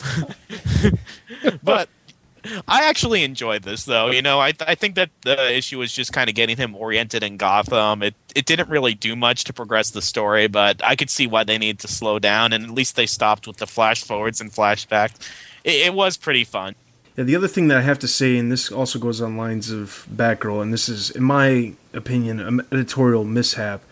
but 1.63 1.89
I 2.67 2.83
actually 2.89 3.23
enjoyed 3.23 3.63
this 3.63 3.85
though. 3.85 4.11
You 4.11 4.21
know, 4.21 4.39
I 4.39 4.53
I 4.67 4.75
think 4.75 4.95
that 4.95 5.09
the 5.21 5.55
issue 5.55 5.79
was 5.79 5.93
just 5.93 6.11
kind 6.11 6.29
of 6.29 6.35
getting 6.35 6.57
him 6.57 6.75
oriented 6.75 7.23
in 7.23 7.37
Gotham. 7.37 8.03
It 8.03 8.15
it 8.35 8.45
didn't 8.45 8.69
really 8.69 8.93
do 8.93 9.15
much 9.15 9.45
to 9.45 9.53
progress 9.53 9.91
the 9.91 10.01
story, 10.01 10.47
but 10.47 10.83
I 10.83 10.95
could 10.95 11.09
see 11.09 11.27
why 11.27 11.43
they 11.43 11.57
needed 11.57 11.79
to 11.79 11.87
slow 11.87 12.19
down, 12.19 12.51
and 12.53 12.65
at 12.65 12.71
least 12.71 12.95
they 12.95 13.05
stopped 13.05 13.47
with 13.47 13.57
the 13.57 13.67
flash 13.67 14.03
forwards 14.03 14.41
and 14.41 14.51
flashbacks. 14.51 15.15
It, 15.63 15.87
it 15.87 15.93
was 15.93 16.17
pretty 16.17 16.43
fun. 16.43 16.75
Yeah, 17.15 17.25
the 17.25 17.35
other 17.35 17.47
thing 17.47 17.67
that 17.67 17.77
I 17.77 17.81
have 17.81 17.99
to 17.99 18.07
say, 18.07 18.37
and 18.37 18.51
this 18.51 18.71
also 18.71 18.97
goes 18.97 19.21
on 19.21 19.37
lines 19.37 19.69
of 19.69 20.07
Batgirl, 20.11 20.63
and 20.63 20.73
this 20.73 20.89
is, 20.89 21.11
in 21.11 21.23
my 21.23 21.73
opinion, 21.93 22.39
an 22.39 22.61
editorial 22.71 23.23
mishap. 23.23 23.83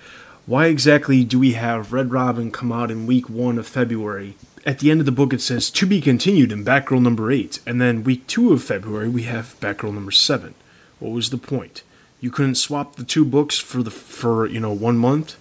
Why 0.48 0.66
exactly 0.66 1.24
do 1.24 1.38
we 1.38 1.54
have 1.54 1.94
Red 1.94 2.12
Robin 2.12 2.50
come 2.50 2.72
out 2.72 2.90
in 2.90 3.06
week 3.06 3.30
one 3.30 3.60
of 3.60 3.68
February? 3.68 4.38
At 4.66 4.80
the 4.80 4.90
end 4.90 5.02
of 5.02 5.06
the 5.06 5.12
book, 5.12 5.34
it 5.34 5.42
says 5.42 5.70
to 5.70 5.86
be 5.86 6.02
continued 6.02 6.52
in 6.52 6.66
Batgirl 6.66 7.04
number 7.04 7.32
eight, 7.32 7.60
and 7.68 7.80
then 7.80 8.04
week 8.04 8.26
two 8.26 8.54
of 8.54 8.64
February 8.64 9.08
we 9.08 9.24
have 9.24 9.56
Batgirl 9.60 9.94
number 9.94 10.12
seven. 10.12 10.56
What 10.98 11.12
was 11.12 11.30
the 11.30 11.38
point? 11.38 11.84
You 12.20 12.32
couldn't 12.32 12.56
swap 12.56 12.96
the 12.96 13.04
two 13.04 13.24
books 13.24 13.60
for 13.60 13.84
the 13.84 13.92
for 13.92 14.48
you 14.48 14.60
know 14.60 14.72
one 14.72 14.98
month, 14.98 15.36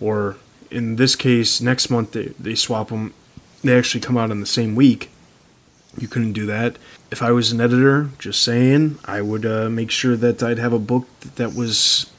or 0.00 0.36
in 0.70 0.96
this 0.96 1.16
case, 1.16 1.60
next 1.60 1.90
month 1.90 2.12
they 2.12 2.26
they 2.38 2.54
swap 2.54 2.90
them. 2.90 3.12
They 3.64 3.76
actually 3.76 4.02
come 4.02 4.16
out 4.16 4.30
in 4.30 4.40
the 4.40 4.46
same 4.46 4.76
week. 4.76 5.10
You 5.98 6.08
couldn't 6.08 6.32
do 6.32 6.46
that. 6.46 6.76
If 7.10 7.22
I 7.22 7.32
was 7.32 7.50
an 7.52 7.60
editor, 7.60 8.10
just 8.18 8.42
saying, 8.42 8.98
I 9.04 9.20
would 9.20 9.44
uh, 9.44 9.68
make 9.68 9.90
sure 9.90 10.16
that 10.16 10.42
I'd 10.42 10.58
have 10.58 10.72
a 10.72 10.78
book 10.78 11.08
that 11.36 11.54
was 11.54 12.10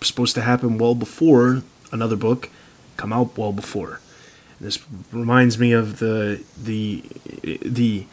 supposed 0.00 0.34
to 0.34 0.42
happen 0.42 0.78
well 0.78 0.94
before 0.94 1.62
another 1.90 2.16
book 2.16 2.48
come 2.96 3.12
out 3.12 3.36
well 3.36 3.52
before. 3.52 4.00
And 4.58 4.66
This 4.66 4.78
reminds 5.12 5.58
me 5.58 5.72
of 5.72 5.98
the 5.98 6.42
the 6.60 7.04
the 7.62 8.06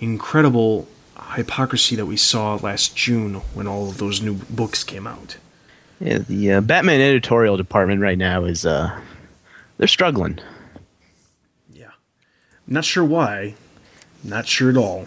incredible 0.00 0.88
hypocrisy 1.34 1.96
that 1.96 2.06
we 2.06 2.16
saw 2.16 2.54
last 2.56 2.96
June 2.96 3.34
when 3.54 3.66
all 3.66 3.88
of 3.88 3.98
those 3.98 4.20
new 4.20 4.34
books 4.34 4.84
came 4.84 5.06
out. 5.06 5.36
Yeah, 6.00 6.18
the 6.18 6.52
uh, 6.52 6.60
Batman 6.60 7.00
editorial 7.00 7.56
department 7.56 8.00
right 8.02 8.18
now 8.18 8.44
is 8.44 8.66
uh, 8.66 9.00
they're 9.78 9.86
struggling. 9.88 10.38
Yeah. 11.72 11.90
Not 12.66 12.84
sure 12.84 13.04
why. 13.04 13.54
Not 14.26 14.46
sure 14.46 14.70
at 14.70 14.76
all. 14.76 15.06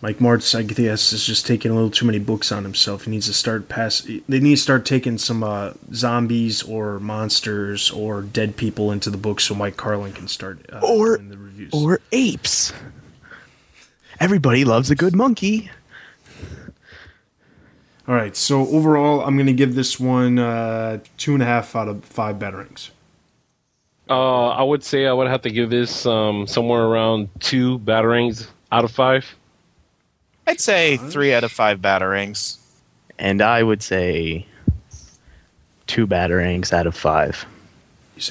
Mike 0.00 0.20
Marts, 0.20 0.54
I 0.54 0.62
guess, 0.62 1.12
is 1.12 1.24
just 1.24 1.46
taking 1.46 1.70
a 1.70 1.74
little 1.74 1.90
too 1.90 2.04
many 2.04 2.18
books 2.18 2.52
on 2.52 2.62
himself. 2.62 3.04
He 3.04 3.10
needs 3.10 3.26
to 3.26 3.32
start 3.32 3.68
pass. 3.70 4.02
They 4.02 4.38
need 4.40 4.56
to 4.56 4.56
start 4.62 4.84
taking 4.84 5.16
some 5.18 5.42
uh, 5.42 5.72
zombies 5.94 6.62
or 6.62 7.00
monsters 7.00 7.90
or 7.90 8.20
dead 8.20 8.56
people 8.56 8.92
into 8.92 9.08
the 9.08 9.16
book, 9.16 9.40
so 9.40 9.54
Mike 9.54 9.76
Carlin 9.78 10.12
can 10.12 10.28
start 10.28 10.64
uh, 10.72 10.80
Or- 10.86 11.16
the 11.16 11.38
reviews. 11.38 11.72
Or 11.72 12.00
apes. 12.12 12.72
Everybody 14.20 14.64
loves 14.64 14.90
a 14.90 14.94
good 14.94 15.16
monkey. 15.16 15.70
All 18.06 18.14
right, 18.14 18.36
so 18.36 18.68
overall, 18.68 19.22
I'm 19.22 19.36
going 19.36 19.46
to 19.46 19.54
give 19.54 19.74
this 19.74 19.98
one 19.98 20.38
uh, 20.38 20.98
two 21.16 21.32
and 21.32 21.42
a 21.42 21.46
half 21.46 21.74
out 21.74 21.88
of 21.88 22.04
five 22.04 22.36
batarangs. 22.36 22.90
Uh, 24.08 24.48
I 24.48 24.62
would 24.62 24.84
say 24.84 25.06
I 25.06 25.12
would 25.12 25.28
have 25.28 25.42
to 25.42 25.50
give 25.50 25.70
this 25.70 26.04
um, 26.04 26.46
somewhere 26.46 26.82
around 26.82 27.28
two 27.40 27.78
batarangs 27.80 28.48
out 28.70 28.84
of 28.84 28.90
five. 28.90 29.34
I'd 30.46 30.60
say 30.60 30.98
three 30.98 31.32
out 31.32 31.44
of 31.44 31.52
five 31.52 31.80
batarangs. 31.80 32.58
And 33.18 33.40
I 33.40 33.62
would 33.62 33.82
say 33.82 34.46
two 35.86 36.06
batarangs 36.06 36.72
out 36.72 36.86
of 36.86 36.94
five. 36.94 37.46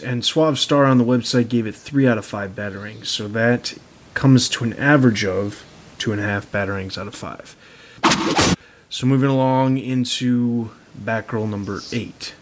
And 0.03 0.23
Suave 0.23 0.59
Star 0.59 0.85
on 0.85 0.97
the 0.97 1.03
website 1.03 1.49
gave 1.49 1.65
it 1.67 1.75
three 1.75 2.07
out 2.07 2.17
of 2.17 2.25
five 2.25 2.51
batarangs, 2.51 3.07
so 3.07 3.27
that 3.29 3.77
comes 4.13 4.47
to 4.49 4.63
an 4.63 4.73
average 4.73 5.25
of 5.25 5.65
two 5.97 6.11
and 6.11 6.21
a 6.21 6.23
half 6.23 6.49
batarangs 6.51 6.97
out 6.97 7.07
of 7.07 7.15
five. 7.15 7.55
So 8.89 9.07
moving 9.07 9.29
along 9.29 9.77
into 9.77 10.69
Batgirl 11.01 11.49
number 11.49 11.81
eight. 11.91 12.35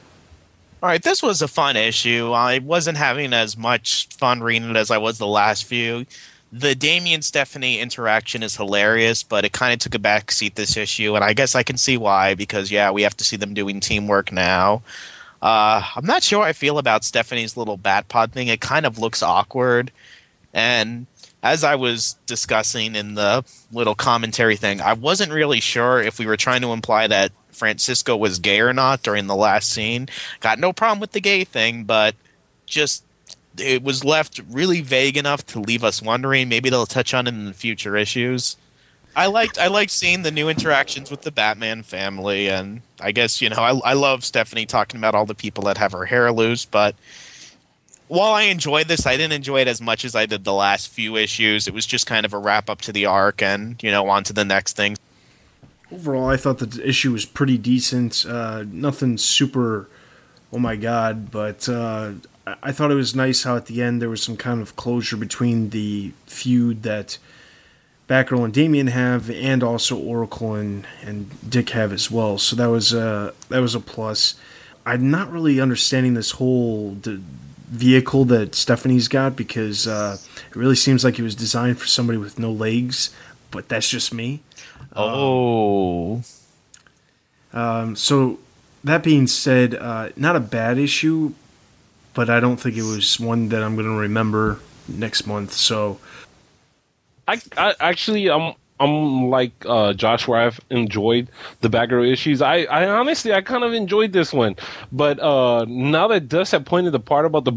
All 0.82 0.90
right, 0.90 1.04
this 1.04 1.22
was 1.22 1.44
a 1.44 1.48
fun 1.48 1.78
issue. 1.78 2.32
I 2.32 2.58
wasn't 2.58 2.98
having 2.98 3.34
as 3.34 3.56
much 3.56 4.08
fun 4.08 4.42
reading 4.42 4.72
it 4.72 4.76
as 4.76 4.90
I 4.90 4.98
was 4.98 5.20
the 5.20 5.28
last 5.28 5.66
few. 5.66 6.08
The 6.52 6.74
Damian 6.74 7.22
Stephanie 7.22 7.80
interaction 7.80 8.42
is 8.42 8.58
hilarious, 8.58 9.22
but 9.22 9.46
it 9.46 9.52
kind 9.52 9.74
of 9.74 9.80
took 9.80 9.94
a 9.94 10.00
back 10.00 10.32
seat 10.32 10.56
this 10.56 10.76
issue, 10.76 11.16
and 11.16 11.24
I 11.24 11.34
guess 11.34 11.54
I 11.54 11.62
can 11.62 11.78
see 11.78 11.98
why 11.98 12.34
because 12.34 12.72
yeah, 12.72 12.90
we 12.90 13.04
have 13.04 13.16
to 13.18 13.24
see 13.24 13.38
them 13.38 13.54
doing 13.54 13.80
teamwork 13.80 14.32
now. 14.32 14.82
Uh, 15.40 15.84
I'm 15.96 16.06
not 16.06 16.24
sure 16.24 16.42
I 16.42 16.52
feel 16.52 16.80
about 16.80 17.04
Stephanie's 17.04 17.56
little 17.56 17.78
bat 17.78 18.08
pod 18.10 18.32
thing. 18.32 18.48
It 18.48 18.60
kind 18.60 18.88
of 18.88 18.98
looks 18.98 19.22
awkward, 19.22 19.92
and 20.52 21.06
as 21.44 21.64
I 21.64 21.76
was 21.76 22.18
discussing 22.26 22.96
in 22.96 23.16
the 23.16 23.44
little 23.72 23.96
commentary 23.96 24.56
thing, 24.56 24.82
I 24.82 24.94
wasn't 24.94 25.32
really 25.32 25.60
sure 25.60 26.02
if 26.02 26.20
we 26.20 26.26
were 26.26 26.38
trying 26.38 26.62
to 26.62 26.72
imply 26.72 27.08
that 27.08 27.32
Francisco 27.52 28.16
was 28.16 28.40
gay 28.40 28.60
or 28.60 28.74
not 28.74 29.04
during 29.04 29.28
the 29.28 29.36
last 29.36 29.70
scene. 29.70 30.08
Got 30.40 30.60
no 30.60 30.74
problem 30.74 31.00
with 31.00 31.12
the 31.12 31.22
gay 31.22 31.44
thing, 31.44 31.84
but 31.84 32.16
just 32.66 33.04
it 33.58 33.84
was 33.84 34.04
left 34.04 34.40
really 34.50 34.82
vague 34.82 35.18
enough 35.18 35.46
to 35.48 35.60
leave 35.60 35.84
us 35.84 36.02
wondering. 36.02 36.48
Maybe 36.48 36.70
they'll 36.70 36.86
touch 36.86 37.14
on 37.14 37.28
it 37.28 37.34
in 37.34 37.54
future 37.54 37.96
issues. 37.96 38.58
I 39.16 39.28
liked 39.28 39.58
I 39.58 39.68
liked 39.68 39.92
seeing 39.92 40.22
the 40.22 40.32
new 40.32 40.48
interactions 40.48 41.12
with 41.12 41.24
the 41.24 41.32
Batman 41.32 41.84
family, 41.84 42.50
and 42.50 42.82
I 43.00 43.12
guess 43.12 43.42
you 43.42 43.50
know 43.50 43.58
I 43.58 43.92
I 43.92 43.94
love 43.94 44.24
Stephanie 44.24 44.66
talking 44.66 45.00
about 45.00 45.16
all 45.16 45.26
the 45.26 45.36
people 45.36 45.66
that 45.66 45.78
have 45.78 45.92
her 45.92 46.06
hair 46.06 46.32
loose, 46.32 46.64
but 46.64 46.96
while 48.12 48.34
I 48.34 48.44
enjoyed 48.44 48.90
this, 48.90 49.06
I 49.06 49.16
didn't 49.16 49.32
enjoy 49.32 49.62
it 49.62 49.70
as 49.70 49.80
much 49.80 50.04
as 50.04 50.16
I 50.16 50.26
did 50.26 50.44
the 50.44 50.54
last 50.54 50.90
few 50.90 51.16
issues. 51.16 51.66
It 51.66 51.74
was 51.74 51.86
just 51.86 52.08
kind 52.08 52.26
of 52.26 52.34
a 52.34 52.38
wrap 52.38 52.70
up 52.70 52.82
to 52.82 52.92
the 52.92 53.06
arc, 53.06 53.42
and 53.42 53.82
you 53.82 53.90
know 53.90 54.10
on 54.10 54.26
to 54.26 54.34
the 54.34 54.44
next 54.44 54.76
thing. 54.76 54.98
Overall, 55.90 56.28
I 56.28 56.36
thought 56.36 56.60
the 56.60 56.86
issue 56.86 57.14
was 57.14 57.26
pretty 57.26 57.58
decent. 57.58 58.26
Uh, 58.28 58.66
nothing 58.70 59.18
super, 59.18 59.88
oh 60.52 60.60
my 60.60 60.76
god, 60.76 61.32
but 61.32 61.70
uh, 61.70 62.12
I- 62.46 62.74
thought 62.74 62.92
it 62.92 62.96
was 62.96 63.16
nice 63.16 63.44
how 63.44 63.56
at 63.56 63.68
the 63.68 63.82
end 63.82 64.02
there 64.02 64.10
was 64.10 64.22
some 64.22 64.36
kind 64.36 64.62
of 64.62 64.76
closure 64.76 65.16
between 65.16 65.70
the 65.70 66.12
feud 66.26 66.84
that 66.84 67.18
Batgirl 68.10 68.44
and 68.44 68.54
Damian 68.54 68.88
have, 68.88 69.30
and 69.30 69.64
also 69.64 69.98
Oracle 69.98 70.56
and, 70.56 70.86
and 71.02 71.50
Dick 71.50 71.70
have 71.70 71.94
as 71.94 72.12
well. 72.12 72.38
So 72.38 72.58
that 72.58 72.68
was 72.68 72.94
uh, 72.94 73.32
that 73.48 73.60
was 73.60 73.74
a 73.74 73.80
plus. 73.80 74.36
I'm 74.86 75.10
not 75.10 75.32
really 75.32 75.62
understanding 75.62 76.16
this 76.16 76.32
whole 76.32 76.98
vehicle 77.72 78.26
that 78.26 78.54
Stephanie's 78.54 79.08
got 79.08 79.36
because 79.36 79.88
uh, 79.88 80.18
it 80.50 80.56
really 80.56 80.76
seems 80.76 81.04
like 81.04 81.18
it 81.18 81.24
was 81.24 81.36
designed 81.36 81.80
for 81.80 81.88
somebody 81.88 82.18
with 82.18 82.38
no 82.38 82.52
legs. 82.52 83.10
But 83.50 83.68
that's 83.68 83.90
just 83.90 84.14
me. 84.14 84.42
Oh. 84.96 86.22
Um, 87.54 87.96
so 87.96 88.40
that 88.84 89.04
being 89.04 89.28
said, 89.28 89.76
uh, 89.76 90.10
not 90.16 90.36
a 90.36 90.40
bad 90.40 90.78
issue, 90.78 91.34
but 92.14 92.30
I 92.30 92.40
don't 92.40 92.58
think 92.58 92.78
it 92.78 92.84
was 92.84 93.20
one 93.20 93.50
that 93.50 93.64
I'm 93.64 93.76
going 93.76 93.88
to 93.88 93.94
remember 93.94 94.60
next 94.88 95.26
month. 95.26 95.54
So 95.54 96.00
I, 97.28 97.42
I 97.58 97.76
actually 97.80 98.30
I'm 98.30 98.54
I'm 98.82 99.30
like 99.30 99.52
uh, 99.66 99.94
Josh, 99.94 100.28
where 100.28 100.42
I've 100.42 100.60
enjoyed 100.72 101.30
the 101.62 101.70
Batgirl 101.70 102.12
issues. 102.12 102.42
I, 102.42 102.64
I 102.64 102.88
honestly 102.88 103.32
I 103.34 103.42
kind 103.42 103.64
of 103.64 103.74
enjoyed 103.74 104.12
this 104.12 104.34
one, 104.34 104.56
but 104.92 105.20
uh, 105.20 105.66
now 105.68 106.08
that 106.08 106.28
Dust 106.28 106.52
had 106.52 106.66
pointed 106.66 106.92
the 106.92 107.00
part 107.00 107.26
about 107.26 107.46
the 107.46 107.52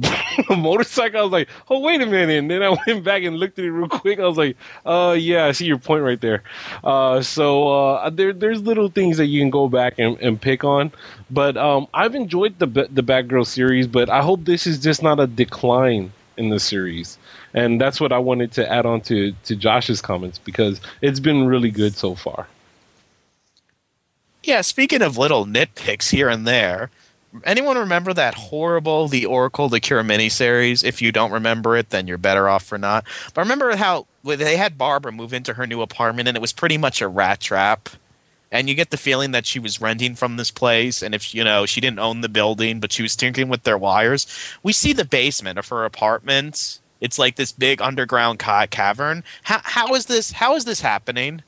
motorcycle, 0.56 1.20
I 1.20 1.22
was 1.22 1.32
like, 1.32 1.48
oh 1.70 1.80
wait 1.80 2.02
a 2.02 2.06
minute. 2.06 2.38
And 2.38 2.50
then 2.50 2.62
I 2.62 2.76
went 2.86 3.04
back 3.04 3.22
and 3.22 3.36
looked 3.38 3.58
at 3.58 3.64
it 3.64 3.72
real 3.72 3.88
quick. 3.88 4.18
I 4.20 4.26
was 4.26 4.36
like, 4.36 4.56
uh, 4.84 5.16
yeah, 5.18 5.46
I 5.46 5.52
see 5.52 5.64
your 5.64 5.78
point 5.78 6.04
right 6.04 6.20
there. 6.20 6.42
Uh, 6.82 7.22
so 7.22 7.68
uh, 7.68 8.10
there 8.10 8.32
there's 8.32 8.60
little 8.62 8.88
things 8.88 9.16
that 9.16 9.26
you 9.26 9.40
can 9.40 9.50
go 9.50 9.68
back 9.68 9.94
and, 9.98 10.18
and 10.20 10.40
pick 10.40 10.62
on, 10.62 10.92
but 11.30 11.56
um, 11.56 11.88
I've 11.94 12.14
enjoyed 12.14 12.58
the 12.58 12.66
the 12.66 13.02
Batgirl 13.02 13.46
series, 13.46 13.86
but 13.86 14.10
I 14.10 14.20
hope 14.20 14.44
this 14.44 14.66
is 14.66 14.78
just 14.78 15.02
not 15.02 15.18
a 15.20 15.26
decline 15.26 16.12
in 16.36 16.50
the 16.50 16.60
series 16.60 17.16
and 17.54 17.80
that's 17.80 18.00
what 18.00 18.12
I 18.12 18.18
wanted 18.18 18.52
to 18.52 18.70
add 18.70 18.84
on 18.84 19.00
to 19.02 19.32
to 19.44 19.56
Josh's 19.56 20.02
comments 20.02 20.38
because 20.38 20.80
it's 21.00 21.20
been 21.20 21.46
really 21.46 21.70
good 21.70 21.94
so 21.96 22.14
far. 22.14 22.46
Yeah, 24.42 24.60
speaking 24.60 25.00
of 25.00 25.16
little 25.16 25.46
nitpicks 25.46 26.10
here 26.10 26.28
and 26.28 26.46
there, 26.46 26.90
anyone 27.44 27.78
remember 27.78 28.12
that 28.12 28.34
horrible 28.34 29.08
The 29.08 29.24
Oracle 29.24 29.70
the 29.70 29.80
Cure 29.80 30.02
miniseries? 30.02 30.84
If 30.84 31.00
you 31.00 31.12
don't 31.12 31.32
remember 31.32 31.76
it, 31.76 31.90
then 31.90 32.06
you're 32.06 32.18
better 32.18 32.48
off 32.48 32.64
for 32.64 32.76
not. 32.76 33.04
But 33.32 33.40
remember 33.40 33.74
how 33.76 34.06
they 34.22 34.56
had 34.56 34.76
Barbara 34.76 35.12
move 35.12 35.32
into 35.32 35.54
her 35.54 35.66
new 35.66 35.80
apartment 35.80 36.28
and 36.28 36.36
it 36.36 36.40
was 36.40 36.52
pretty 36.52 36.76
much 36.76 37.00
a 37.00 37.08
rat 37.08 37.40
trap? 37.40 37.88
And 38.52 38.68
you 38.68 38.74
get 38.74 38.90
the 38.90 38.96
feeling 38.96 39.32
that 39.32 39.46
she 39.46 39.58
was 39.58 39.80
renting 39.80 40.14
from 40.14 40.36
this 40.36 40.52
place, 40.52 41.02
and 41.02 41.12
if 41.12 41.34
you 41.34 41.42
know 41.42 41.66
she 41.66 41.80
didn't 41.80 41.98
own 41.98 42.20
the 42.20 42.28
building, 42.28 42.78
but 42.78 42.92
she 42.92 43.02
was 43.02 43.16
tinkering 43.16 43.48
with 43.48 43.64
their 43.64 43.78
wires. 43.78 44.28
We 44.62 44.72
see 44.72 44.92
the 44.92 45.04
basement 45.04 45.58
of 45.58 45.66
her 45.68 45.84
apartment, 45.84 46.78
it's 47.00 47.18
like 47.18 47.36
this 47.36 47.52
big 47.52 47.82
underground 47.82 48.38
ca- 48.38 48.66
cavern. 48.66 49.24
How 49.44 49.60
how 49.62 49.94
is 49.94 50.06
this 50.06 50.32
how 50.32 50.54
is 50.56 50.64
this 50.64 50.80
happening? 50.80 51.42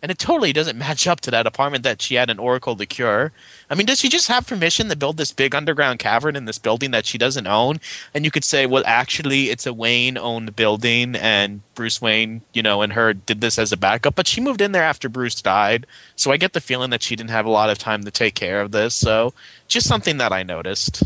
And 0.00 0.12
it 0.12 0.18
totally 0.18 0.52
doesn't 0.52 0.78
match 0.78 1.08
up 1.08 1.20
to 1.22 1.30
that 1.32 1.46
apartment 1.46 1.82
that 1.82 2.00
she 2.00 2.14
had 2.14 2.30
in 2.30 2.38
Oracle 2.38 2.76
the 2.76 2.86
Cure. 2.86 3.32
I 3.68 3.74
mean, 3.74 3.86
does 3.86 3.98
she 3.98 4.08
just 4.08 4.28
have 4.28 4.46
permission 4.46 4.88
to 4.88 4.96
build 4.96 5.16
this 5.16 5.32
big 5.32 5.54
underground 5.54 5.98
cavern 5.98 6.36
in 6.36 6.44
this 6.44 6.58
building 6.58 6.92
that 6.92 7.04
she 7.04 7.18
doesn't 7.18 7.48
own? 7.48 7.80
And 8.14 8.24
you 8.24 8.30
could 8.30 8.44
say, 8.44 8.64
well, 8.64 8.84
actually, 8.86 9.50
it's 9.50 9.66
a 9.66 9.72
Wayne 9.72 10.16
owned 10.16 10.54
building, 10.54 11.16
and 11.16 11.62
Bruce 11.74 12.00
Wayne, 12.00 12.42
you 12.52 12.62
know, 12.62 12.82
and 12.82 12.92
her 12.92 13.12
did 13.12 13.40
this 13.40 13.58
as 13.58 13.72
a 13.72 13.76
backup. 13.76 14.14
But 14.14 14.28
she 14.28 14.40
moved 14.40 14.60
in 14.60 14.72
there 14.72 14.84
after 14.84 15.08
Bruce 15.08 15.42
died. 15.42 15.84
So 16.14 16.30
I 16.30 16.36
get 16.36 16.52
the 16.52 16.60
feeling 16.60 16.90
that 16.90 17.02
she 17.02 17.16
didn't 17.16 17.30
have 17.30 17.46
a 17.46 17.50
lot 17.50 17.70
of 17.70 17.78
time 17.78 18.04
to 18.04 18.10
take 18.12 18.36
care 18.36 18.60
of 18.60 18.70
this. 18.70 18.94
So 18.94 19.34
just 19.66 19.88
something 19.88 20.18
that 20.18 20.32
I 20.32 20.44
noticed. 20.44 21.02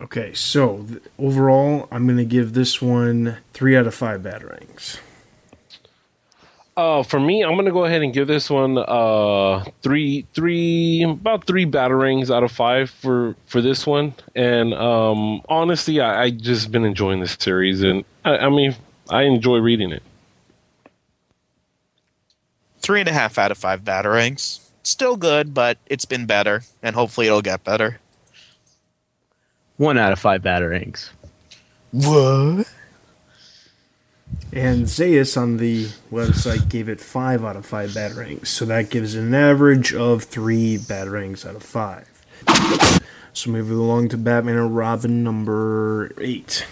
Okay, 0.00 0.32
so 0.32 0.84
th- 0.88 1.02
overall, 1.18 1.86
I'm 1.90 2.06
going 2.06 2.16
to 2.18 2.24
give 2.24 2.54
this 2.54 2.80
one 2.80 3.38
three 3.52 3.76
out 3.76 3.86
of 3.86 3.94
five 3.94 4.22
batarangs. 4.22 4.98
Uh, 6.76 7.02
for 7.02 7.20
me, 7.20 7.42
I'm 7.42 7.56
gonna 7.56 7.72
go 7.72 7.84
ahead 7.84 8.00
and 8.00 8.10
give 8.10 8.26
this 8.26 8.48
one 8.48 8.78
uh 8.78 9.62
three, 9.82 10.24
three, 10.32 11.02
about 11.02 11.46
three 11.46 11.66
batarangs 11.66 12.34
out 12.34 12.42
of 12.42 12.50
five 12.50 12.88
for 12.88 13.36
for 13.44 13.60
this 13.60 13.86
one. 13.86 14.14
And 14.34 14.72
um, 14.72 15.42
honestly, 15.50 16.00
I, 16.00 16.22
I 16.22 16.30
just 16.30 16.72
been 16.72 16.86
enjoying 16.86 17.20
this 17.20 17.36
series, 17.38 17.82
and 17.82 18.02
I, 18.24 18.38
I 18.38 18.48
mean, 18.48 18.74
I 19.10 19.24
enjoy 19.24 19.58
reading 19.58 19.92
it. 19.92 20.02
Three 22.78 23.00
and 23.00 23.08
a 23.10 23.12
half 23.12 23.36
out 23.36 23.50
of 23.50 23.58
five 23.58 23.82
batarangs. 23.84 24.60
Still 24.82 25.16
good, 25.16 25.52
but 25.52 25.76
it's 25.84 26.06
been 26.06 26.24
better, 26.24 26.62
and 26.82 26.96
hopefully 26.96 27.26
it'll 27.26 27.42
get 27.42 27.62
better. 27.62 27.99
One 29.80 29.96
out 29.96 30.12
of 30.12 30.18
five 30.18 30.42
batarangs. 30.42 31.08
What? 31.90 32.70
And 34.52 34.84
Zayus 34.84 35.40
on 35.40 35.56
the 35.56 35.86
website 36.12 36.68
gave 36.68 36.90
it 36.90 37.00
five 37.00 37.46
out 37.46 37.56
of 37.56 37.64
five 37.64 37.92
batarangs, 37.92 38.48
so 38.48 38.66
that 38.66 38.90
gives 38.90 39.14
an 39.14 39.32
average 39.34 39.94
of 39.94 40.24
three 40.24 40.76
batarangs 40.76 41.46
out 41.46 41.56
of 41.56 41.62
five. 41.62 42.06
So 43.32 43.50
moving 43.50 43.78
along 43.78 44.10
to 44.10 44.18
Batman 44.18 44.58
and 44.58 44.76
Robin 44.76 45.24
number 45.24 46.12
eight. 46.18 46.66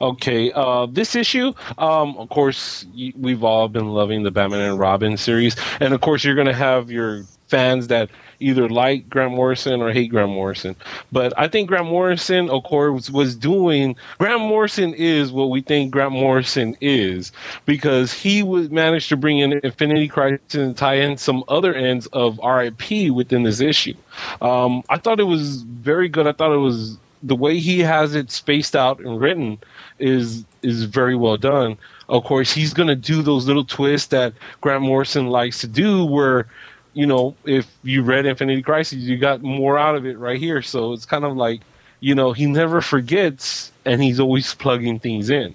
Okay, 0.00 0.50
uh, 0.56 0.86
this 0.86 1.14
issue, 1.14 1.52
um, 1.78 2.16
of 2.16 2.28
course, 2.30 2.84
we've 3.16 3.44
all 3.44 3.68
been 3.68 3.90
loving 3.90 4.24
the 4.24 4.32
Batman 4.32 4.62
and 4.62 4.76
Robin 4.76 5.16
series, 5.16 5.54
and 5.78 5.94
of 5.94 6.00
course, 6.00 6.24
you're 6.24 6.34
going 6.34 6.48
to 6.48 6.52
have 6.52 6.90
your 6.90 7.22
fans 7.46 7.86
that 7.86 8.10
either 8.42 8.68
like 8.68 9.08
Grant 9.08 9.32
Morrison 9.32 9.80
or 9.80 9.92
hate 9.92 10.10
Grant 10.10 10.30
Morrison. 10.30 10.76
But 11.10 11.32
I 11.38 11.48
think 11.48 11.68
Grant 11.68 11.86
Morrison, 11.86 12.50
of 12.50 12.64
course, 12.64 13.10
was 13.10 13.34
doing. 13.34 13.96
Grant 14.18 14.40
Morrison 14.40 14.94
is 14.94 15.32
what 15.32 15.50
we 15.50 15.60
think 15.62 15.90
Grant 15.90 16.12
Morrison 16.12 16.76
is 16.80 17.32
because 17.66 18.12
he 18.12 18.42
would 18.42 18.72
manage 18.72 19.08
to 19.08 19.16
bring 19.16 19.38
in 19.38 19.60
Infinity 19.64 20.08
Crisis 20.08 20.54
and 20.54 20.76
tie 20.76 20.96
in 20.96 21.16
some 21.16 21.44
other 21.48 21.74
ends 21.74 22.06
of 22.08 22.38
RIP 22.38 23.10
within 23.12 23.42
this 23.42 23.60
issue. 23.60 23.94
Um, 24.40 24.82
I 24.88 24.98
thought 24.98 25.20
it 25.20 25.24
was 25.24 25.62
very 25.62 26.08
good. 26.08 26.26
I 26.26 26.32
thought 26.32 26.52
it 26.52 26.58
was 26.58 26.98
the 27.22 27.36
way 27.36 27.58
he 27.58 27.80
has 27.80 28.14
it 28.14 28.30
spaced 28.30 28.74
out 28.74 28.98
and 28.98 29.20
written 29.20 29.58
is 29.98 30.44
is 30.62 30.84
very 30.84 31.16
well 31.16 31.36
done. 31.36 31.76
Of 32.08 32.24
course, 32.24 32.52
he's 32.52 32.74
going 32.74 32.88
to 32.88 32.96
do 32.96 33.22
those 33.22 33.46
little 33.46 33.64
twists 33.64 34.08
that 34.08 34.32
Grant 34.60 34.82
Morrison 34.82 35.28
likes 35.28 35.60
to 35.60 35.66
do, 35.66 36.04
where 36.04 36.46
you 36.94 37.06
know, 37.06 37.34
if 37.44 37.66
you 37.82 38.02
read 38.02 38.26
Infinity 38.26 38.62
Crisis, 38.62 38.98
you 38.98 39.16
got 39.16 39.42
more 39.42 39.78
out 39.78 39.94
of 39.94 40.06
it 40.06 40.18
right 40.18 40.38
here. 40.38 40.62
So 40.62 40.92
it's 40.92 41.04
kind 41.04 41.24
of 41.24 41.36
like, 41.36 41.60
you 42.00 42.14
know, 42.14 42.32
he 42.32 42.46
never 42.46 42.80
forgets, 42.80 43.72
and 43.84 44.02
he's 44.02 44.20
always 44.20 44.54
plugging 44.54 44.98
things 44.98 45.30
in, 45.30 45.54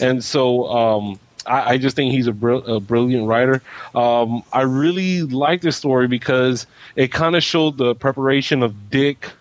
and 0.00 0.22
so 0.22 0.66
um, 0.68 1.20
I, 1.48 1.70
I, 1.70 1.78
just 1.78 1.96
think 1.96 2.12
he's 2.12 2.26
a, 2.26 2.32
br- 2.32 2.64
a 2.66 2.78
brilliant 2.78 3.26
writer. 3.26 3.62
Um, 3.94 4.42
I 4.52 4.62
really 4.62 5.22
like 5.22 5.60
this 5.60 5.76
story 5.76 6.06
because 6.06 6.66
it 6.94 7.10
kind 7.10 7.34
of 7.34 7.42
showed 7.42 7.78
the 7.78 7.94
preparation 7.94 8.62
of 8.62 8.90
Dick 8.90 9.32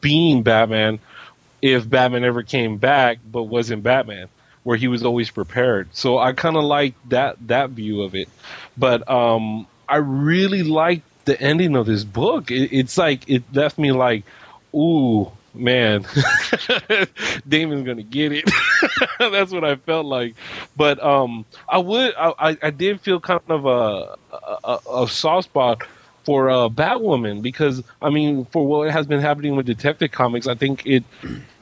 being 0.00 0.42
Batman 0.42 0.98
if 1.62 1.88
Batman 1.88 2.24
ever 2.24 2.42
came 2.42 2.78
back 2.78 3.18
but 3.30 3.44
wasn't 3.44 3.82
Batman, 3.82 4.28
where 4.62 4.76
he 4.76 4.88
was 4.88 5.04
always 5.04 5.30
prepared. 5.30 5.88
So 5.92 6.18
I 6.18 6.32
kind 6.32 6.56
of 6.56 6.64
like 6.64 6.94
that 7.08 7.36
that 7.48 7.70
view 7.70 8.02
of 8.02 8.14
it. 8.14 8.28
But 8.76 9.08
um, 9.08 9.66
I 9.88 9.96
really 9.96 10.62
liked 10.62 11.04
the 11.24 11.40
ending 11.40 11.76
of 11.76 11.86
this 11.86 12.04
book. 12.04 12.50
It, 12.50 12.72
it's 12.72 12.96
like 12.96 13.28
it 13.28 13.42
left 13.52 13.78
me 13.78 13.92
like, 13.92 14.24
ooh, 14.74 15.30
man, 15.54 16.06
Damian's 17.48 17.86
gonna 17.86 18.02
get 18.02 18.32
it. 18.32 18.50
That's 19.18 19.52
what 19.52 19.64
I 19.64 19.76
felt 19.76 20.06
like. 20.06 20.34
But 20.76 21.02
um, 21.02 21.44
I 21.68 21.78
would, 21.78 22.14
I, 22.16 22.56
I 22.62 22.70
did 22.70 23.00
feel 23.00 23.20
kind 23.20 23.40
of 23.48 23.66
a 23.66 24.16
a, 24.64 24.78
a 25.02 25.08
soft 25.08 25.44
spot 25.48 25.82
for 26.24 26.50
uh, 26.50 26.68
Batwoman 26.68 27.40
because 27.40 27.82
I 28.02 28.10
mean, 28.10 28.44
for 28.46 28.66
what 28.66 28.90
has 28.90 29.06
been 29.06 29.20
happening 29.20 29.56
with 29.56 29.66
Detective 29.66 30.10
Comics, 30.10 30.46
I 30.46 30.54
think 30.54 30.86
it 30.86 31.04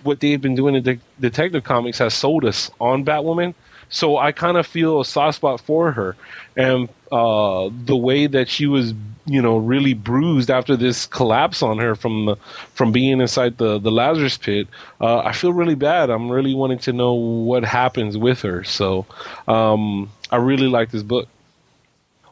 what 0.02 0.20
they've 0.20 0.40
been 0.40 0.54
doing 0.54 0.74
in 0.74 0.82
De- 0.82 1.00
Detective 1.20 1.64
Comics 1.64 1.98
has 1.98 2.14
sold 2.14 2.44
us 2.44 2.70
on 2.80 3.04
Batwoman. 3.04 3.54
So 3.88 4.16
I 4.16 4.32
kind 4.32 4.56
of 4.56 4.66
feel 4.66 5.00
a 5.00 5.04
soft 5.04 5.36
spot 5.36 5.60
for 5.60 5.92
her, 5.92 6.16
and 6.56 6.88
uh, 7.12 7.70
the 7.84 7.96
way 7.96 8.26
that 8.26 8.48
she 8.48 8.66
was, 8.66 8.92
you 9.26 9.40
know, 9.40 9.56
really 9.56 9.94
bruised 9.94 10.50
after 10.50 10.76
this 10.76 11.06
collapse 11.06 11.62
on 11.62 11.78
her 11.78 11.94
from 11.94 12.26
the, 12.26 12.36
from 12.74 12.92
being 12.92 13.20
inside 13.20 13.58
the 13.58 13.78
the 13.78 13.90
Lazarus 13.90 14.36
pit. 14.36 14.66
Uh, 15.00 15.18
I 15.18 15.32
feel 15.32 15.52
really 15.52 15.76
bad. 15.76 16.10
I'm 16.10 16.30
really 16.30 16.54
wanting 16.54 16.78
to 16.80 16.92
know 16.92 17.14
what 17.14 17.64
happens 17.64 18.18
with 18.18 18.42
her. 18.42 18.64
So 18.64 19.06
um, 19.46 20.10
I 20.30 20.36
really 20.36 20.68
like 20.68 20.90
this 20.90 21.02
book. 21.02 21.28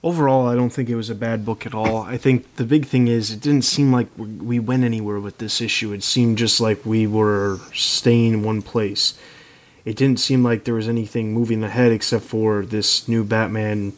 Overall, 0.05 0.49
I 0.49 0.57
don't 0.57 0.71
think 0.71 0.89
it 0.89 0.97
was 0.97 1.11
a 1.11 1.15
bad 1.15 1.45
book 1.45 1.65
at 1.65 1.75
all. 1.75 1.99
I 1.99 2.17
think 2.17 2.57
the 2.57 2.65
big 2.65 2.87
thing 2.87 3.07
is 3.07 3.31
it 3.31 3.41
didn't 3.41 3.63
seem 3.63 3.93
like 3.93 4.09
we 4.17 4.59
went 4.59 4.83
anywhere 4.83 5.21
with 5.21 5.39
this 5.39 5.61
issue. 5.61 5.93
It 5.93 6.03
seemed 6.03 6.39
just 6.39 6.61
like 6.61 6.85
we 6.85 7.07
were 7.07 7.61
staying 7.73 8.33
in 8.33 8.43
one 8.43 8.63
place. 8.63 9.15
It 9.85 9.97
didn't 9.97 10.21
seem 10.21 10.43
like 10.43 10.65
there 10.65 10.75
was 10.75 10.89
anything 10.89 11.33
moving 11.33 11.65
ahead 11.65 11.93
except 11.93 12.25
for 12.25 12.65
this 12.65 13.09
new 13.09 13.25
Batman 13.25 13.95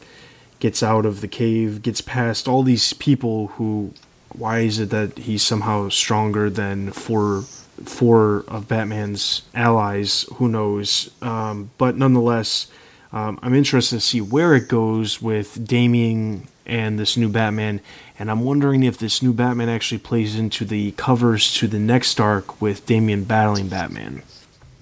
gets 0.59 0.81
out 0.81 1.05
of 1.05 1.21
the 1.21 1.27
cave, 1.27 1.81
gets 1.81 2.01
past 2.01 2.47
all 2.47 2.63
these 2.63 2.93
people 2.93 3.47
who. 3.47 3.93
Why 4.33 4.59
is 4.59 4.79
it 4.79 4.89
that 4.89 5.19
he's 5.19 5.43
somehow 5.43 5.87
stronger 5.87 6.49
than 6.49 6.91
four 6.91 7.43
four 7.83 8.43
of 8.47 8.67
Batman's 8.67 9.43
allies? 9.53 10.25
Who 10.35 10.49
knows? 10.49 11.09
Um, 11.21 11.71
but 11.77 11.95
nonetheless, 11.97 12.67
um, 13.13 13.39
I'm 13.41 13.53
interested 13.53 13.95
to 13.95 14.01
see 14.01 14.21
where 14.21 14.53
it 14.53 14.67
goes 14.67 15.21
with 15.21 15.65
Damian 15.65 16.47
and 16.65 16.99
this 16.99 17.15
new 17.15 17.29
Batman, 17.29 17.79
and 18.17 18.29
I'm 18.29 18.41
wondering 18.41 18.83
if 18.83 18.97
this 18.97 19.21
new 19.21 19.33
Batman 19.33 19.69
actually 19.69 19.99
plays 19.99 20.35
into 20.35 20.65
the 20.65 20.91
covers 20.93 21.53
to 21.55 21.67
the 21.67 21.79
next 21.79 22.19
arc 22.19 22.59
with 22.61 22.85
Damian 22.85 23.23
battling 23.23 23.67
Batman. 23.67 24.23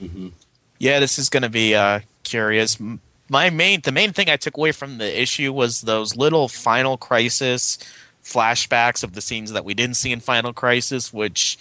Mm-hmm. 0.02 0.30
Yeah, 0.84 1.00
this 1.00 1.18
is 1.18 1.30
going 1.30 1.44
to 1.44 1.50
be 1.50 1.76
uh, 1.76 2.02
curious 2.24 2.78
my 3.30 3.50
main 3.50 3.80
the 3.82 3.92
main 3.94 4.12
thing 4.12 4.30
I 4.30 4.36
took 4.36 4.58
away 4.58 4.74
from 4.74 4.98
the 4.98 5.22
issue 5.22 5.54
was 5.54 5.82
those 5.82 6.16
little 6.16 6.50
final 6.50 6.98
crisis 6.98 7.78
flashbacks 8.22 9.02
of 9.02 9.14
the 9.14 9.22
scenes 9.22 9.54
that 9.54 9.66
we 9.66 9.74
didn't 9.74 9.96
see 9.96 10.12
in 10.12 10.20
Final 10.20 10.52
Crisis, 10.52 11.14
which 11.14 11.58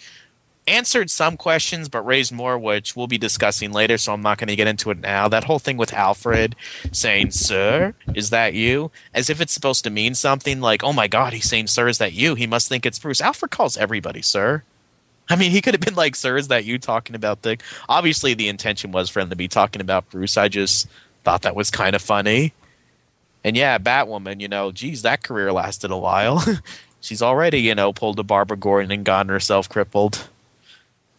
answered 0.67 1.09
some 1.09 1.37
questions 1.37 1.89
but 1.89 2.03
raised 2.03 2.33
more, 2.33 2.59
which 2.59 2.97
we'll 2.97 3.07
be 3.07 3.19
discussing 3.19 3.73
later, 3.73 3.97
so 3.97 4.13
I'm 4.13 4.23
not 4.23 4.39
going 4.39 4.49
to 4.49 4.57
get 4.57 4.69
into 4.69 4.91
it 4.91 4.99
now. 4.99 5.29
That 5.29 5.45
whole 5.45 5.59
thing 5.61 5.77
with 5.77 5.93
Alfred 5.93 6.57
saying, 6.93 7.31
Sir, 7.31 7.95
is 8.15 8.31
that 8.31 8.55
you? 8.55 8.91
As 9.15 9.31
if 9.31 9.41
it's 9.41 9.53
supposed 9.53 9.85
to 9.85 9.91
mean 9.91 10.15
something 10.15 10.61
like, 10.61 10.83
oh 10.83 10.93
my 10.93 11.09
god, 11.09 11.33
he's 11.33 11.49
saying, 11.49 11.69
Sir, 11.69 11.89
is 11.89 11.99
that 11.99 12.13
you? 12.13 12.35
He 12.35 12.47
must 12.47 12.69
think 12.69 12.85
it's 12.85 12.99
Bruce. 12.99 13.21
Alfred 13.21 13.51
calls 13.51 13.77
everybody, 13.77 14.23
Sir. 14.23 14.63
I 15.29 15.37
mean, 15.37 15.51
he 15.51 15.63
could 15.63 15.75
have 15.75 15.81
been 15.81 15.95
like, 15.95 16.17
Sir, 16.17 16.37
is 16.37 16.49
that 16.49 16.65
you 16.65 16.79
talking 16.79 17.17
about 17.17 17.43
Dick? 17.43 17.63
Obviously, 17.89 18.35
the 18.35 18.49
intention 18.49 18.93
was 18.93 19.09
for 19.09 19.21
him 19.21 19.31
to 19.31 19.37
be 19.37 19.49
talking 19.49 19.81
about 19.81 20.11
Bruce. 20.11 20.37
I 20.37 20.49
just 20.49 20.89
thought 21.25 21.43
that 21.43 21.57
was 21.57 21.71
kind 21.71 21.95
of 21.95 22.03
funny. 22.03 22.53
And 23.45 23.57
yeah, 23.57 23.79
Batwoman, 23.79 24.41
you 24.41 24.49
know, 24.49 24.73
geez, 24.73 25.03
that 25.03 25.23
career 25.23 25.53
lasted 25.53 25.91
a 25.91 25.97
while. 25.97 26.45
She's 27.01 27.23
already, 27.23 27.61
you 27.61 27.75
know, 27.75 27.93
pulled 27.93 28.19
a 28.19 28.23
Barbara 28.23 28.57
Gordon 28.57 28.93
and 28.93 29.05
gotten 29.05 29.29
herself 29.29 29.69
crippled. 29.69 30.29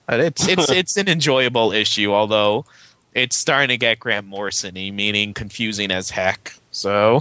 But 0.05 0.19
it's 0.19 0.47
it's 0.47 0.69
it's 0.71 0.97
an 0.97 1.09
enjoyable 1.09 1.71
issue, 1.71 2.13
although 2.13 2.65
it's 3.13 3.35
starting 3.35 3.69
to 3.69 3.77
get 3.77 3.99
Grant 3.99 4.27
Morrison-y, 4.27 4.91
meaning 4.91 5.33
confusing 5.33 5.91
as 5.91 6.09
heck. 6.09 6.55
So 6.71 7.19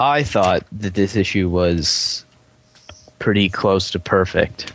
I 0.00 0.22
thought 0.22 0.66
that 0.72 0.94
this 0.94 1.14
issue 1.14 1.48
was 1.48 2.24
pretty 3.18 3.48
close 3.48 3.90
to 3.92 3.98
perfect. 3.98 4.72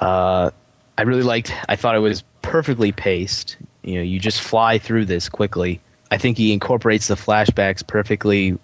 Uh, 0.00 0.50
I 0.98 1.02
really 1.02 1.22
liked. 1.22 1.52
I 1.68 1.76
thought 1.76 1.94
it 1.94 2.00
was 2.00 2.22
perfectly 2.42 2.92
paced. 2.92 3.56
You 3.82 3.96
know, 3.96 4.02
you 4.02 4.18
just 4.18 4.40
fly 4.40 4.78
through 4.78 5.06
this 5.06 5.28
quickly. 5.28 5.80
I 6.10 6.18
think 6.18 6.38
he 6.38 6.52
incorporates 6.52 7.08
the 7.08 7.14
flashbacks 7.14 7.86
perfectly 7.86 8.58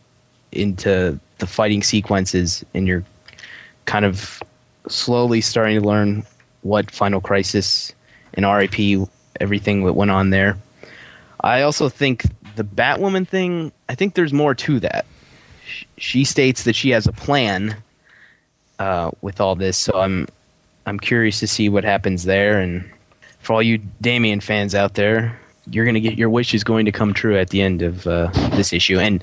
into 0.53 1.19
the 1.39 1.47
fighting 1.47 1.83
sequences, 1.83 2.65
and 2.75 2.87
you're 2.87 3.05
kind 3.85 4.05
of 4.05 4.43
slowly 4.89 5.41
starting 5.41 5.81
to 5.81 5.87
learn 5.87 6.25
what 6.63 6.91
Final 6.91 7.21
Crisis 7.21 7.93
and 8.35 8.47
RIP, 8.47 9.09
everything 9.41 9.85
that 9.85 9.93
went 9.95 10.11
on 10.11 10.31
there. 10.31 10.57
I 11.41 11.63
also 11.63 11.89
think 11.89 12.25
the 12.57 12.65
Batwoman 12.65 13.27
thing, 13.27 13.73
I 13.89 13.95
think 13.95 14.15
there's 14.15 14.33
more 14.33 14.55
to 14.55 14.81
that. 14.81 15.07
She 15.99 16.25
states 16.25 16.65
that 16.65 16.77
she 16.77 16.91
has 16.91 17.07
a 17.07 17.13
plan 17.13 17.77
uh, 18.79 19.11
with 19.21 19.41
all 19.41 19.57
this, 19.57 19.77
so 19.77 19.99
I'm 19.99 20.29
I'm 20.87 20.99
curious 20.99 21.41
to 21.41 21.47
see 21.47 21.69
what 21.69 21.85
happens 21.85 22.25
there. 22.25 22.61
And 22.61 22.89
for 23.41 23.55
all 23.55 23.63
you 23.63 23.79
Damian 24.01 24.41
fans 24.41 24.75
out 24.75 24.95
there, 24.95 25.39
you're 25.71 25.85
gonna 25.85 26.01
get 26.01 26.19
your 26.19 26.31
wish 26.31 26.55
is 26.55 26.65
going 26.65 26.87
to 26.87 26.93
come 26.93 27.15
true 27.15 27.37
at 27.39 27.51
the 27.51 27.63
end 27.63 27.83
of 27.83 28.07
uh, 28.07 28.31
this 28.51 28.73
issue. 28.73 28.99
And 28.99 29.23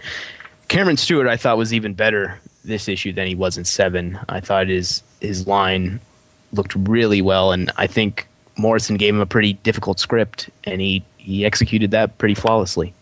Cameron 0.68 0.98
Stewart, 0.98 1.28
I 1.28 1.36
thought 1.36 1.58
was 1.58 1.74
even 1.74 1.94
better 1.94 2.40
this 2.64 2.88
issue 2.88 3.12
than 3.12 3.28
he 3.28 3.36
was 3.36 3.58
in 3.58 3.66
seven. 3.66 4.20
I 4.30 4.40
thought 4.40 4.68
his 4.68 5.04
his 5.20 5.48
line 5.48 6.00
looked 6.54 6.76
really 6.76 7.22
well, 7.22 7.52
and 7.52 7.72
I 7.78 7.88
think 7.88 8.28
Morrison 8.58 8.96
gave 8.98 9.14
him 9.14 9.22
a 9.22 9.26
pretty 9.26 9.54
difficult 9.54 10.00
script, 10.00 10.50
and 10.64 10.80
he 10.80 11.04
he 11.18 11.46
executed 11.46 11.92
that 11.92 12.18
pretty 12.18 12.36
flawlessly. 12.36 12.94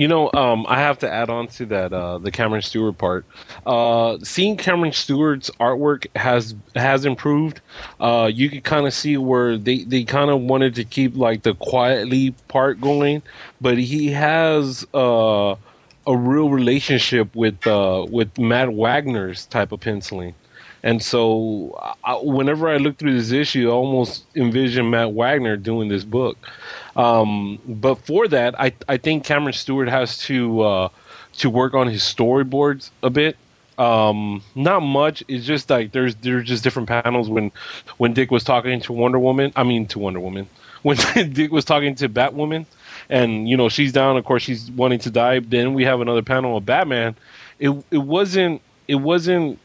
You 0.00 0.08
know, 0.08 0.32
um, 0.32 0.64
I 0.66 0.78
have 0.78 0.98
to 1.00 1.12
add 1.12 1.28
on 1.28 1.48
to 1.48 1.66
that 1.66 1.92
uh, 1.92 2.16
the 2.16 2.30
Cameron 2.30 2.62
Stewart 2.62 2.96
part. 2.96 3.26
Uh, 3.66 4.16
seeing 4.22 4.56
Cameron 4.56 4.92
Stewart's 4.92 5.50
artwork 5.60 6.06
has 6.16 6.54
has 6.74 7.04
improved. 7.04 7.60
Uh, 8.00 8.30
you 8.32 8.48
can 8.48 8.62
kind 8.62 8.86
of 8.86 8.94
see 8.94 9.18
where 9.18 9.58
they, 9.58 9.84
they 9.84 10.04
kind 10.04 10.30
of 10.30 10.40
wanted 10.40 10.74
to 10.76 10.84
keep 10.84 11.14
like 11.16 11.42
the 11.42 11.52
Quitely 11.52 12.32
part 12.48 12.80
going, 12.80 13.22
but 13.60 13.76
he 13.76 14.10
has 14.12 14.86
uh, 14.94 15.54
a 16.06 16.16
real 16.16 16.48
relationship 16.48 17.36
with 17.36 17.66
uh, 17.66 18.06
with 18.10 18.38
Matt 18.38 18.72
Wagner's 18.72 19.44
type 19.44 19.70
of 19.70 19.80
penciling. 19.80 20.34
And 20.82 21.02
so, 21.02 21.78
I, 22.04 22.14
whenever 22.22 22.68
I 22.68 22.78
look 22.78 22.96
through 22.96 23.14
this 23.14 23.32
issue, 23.32 23.68
I 23.68 23.72
almost 23.72 24.24
envision 24.34 24.88
Matt 24.90 25.12
Wagner 25.12 25.56
doing 25.56 25.88
this 25.88 26.04
book. 26.04 26.38
Um, 26.96 27.58
but 27.66 27.96
for 27.96 28.28
that, 28.28 28.58
I 28.58 28.72
I 28.88 28.96
think 28.96 29.24
Cameron 29.24 29.52
Stewart 29.52 29.88
has 29.88 30.18
to 30.18 30.62
uh, 30.62 30.88
to 31.38 31.50
work 31.50 31.74
on 31.74 31.86
his 31.86 32.02
storyboards 32.02 32.90
a 33.02 33.10
bit. 33.10 33.36
Um, 33.78 34.42
not 34.54 34.80
much. 34.80 35.24
It's 35.28 35.46
just 35.46 35.70
like 35.70 35.92
there's 35.92 36.14
there's 36.16 36.46
just 36.46 36.64
different 36.64 36.88
panels 36.88 37.30
when 37.30 37.50
when 37.96 38.12
Dick 38.12 38.30
was 38.30 38.44
talking 38.44 38.80
to 38.80 38.92
Wonder 38.92 39.18
Woman. 39.18 39.52
I 39.56 39.62
mean 39.64 39.86
to 39.88 39.98
Wonder 39.98 40.20
Woman. 40.20 40.48
When 40.82 40.96
Dick 41.34 41.52
was 41.52 41.66
talking 41.66 41.94
to 41.96 42.08
Batwoman, 42.08 42.64
and 43.10 43.46
you 43.46 43.54
know 43.54 43.68
she's 43.68 43.92
down. 43.92 44.16
Of 44.16 44.24
course, 44.24 44.42
she's 44.42 44.70
wanting 44.70 44.98
to 45.00 45.10
die. 45.10 45.40
Then 45.40 45.74
we 45.74 45.84
have 45.84 46.00
another 46.00 46.22
panel 46.22 46.56
of 46.56 46.64
Batman. 46.64 47.16
It 47.58 47.84
it 47.90 47.98
wasn't 47.98 48.62
it 48.88 48.94
wasn't 48.94 49.58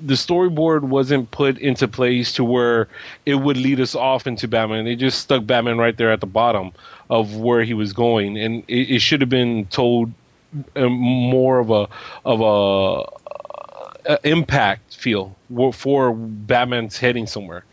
the 0.00 0.14
storyboard 0.14 0.82
wasn't 0.82 1.30
put 1.30 1.58
into 1.58 1.86
place 1.88 2.32
to 2.34 2.44
where 2.44 2.88
it 3.26 3.36
would 3.36 3.56
lead 3.56 3.80
us 3.80 3.94
off 3.94 4.26
into 4.26 4.48
Batman. 4.48 4.84
They 4.84 4.96
just 4.96 5.20
stuck 5.20 5.46
Batman 5.46 5.78
right 5.78 5.96
there 5.96 6.10
at 6.10 6.20
the 6.20 6.26
bottom 6.26 6.72
of 7.08 7.36
where 7.36 7.62
he 7.62 7.74
was 7.74 7.92
going, 7.92 8.38
and 8.38 8.64
it, 8.68 8.96
it 8.96 8.98
should 9.00 9.20
have 9.20 9.30
been 9.30 9.66
told 9.66 10.12
uh, 10.76 10.88
more 10.88 11.58
of 11.58 11.70
a 11.70 11.88
of 12.24 12.40
a, 12.40 14.12
a 14.12 14.18
impact 14.28 14.94
feel 14.94 15.36
for 15.72 16.12
Batman's 16.14 16.98
heading 16.98 17.26
somewhere. 17.26 17.64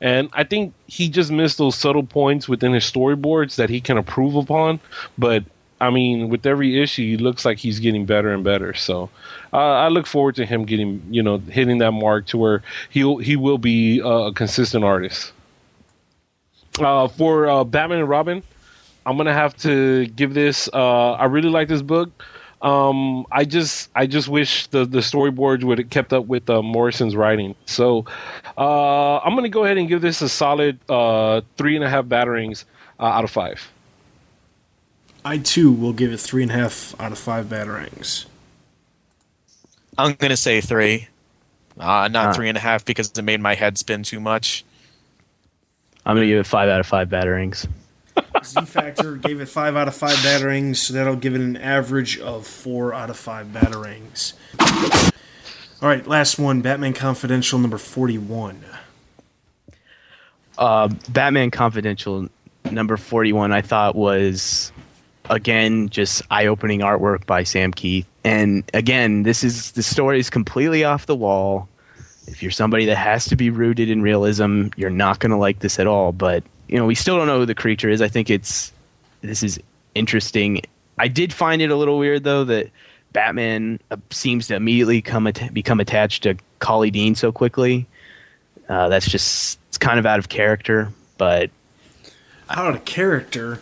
And 0.00 0.28
I 0.34 0.44
think 0.44 0.74
he 0.86 1.08
just 1.08 1.30
missed 1.30 1.58
those 1.58 1.74
subtle 1.74 2.02
points 2.02 2.48
within 2.48 2.74
his 2.74 2.84
storyboards 2.84 3.56
that 3.56 3.70
he 3.70 3.80
can 3.80 3.96
improve 3.96 4.34
upon. 4.34 4.80
But 5.16 5.44
I 5.80 5.90
mean, 5.90 6.30
with 6.30 6.46
every 6.46 6.80
issue, 6.82 7.02
he 7.02 7.16
looks 7.16 7.44
like 7.44 7.58
he's 7.58 7.80
getting 7.80 8.06
better 8.06 8.32
and 8.32 8.42
better. 8.42 8.72
So 8.72 9.10
uh, 9.52 9.56
I 9.56 9.88
look 9.88 10.06
forward 10.06 10.34
to 10.36 10.46
him 10.46 10.64
getting, 10.64 11.02
you 11.10 11.22
know, 11.22 11.38
hitting 11.38 11.78
that 11.78 11.92
mark 11.92 12.26
to 12.28 12.38
where 12.38 12.62
he 12.88 13.00
he 13.22 13.36
will 13.36 13.58
be 13.58 14.00
a 14.02 14.32
consistent 14.32 14.84
artist. 14.84 15.32
Uh, 16.78 17.08
for 17.08 17.48
uh, 17.48 17.64
Batman 17.64 18.00
and 18.00 18.08
Robin, 18.08 18.42
I'm 19.04 19.16
gonna 19.16 19.34
have 19.34 19.56
to 19.58 20.06
give 20.08 20.32
this. 20.34 20.68
Uh, 20.72 21.12
I 21.12 21.26
really 21.26 21.50
like 21.50 21.68
this 21.68 21.82
book. 21.82 22.10
Um, 22.62 23.26
I 23.30 23.44
just 23.44 23.90
I 23.94 24.06
just 24.06 24.28
wish 24.28 24.66
the 24.68 24.86
the 24.86 24.98
storyboards 24.98 25.62
would 25.62 25.78
have 25.78 25.90
kept 25.90 26.14
up 26.14 26.26
with 26.26 26.48
uh, 26.48 26.62
Morrison's 26.62 27.14
writing. 27.14 27.54
So 27.66 28.06
uh, 28.56 29.18
I'm 29.18 29.34
gonna 29.34 29.50
go 29.50 29.64
ahead 29.64 29.76
and 29.76 29.88
give 29.88 30.00
this 30.00 30.22
a 30.22 30.28
solid 30.28 30.78
three 30.86 31.76
and 31.76 31.84
a 31.84 31.90
half 31.90 32.06
batarangs 32.06 32.64
out 32.98 33.24
of 33.24 33.30
five. 33.30 33.70
I 35.26 35.38
too 35.38 35.72
will 35.72 35.92
give 35.92 36.12
it 36.12 36.20
three 36.20 36.44
and 36.44 36.52
a 36.52 36.54
half 36.54 36.94
out 37.00 37.10
of 37.10 37.18
five 37.18 37.46
batarangs. 37.46 38.26
I'm 39.98 40.14
gonna 40.14 40.36
say 40.36 40.60
three, 40.60 41.08
uh, 41.80 42.06
not 42.06 42.28
uh, 42.28 42.32
three 42.32 42.48
and 42.48 42.56
a 42.56 42.60
half 42.60 42.84
because 42.84 43.10
it 43.10 43.22
made 43.22 43.40
my 43.40 43.56
head 43.56 43.76
spin 43.76 44.04
too 44.04 44.20
much. 44.20 44.64
I'm 46.04 46.14
gonna 46.14 46.28
give 46.28 46.38
it 46.38 46.46
five 46.46 46.68
out 46.68 46.78
of 46.78 46.86
five 46.86 47.08
batarangs. 47.08 47.66
Z 48.44 48.60
Factor 48.66 49.16
gave 49.16 49.40
it 49.40 49.48
five 49.48 49.74
out 49.74 49.88
of 49.88 49.96
five 49.96 50.14
batarangs, 50.18 50.76
so 50.76 50.94
that'll 50.94 51.16
give 51.16 51.34
it 51.34 51.40
an 51.40 51.56
average 51.56 52.20
of 52.20 52.46
four 52.46 52.94
out 52.94 53.10
of 53.10 53.16
five 53.16 53.48
batarangs. 53.48 54.34
All 55.82 55.88
right, 55.88 56.06
last 56.06 56.38
one 56.38 56.60
Batman 56.60 56.92
Confidential 56.92 57.58
number 57.58 57.78
41. 57.78 58.64
Uh, 60.56 60.88
Batman 61.08 61.50
Confidential 61.50 62.28
number 62.70 62.96
41, 62.96 63.50
I 63.50 63.60
thought 63.60 63.96
was 63.96 64.70
again, 65.30 65.88
just 65.88 66.22
eye-opening 66.30 66.80
artwork 66.80 67.26
by 67.26 67.42
Sam 67.42 67.72
Kieth 67.72 68.06
And 68.24 68.68
again, 68.74 69.22
this 69.22 69.44
is 69.44 69.72
the 69.72 69.82
story 69.82 70.18
is 70.18 70.30
completely 70.30 70.84
off 70.84 71.06
the 71.06 71.16
wall. 71.16 71.68
If 72.26 72.42
you're 72.42 72.50
somebody 72.50 72.86
that 72.86 72.96
has 72.96 73.26
to 73.26 73.36
be 73.36 73.50
rooted 73.50 73.88
in 73.88 74.02
realism, 74.02 74.68
you're 74.76 74.90
not 74.90 75.20
going 75.20 75.30
to 75.30 75.36
like 75.36 75.60
this 75.60 75.78
at 75.78 75.86
all. 75.86 76.12
But 76.12 76.42
you 76.68 76.76
know, 76.76 76.86
we 76.86 76.94
still 76.94 77.16
don't 77.16 77.26
know 77.26 77.38
who 77.38 77.46
the 77.46 77.54
creature 77.54 77.88
is. 77.88 78.02
I 78.02 78.08
think 78.08 78.30
it's 78.30 78.72
this 79.20 79.42
is 79.42 79.60
interesting. 79.94 80.62
I 80.98 81.08
did 81.08 81.32
find 81.32 81.62
it 81.62 81.70
a 81.70 81.76
little 81.76 81.98
weird 81.98 82.24
though 82.24 82.44
that 82.44 82.70
Batman 83.12 83.78
uh, 83.90 83.96
seems 84.10 84.48
to 84.48 84.56
immediately 84.56 85.00
come 85.00 85.26
at- 85.26 85.54
become 85.54 85.80
attached 85.80 86.24
to 86.24 86.36
Collie 86.58 86.90
Dean 86.90 87.14
so 87.14 87.30
quickly. 87.32 87.86
Uh, 88.68 88.88
that's 88.88 89.08
just 89.08 89.58
it's 89.68 89.78
kind 89.78 89.98
of 89.98 90.06
out 90.06 90.18
of 90.18 90.28
character, 90.28 90.90
but 91.18 91.50
out 92.50 92.74
of 92.74 92.84
character 92.84 93.60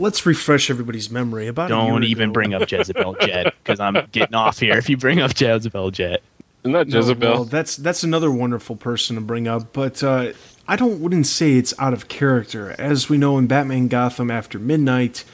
let's 0.00 0.24
refresh 0.26 0.70
everybody's 0.70 1.10
memory 1.10 1.46
about. 1.46 1.68
Don't 1.68 2.04
even 2.04 2.32
bring 2.32 2.54
up 2.54 2.70
Jezebel 2.70 3.16
Jet 3.20 3.54
because 3.62 3.78
I'm 3.78 4.06
getting 4.12 4.34
off 4.34 4.58
here. 4.58 4.76
If 4.76 4.88
you 4.88 4.96
bring 4.96 5.20
up 5.20 5.38
Jezebel 5.38 5.90
Jet, 5.90 6.22
not 6.64 6.88
Jezebel. 6.88 7.28
No, 7.28 7.34
well, 7.34 7.44
that's 7.44 7.76
that's 7.76 8.02
another 8.02 8.30
wonderful 8.30 8.76
person 8.76 9.16
to 9.16 9.22
bring 9.22 9.46
up, 9.46 9.72
but 9.72 10.02
uh, 10.02 10.32
I 10.66 10.76
don't 10.76 11.00
wouldn't 11.00 11.26
say 11.26 11.54
it's 11.54 11.74
out 11.78 11.92
of 11.92 12.08
character. 12.08 12.74
As 12.78 13.08
we 13.08 13.18
know 13.18 13.38
in 13.38 13.46
Batman 13.46 13.88
Gotham 13.88 14.30
After 14.30 14.58
Midnight, 14.58 15.24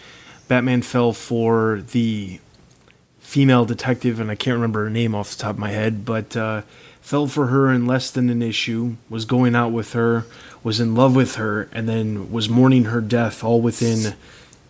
Batman 0.48 0.82
fell 0.82 1.12
for 1.12 1.82
the 1.92 2.40
female 3.20 3.64
detective, 3.64 4.20
and 4.20 4.30
I 4.30 4.34
can't 4.34 4.54
remember 4.54 4.84
her 4.84 4.90
name 4.90 5.14
off 5.14 5.30
the 5.30 5.42
top 5.42 5.54
of 5.54 5.58
my 5.58 5.70
head, 5.70 6.04
but 6.04 6.36
uh, 6.36 6.62
fell 7.00 7.26
for 7.26 7.48
her 7.48 7.70
in 7.72 7.86
less 7.86 8.10
than 8.10 8.30
an 8.30 8.42
issue. 8.42 8.96
Was 9.08 9.24
going 9.24 9.54
out 9.54 9.72
with 9.72 9.92
her, 9.94 10.26
was 10.62 10.80
in 10.80 10.94
love 10.94 11.16
with 11.16 11.36
her, 11.36 11.68
and 11.72 11.88
then 11.88 12.30
was 12.30 12.48
mourning 12.48 12.84
her 12.84 13.00
death 13.00 13.42
all 13.42 13.60
within 13.60 14.14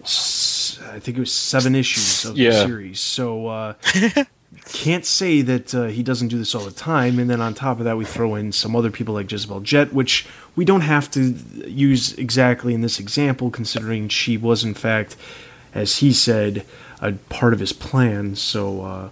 I 0.07 0.99
think 1.01 1.17
it 1.17 1.21
was 1.21 1.33
seven 1.33 1.75
issues 1.75 2.25
of 2.25 2.39
yeah. 2.39 2.51
the 2.51 2.67
series. 2.67 3.01
So 3.01 3.49
uh, 3.49 3.75
can't 4.67 5.05
say 5.05 5.43
that 5.43 5.75
uh, 5.75 5.85
he 5.87 6.03
doesn't 6.03 6.29
do 6.29 6.39
this 6.39 6.55
all 6.55 6.65
the 6.65 6.71
time. 6.71 7.19
And 7.19 7.29
then 7.29 7.41
on 7.41 7.55
top 7.55 7.79
of 7.79 7.85
that, 7.85 7.97
we 7.97 8.05
throw 8.05 8.35
in 8.35 8.53
some 8.53 8.77
other 8.77 8.91
people 8.91 9.15
like 9.15 9.31
Jezebel 9.31 9.61
Jet, 9.61 9.93
which 9.93 10.27
we 10.55 10.65
don't 10.65 10.83
have 10.83 11.11
to 11.13 11.35
use 11.67 12.13
exactly 12.15 12.73
in 12.75 12.81
this 12.81 13.01
example, 13.01 13.51
considering 13.51 14.09
she 14.09 14.37
was, 14.37 14.65
in 14.65 14.75
fact, 14.75 15.17
as 15.75 15.99
he 15.99 16.13
said, 16.13 16.65
a 17.01 17.13
part 17.13 17.53
of 17.53 17.61
his 17.61 17.73
plan. 17.73 18.37
So, 18.37 18.83
uh, 18.83 19.09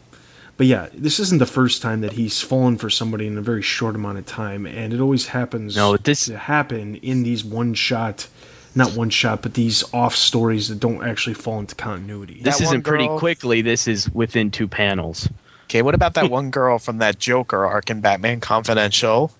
but 0.56 0.66
yeah, 0.66 0.88
this 0.94 1.18
isn't 1.18 1.38
the 1.38 1.46
first 1.46 1.82
time 1.82 2.00
that 2.02 2.12
he's 2.12 2.40
fallen 2.40 2.78
for 2.78 2.88
somebody 2.88 3.26
in 3.26 3.36
a 3.36 3.42
very 3.42 3.62
short 3.62 3.94
amount 3.96 4.18
of 4.18 4.26
time, 4.26 4.66
and 4.66 4.92
it 4.92 5.00
always 5.00 5.26
happens 5.28 5.76
No, 5.76 5.96
this- 5.96 6.26
to 6.26 6.38
happen 6.38 6.96
in 6.96 7.24
these 7.24 7.44
one 7.44 7.74
shot. 7.74 8.28
Not 8.74 8.96
one 8.96 9.10
shot, 9.10 9.42
but 9.42 9.54
these 9.54 9.84
off 9.94 10.16
stories 10.16 10.68
that 10.68 10.80
don't 10.80 11.04
actually 11.04 11.34
fall 11.34 11.60
into 11.60 11.74
continuity. 11.74 12.40
This 12.42 12.58
That 12.58 12.64
one 12.64 12.74
isn't 12.74 12.82
pretty 12.82 13.08
quickly. 13.18 13.62
This 13.62 13.86
is 13.86 14.10
within 14.10 14.50
two 14.50 14.66
panels. 14.66 15.28
Okay, 15.64 15.82
what 15.82 15.94
about 15.94 16.14
that 16.14 16.30
one 16.30 16.50
girl 16.50 16.78
from 16.78 16.98
that 16.98 17.18
Joker 17.18 17.64
arc 17.64 17.88
in 17.90 18.00
Batman 18.00 18.40
Confidential? 18.40 19.32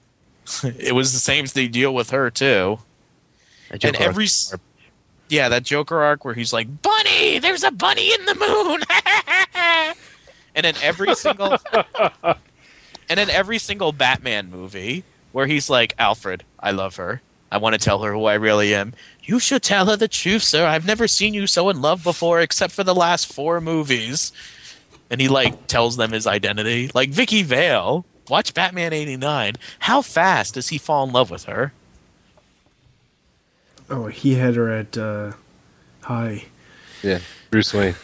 it 0.64 0.94
was 0.94 1.12
the 1.12 1.18
same 1.18 1.44
as 1.44 1.52
the 1.52 1.68
deal 1.68 1.94
with 1.94 2.10
her 2.10 2.30
too. 2.30 2.78
And 3.70 3.80
Joker 3.80 3.98
arc- 3.98 4.08
every 4.08 4.26
yeah, 5.28 5.50
that 5.50 5.62
Joker 5.62 6.00
arc 6.02 6.24
where 6.24 6.34
he's 6.34 6.52
like, 6.54 6.82
"Bunny, 6.82 7.38
there's 7.38 7.62
a 7.62 7.70
bunny 7.70 8.14
in 8.14 8.24
the 8.24 8.34
moon," 8.34 8.82
and 10.54 10.64
in 10.64 10.74
every 10.82 11.14
single 11.14 11.58
and 13.10 13.20
in 13.20 13.28
every 13.28 13.58
single 13.58 13.92
Batman 13.92 14.50
movie 14.50 15.04
where 15.32 15.46
he's 15.46 15.68
like, 15.68 15.94
"Alfred, 15.98 16.44
I 16.58 16.70
love 16.70 16.96
her. 16.96 17.20
I 17.50 17.58
want 17.58 17.74
to 17.74 17.80
tell 17.80 18.02
her 18.02 18.12
who 18.12 18.24
I 18.24 18.34
really 18.34 18.74
am." 18.74 18.94
You 19.22 19.38
should 19.38 19.62
tell 19.62 19.86
her 19.86 19.96
the 19.96 20.08
truth, 20.08 20.42
sir. 20.42 20.66
I've 20.66 20.86
never 20.86 21.06
seen 21.06 21.34
you 21.34 21.46
so 21.46 21.68
in 21.68 21.82
love 21.82 22.02
before, 22.02 22.40
except 22.40 22.72
for 22.72 22.82
the 22.82 22.94
last 22.94 23.30
four 23.32 23.60
movies. 23.60 24.32
And 25.10 25.20
he 25.20 25.28
like 25.28 25.66
tells 25.66 25.96
them 25.96 26.12
his 26.12 26.26
identity, 26.26 26.90
like 26.94 27.10
Vicki 27.10 27.42
Vale. 27.42 28.04
Watch 28.28 28.52
Batman 28.54 28.92
'89. 28.92 29.54
How 29.80 30.02
fast 30.02 30.54
does 30.54 30.68
he 30.68 30.78
fall 30.78 31.06
in 31.06 31.12
love 31.12 31.30
with 31.30 31.44
her? 31.44 31.72
Oh, 33.90 34.06
he 34.06 34.34
had 34.34 34.54
her 34.56 34.70
at 34.70 34.98
uh, 34.98 35.32
high. 36.02 36.44
Yeah, 37.02 37.20
Bruce 37.50 37.72
Wayne. 37.72 37.94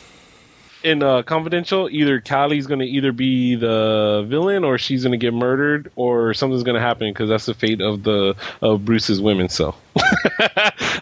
In 0.85 1.03
uh, 1.03 1.23
Confidential, 1.23 1.89
either 1.91 2.21
Callie's 2.21 2.67
going 2.67 2.81
to 2.81 2.87
either 2.87 3.11
be 3.11 3.55
the 3.55 4.25
villain 4.29 4.65
or 4.65 4.77
she's 4.77 5.03
going 5.03 5.19
to 5.19 5.19
get 5.19 5.33
murdered 5.33 5.91
or 5.97 6.35
something's 6.35 6.63
going 6.63 6.75
to 6.75 6.81
happen 6.81 7.11
because 7.11 7.31
that's 7.31 7.47
the 7.47 7.55
fate 7.55 7.81
of 7.81 8.03
the 8.03 8.37
of 8.61 8.85
Bruce's 8.85 9.19
women. 9.21 9.49
So, 9.49 9.75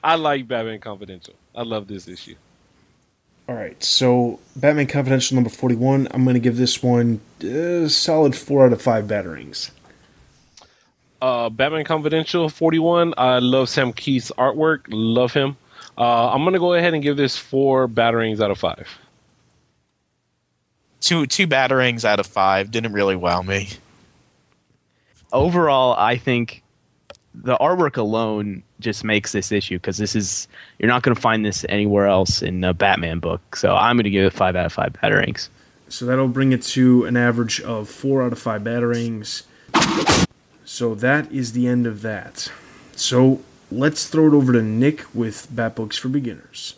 I 0.05 0.15
like 0.15 0.47
Batman 0.47 0.79
Confidential. 0.79 1.35
I 1.55 1.63
love 1.63 1.89
this 1.89 2.07
issue. 2.07 2.37
All 3.49 3.57
right, 3.57 3.83
so 3.83 4.39
Batman 4.55 4.87
Confidential 4.87 5.35
number 5.35 5.51
41, 5.51 6.07
I'm 6.13 6.23
going 6.23 6.35
to 6.35 6.41
give 6.41 6.57
this 6.57 6.81
one 6.81 7.21
a 7.43 7.89
solid 7.89 8.37
4 8.37 8.67
out 8.67 8.73
of 8.73 8.81
5 8.81 9.05
batarangs. 9.07 9.73
Uh, 11.21 11.51
Batman 11.51 11.85
Confidential 11.85 12.49
41. 12.49 13.15
I 13.17 13.41
love 13.41 13.69
Sam 13.69 13.93
Kieth's 13.93 14.31
artwork. 14.39 14.83
Love 14.89 15.33
him. 15.33 15.57
Uh, 15.99 16.31
I'm 16.31 16.43
going 16.43 16.55
to 16.55 16.59
go 16.59 16.75
ahead 16.75 16.95
and 16.95 17.03
give 17.03 17.17
this 17.17 17.37
four 17.37 17.87
batarangs 17.87 18.41
out 18.41 18.51
of 18.51 18.59
five. 18.59 18.89
Two 21.03 21.27
two 21.27 21.47
batarangs 21.47 22.05
out 22.05 22.21
of 22.21 22.27
five 22.27 22.71
didn't 22.71 22.93
really 22.93 23.17
wow 23.17 23.43
me. 23.43 23.69
overall, 25.33 25.95
I 25.99 26.17
think 26.17 26.63
the 27.35 27.57
artwork 27.59 27.97
alone 27.97 28.63
just 28.79 29.05
makes 29.05 29.33
this 29.33 29.53
issue 29.53 29.77
because 29.77 29.99
this 29.99 30.15
is 30.15 30.49
you're 30.79 30.89
not 30.89 31.03
going 31.03 31.15
to 31.15 31.21
find 31.21 31.45
this 31.45 31.67
anywhere 31.69 32.07
else 32.07 32.41
in 32.41 32.63
a 32.65 32.73
Batman 32.73 33.19
book. 33.19 33.57
So 33.57 33.75
I'm 33.75 33.97
going 33.97 34.05
to 34.05 34.11
give 34.11 34.25
it 34.25 34.33
five 34.33 34.57
out 34.57 34.65
of 34.65 34.73
five 34.73 34.93
batarangs. 34.95 35.49
So 35.93 36.07
that'll 36.07 36.29
bring 36.29 36.53
it 36.53 36.63
to 36.63 37.05
an 37.05 37.19
average 37.19 37.61
of 37.61 37.87
4 37.87 38.23
out 38.23 38.33
of 38.33 38.39
5 38.39 38.63
batarangs. 38.63 39.43
So 40.65 40.95
that 40.95 41.31
is 41.31 41.53
the 41.53 41.67
end 41.69 41.87
of 41.87 42.01
that. 42.01 42.51
So 42.97 43.43
let's 43.71 44.09
throw 44.09 44.29
it 44.29 44.33
over 44.33 44.55
to 44.55 44.63
Nick 44.63 45.05
with 45.15 45.49
Bat 45.51 45.77
Books 45.77 45.99
for 45.99 46.09
Beginners. 46.09 46.77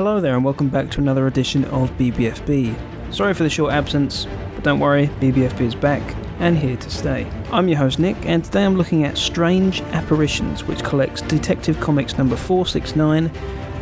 Hello 0.00 0.18
there, 0.18 0.34
and 0.34 0.42
welcome 0.42 0.70
back 0.70 0.90
to 0.92 0.98
another 0.98 1.26
edition 1.26 1.66
of 1.66 1.90
BBFB. 1.98 3.12
Sorry 3.12 3.34
for 3.34 3.42
the 3.42 3.50
short 3.50 3.74
absence, 3.74 4.26
but 4.54 4.64
don't 4.64 4.80
worry, 4.80 5.08
BBFB 5.20 5.60
is 5.60 5.74
back 5.74 6.00
and 6.38 6.56
here 6.56 6.78
to 6.78 6.88
stay. 6.88 7.30
I'm 7.52 7.68
your 7.68 7.76
host 7.76 7.98
Nick, 7.98 8.16
and 8.24 8.42
today 8.42 8.64
I'm 8.64 8.76
looking 8.76 9.04
at 9.04 9.18
Strange 9.18 9.82
Apparitions, 9.92 10.64
which 10.64 10.82
collects 10.82 11.20
Detective 11.20 11.78
Comics 11.80 12.16
number 12.16 12.34
469 12.34 13.28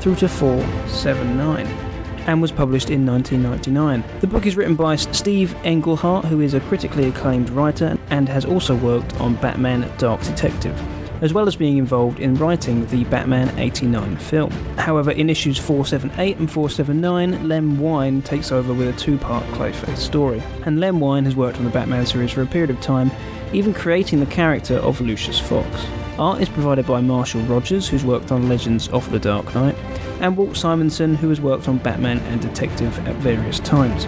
through 0.00 0.16
to 0.16 0.28
479 0.28 1.66
and 2.26 2.42
was 2.42 2.50
published 2.50 2.90
in 2.90 3.06
1999. 3.06 4.02
The 4.20 4.26
book 4.26 4.44
is 4.44 4.56
written 4.56 4.74
by 4.74 4.96
Steve 4.96 5.54
Englehart, 5.62 6.24
who 6.24 6.40
is 6.40 6.52
a 6.52 6.58
critically 6.62 7.06
acclaimed 7.06 7.48
writer 7.50 7.96
and 8.10 8.28
has 8.28 8.44
also 8.44 8.74
worked 8.74 9.14
on 9.20 9.36
Batman 9.36 9.88
Dark 9.98 10.20
Detective, 10.22 10.76
as 11.20 11.32
well 11.32 11.46
as 11.48 11.56
being 11.56 11.76
involved 11.76 12.20
in 12.20 12.34
writing 12.34 12.86
the 12.86 13.04
Batman 13.04 13.56
89 13.58 14.16
film. 14.16 14.50
However, 14.76 15.10
in 15.10 15.30
issues 15.30 15.58
478 15.58 16.38
and 16.38 16.50
479, 16.50 17.48
Len 17.48 17.78
Wein 17.78 18.22
takes 18.22 18.52
over 18.52 18.72
with 18.72 18.88
a 18.88 18.98
two 18.98 19.18
part 19.18 19.44
Clayface 19.46 19.98
story, 19.98 20.42
and 20.64 20.80
Len 20.80 21.00
Wein 21.00 21.24
has 21.24 21.36
worked 21.36 21.58
on 21.58 21.64
the 21.64 21.70
Batman 21.70 22.06
series 22.06 22.30
for 22.30 22.42
a 22.42 22.46
period 22.46 22.70
of 22.70 22.80
time, 22.80 23.10
even 23.52 23.74
creating 23.74 24.20
the 24.20 24.26
character 24.26 24.76
of 24.76 25.00
Lucius 25.00 25.38
Fox. 25.38 25.86
Art 26.18 26.40
is 26.40 26.48
provided 26.48 26.86
by 26.86 27.00
Marshall 27.00 27.42
Rogers, 27.42 27.88
who's 27.88 28.04
worked 28.04 28.32
on 28.32 28.48
Legends 28.48 28.88
of 28.88 29.08
the 29.10 29.20
Dark 29.20 29.54
Knight, 29.54 29.76
and 30.20 30.36
Walt 30.36 30.56
Simonson, 30.56 31.14
who 31.14 31.28
has 31.28 31.40
worked 31.40 31.68
on 31.68 31.78
Batman 31.78 32.18
and 32.18 32.40
Detective 32.40 32.98
at 33.06 33.14
various 33.16 33.60
times. 33.60 34.06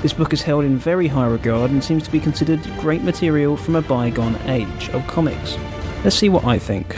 This 0.00 0.12
book 0.12 0.32
is 0.32 0.42
held 0.42 0.64
in 0.64 0.78
very 0.78 1.08
high 1.08 1.26
regard 1.26 1.70
and 1.70 1.82
seems 1.82 2.04
to 2.04 2.12
be 2.12 2.20
considered 2.20 2.62
great 2.78 3.02
material 3.02 3.56
from 3.56 3.74
a 3.74 3.82
bygone 3.82 4.36
age 4.46 4.88
of 4.90 5.06
comics. 5.06 5.58
Let's 6.04 6.16
see 6.16 6.28
what 6.28 6.44
I 6.44 6.58
think. 6.58 6.96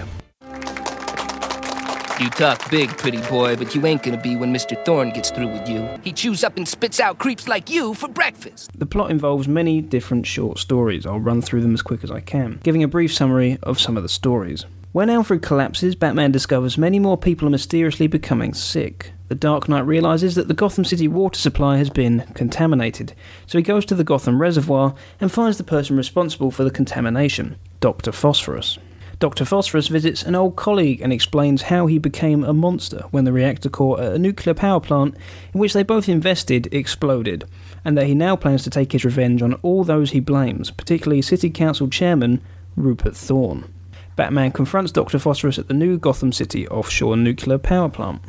You 2.20 2.28
talk 2.28 2.70
big, 2.70 2.90
pretty 2.98 3.20
boy, 3.30 3.56
but 3.56 3.74
you 3.74 3.86
ain't 3.86 4.02
gonna 4.02 4.20
be 4.20 4.36
when 4.36 4.52
Mr. 4.52 4.76
Thorne 4.84 5.08
gets 5.08 5.30
through 5.30 5.48
with 5.48 5.66
you. 5.66 5.88
He 6.04 6.12
chews 6.12 6.44
up 6.44 6.58
and 6.58 6.68
spits 6.68 7.00
out 7.00 7.18
creeps 7.18 7.48
like 7.48 7.70
you 7.70 7.94
for 7.94 8.08
breakfast. 8.08 8.78
The 8.78 8.84
plot 8.84 9.10
involves 9.10 9.48
many 9.48 9.80
different 9.80 10.26
short 10.26 10.58
stories. 10.58 11.06
I'll 11.06 11.18
run 11.18 11.40
through 11.40 11.62
them 11.62 11.72
as 11.72 11.80
quick 11.80 12.04
as 12.04 12.10
I 12.10 12.20
can, 12.20 12.60
giving 12.62 12.82
a 12.82 12.88
brief 12.88 13.10
summary 13.10 13.58
of 13.62 13.80
some 13.80 13.96
of 13.96 14.02
the 14.02 14.08
stories. 14.10 14.66
When 14.92 15.08
Alfred 15.08 15.40
collapses, 15.40 15.94
Batman 15.94 16.30
discovers 16.30 16.76
many 16.76 16.98
more 16.98 17.16
people 17.16 17.48
are 17.48 17.50
mysteriously 17.50 18.06
becoming 18.06 18.52
sick. 18.52 19.12
The 19.28 19.34
Dark 19.34 19.66
Knight 19.66 19.86
realizes 19.86 20.34
that 20.34 20.48
the 20.48 20.52
Gotham 20.52 20.84
City 20.84 21.08
water 21.08 21.40
supply 21.40 21.78
has 21.78 21.88
been 21.88 22.26
contaminated, 22.34 23.14
so 23.46 23.56
he 23.56 23.62
goes 23.62 23.86
to 23.86 23.94
the 23.94 24.04
Gotham 24.04 24.42
Reservoir 24.42 24.94
and 25.20 25.32
finds 25.32 25.56
the 25.56 25.64
person 25.64 25.96
responsible 25.96 26.50
for 26.50 26.64
the 26.64 26.70
contamination, 26.70 27.56
Dr. 27.80 28.12
Phosphorus. 28.12 28.78
Dr. 29.20 29.44
Phosphorus 29.44 29.88
visits 29.88 30.22
an 30.22 30.34
old 30.34 30.56
colleague 30.56 31.02
and 31.02 31.12
explains 31.12 31.60
how 31.60 31.86
he 31.86 31.98
became 31.98 32.42
a 32.42 32.54
monster 32.54 33.04
when 33.10 33.24
the 33.24 33.34
reactor 33.34 33.68
core 33.68 34.00
at 34.00 34.14
a 34.14 34.18
nuclear 34.18 34.54
power 34.54 34.80
plant 34.80 35.14
in 35.52 35.60
which 35.60 35.74
they 35.74 35.82
both 35.82 36.08
invested 36.08 36.72
exploded, 36.72 37.44
and 37.84 37.98
that 37.98 38.06
he 38.06 38.14
now 38.14 38.34
plans 38.34 38.62
to 38.64 38.70
take 38.70 38.92
his 38.92 39.04
revenge 39.04 39.42
on 39.42 39.52
all 39.62 39.84
those 39.84 40.12
he 40.12 40.20
blames, 40.20 40.70
particularly 40.70 41.20
City 41.20 41.50
Council 41.50 41.86
Chairman 41.86 42.40
Rupert 42.76 43.14
Thorne. 43.14 43.70
Batman 44.16 44.52
confronts 44.52 44.90
Dr. 44.90 45.18
Phosphorus 45.18 45.58
at 45.58 45.68
the 45.68 45.74
new 45.74 45.98
Gotham 45.98 46.32
City 46.32 46.66
offshore 46.68 47.18
nuclear 47.18 47.58
power 47.58 47.90
plant. 47.90 48.22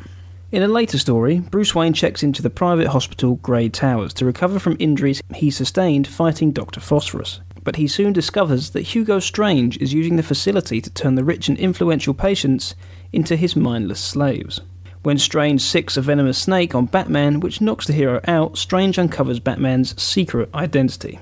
In 0.50 0.62
a 0.62 0.68
later 0.68 0.98
story, 0.98 1.38
Bruce 1.38 1.74
Wayne 1.74 1.94
checks 1.94 2.22
into 2.22 2.42
the 2.42 2.50
private 2.50 2.88
hospital 2.88 3.36
Grey 3.36 3.70
Towers 3.70 4.12
to 4.12 4.26
recover 4.26 4.58
from 4.58 4.76
injuries 4.78 5.22
he 5.34 5.50
sustained 5.50 6.06
fighting 6.06 6.52
Dr. 6.52 6.80
Phosphorus. 6.80 7.40
But 7.64 7.76
he 7.76 7.86
soon 7.86 8.12
discovers 8.12 8.70
that 8.70 8.82
Hugo 8.82 9.18
Strange 9.20 9.76
is 9.78 9.94
using 9.94 10.16
the 10.16 10.22
facility 10.22 10.80
to 10.80 10.90
turn 10.90 11.14
the 11.14 11.24
rich 11.24 11.48
and 11.48 11.58
influential 11.58 12.14
patients 12.14 12.74
into 13.12 13.36
his 13.36 13.54
mindless 13.54 14.00
slaves. 14.00 14.60
When 15.02 15.18
Strange 15.18 15.60
sicks 15.60 15.96
a 15.96 16.00
venomous 16.00 16.38
snake 16.38 16.74
on 16.74 16.86
Batman, 16.86 17.40
which 17.40 17.60
knocks 17.60 17.86
the 17.86 17.92
hero 17.92 18.20
out, 18.28 18.56
Strange 18.56 18.98
uncovers 18.98 19.40
Batman's 19.40 20.00
secret 20.00 20.48
identity. 20.54 21.18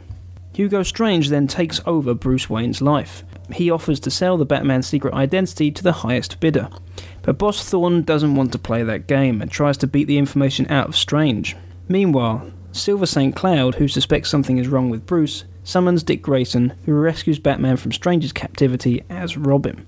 Hugo 0.53 0.83
Strange 0.83 1.31
then 1.31 1.47
takes 1.47 1.81
over 1.87 2.13
Bruce 2.13 2.51
Wayne's 2.51 2.83
life. 2.83 3.25
He 3.53 3.71
offers 3.71 3.99
to 4.01 4.11
sell 4.11 4.37
the 4.37 4.45
Batman's 4.45 4.87
secret 4.87 5.15
identity 5.15 5.71
to 5.71 5.83
the 5.83 5.93
highest 5.93 6.41
bidder. 6.41 6.69
But 7.23 7.39
Boss 7.39 7.65
Thorne 7.69 8.03
doesn't 8.03 8.35
want 8.35 8.53
to 8.53 8.59
play 8.59 8.83
that 8.83 9.07
game 9.07 9.41
and 9.41 9.51
tries 9.51 9.79
to 9.79 9.87
beat 9.87 10.07
the 10.07 10.19
information 10.19 10.71
out 10.71 10.89
of 10.89 10.97
Strange. 10.97 11.57
Meanwhile, 11.89 12.51
Silver 12.73 13.07
St. 13.07 13.35
Cloud, 13.35 13.77
who 13.77 13.89
suspects 13.89 14.29
something 14.29 14.59
is 14.59 14.69
wrong 14.69 14.91
with 14.91 15.07
Bruce, 15.07 15.45
summons 15.65 16.03
Dick 16.03 16.23
Grayson, 16.23 16.75
who 16.87 16.93
rescues 16.93 17.39
Batman 17.39 17.77
from 17.77 17.93
Strange's 17.93 18.33
captivity 18.33 19.03
as 19.11 19.37
Robin. 19.37 19.87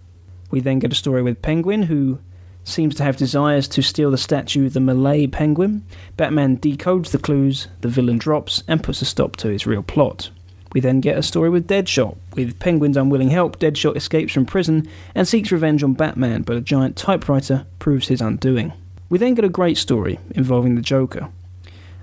We 0.50 0.60
then 0.60 0.78
get 0.78 0.92
a 0.92 0.96
story 0.96 1.22
with 1.22 1.42
Penguin, 1.42 1.84
who 1.84 2.18
seems 2.64 2.94
to 2.96 3.02
have 3.02 3.16
desires 3.16 3.66
to 3.68 3.82
steal 3.82 4.10
the 4.10 4.18
statue 4.18 4.66
of 4.66 4.72
the 4.72 4.80
Malay 4.80 5.26
Penguin. 5.26 5.84
Batman 6.16 6.58
decodes 6.58 7.10
the 7.10 7.18
clues, 7.18 7.68
the 7.80 7.88
villain 7.88 8.18
drops, 8.18 8.62
and 8.68 8.82
puts 8.82 9.02
a 9.02 9.04
stop 9.04 9.36
to 9.36 9.48
his 9.48 9.66
real 9.66 9.82
plot. 9.82 10.30
We 10.72 10.80
then 10.80 11.00
get 11.00 11.18
a 11.18 11.22
story 11.22 11.50
with 11.50 11.68
Deadshot. 11.68 12.16
With 12.34 12.58
Penguin's 12.58 12.96
unwilling 12.96 13.30
help, 13.30 13.58
Deadshot 13.58 13.96
escapes 13.96 14.32
from 14.32 14.46
prison 14.46 14.88
and 15.14 15.28
seeks 15.28 15.52
revenge 15.52 15.82
on 15.82 15.94
Batman, 15.94 16.42
but 16.42 16.56
a 16.56 16.62
giant 16.62 16.96
typewriter 16.96 17.66
proves 17.78 18.08
his 18.08 18.22
undoing. 18.22 18.72
We 19.10 19.18
then 19.18 19.34
get 19.34 19.44
a 19.44 19.50
great 19.50 19.76
story 19.76 20.18
involving 20.30 20.74
the 20.74 20.80
Joker. 20.80 21.28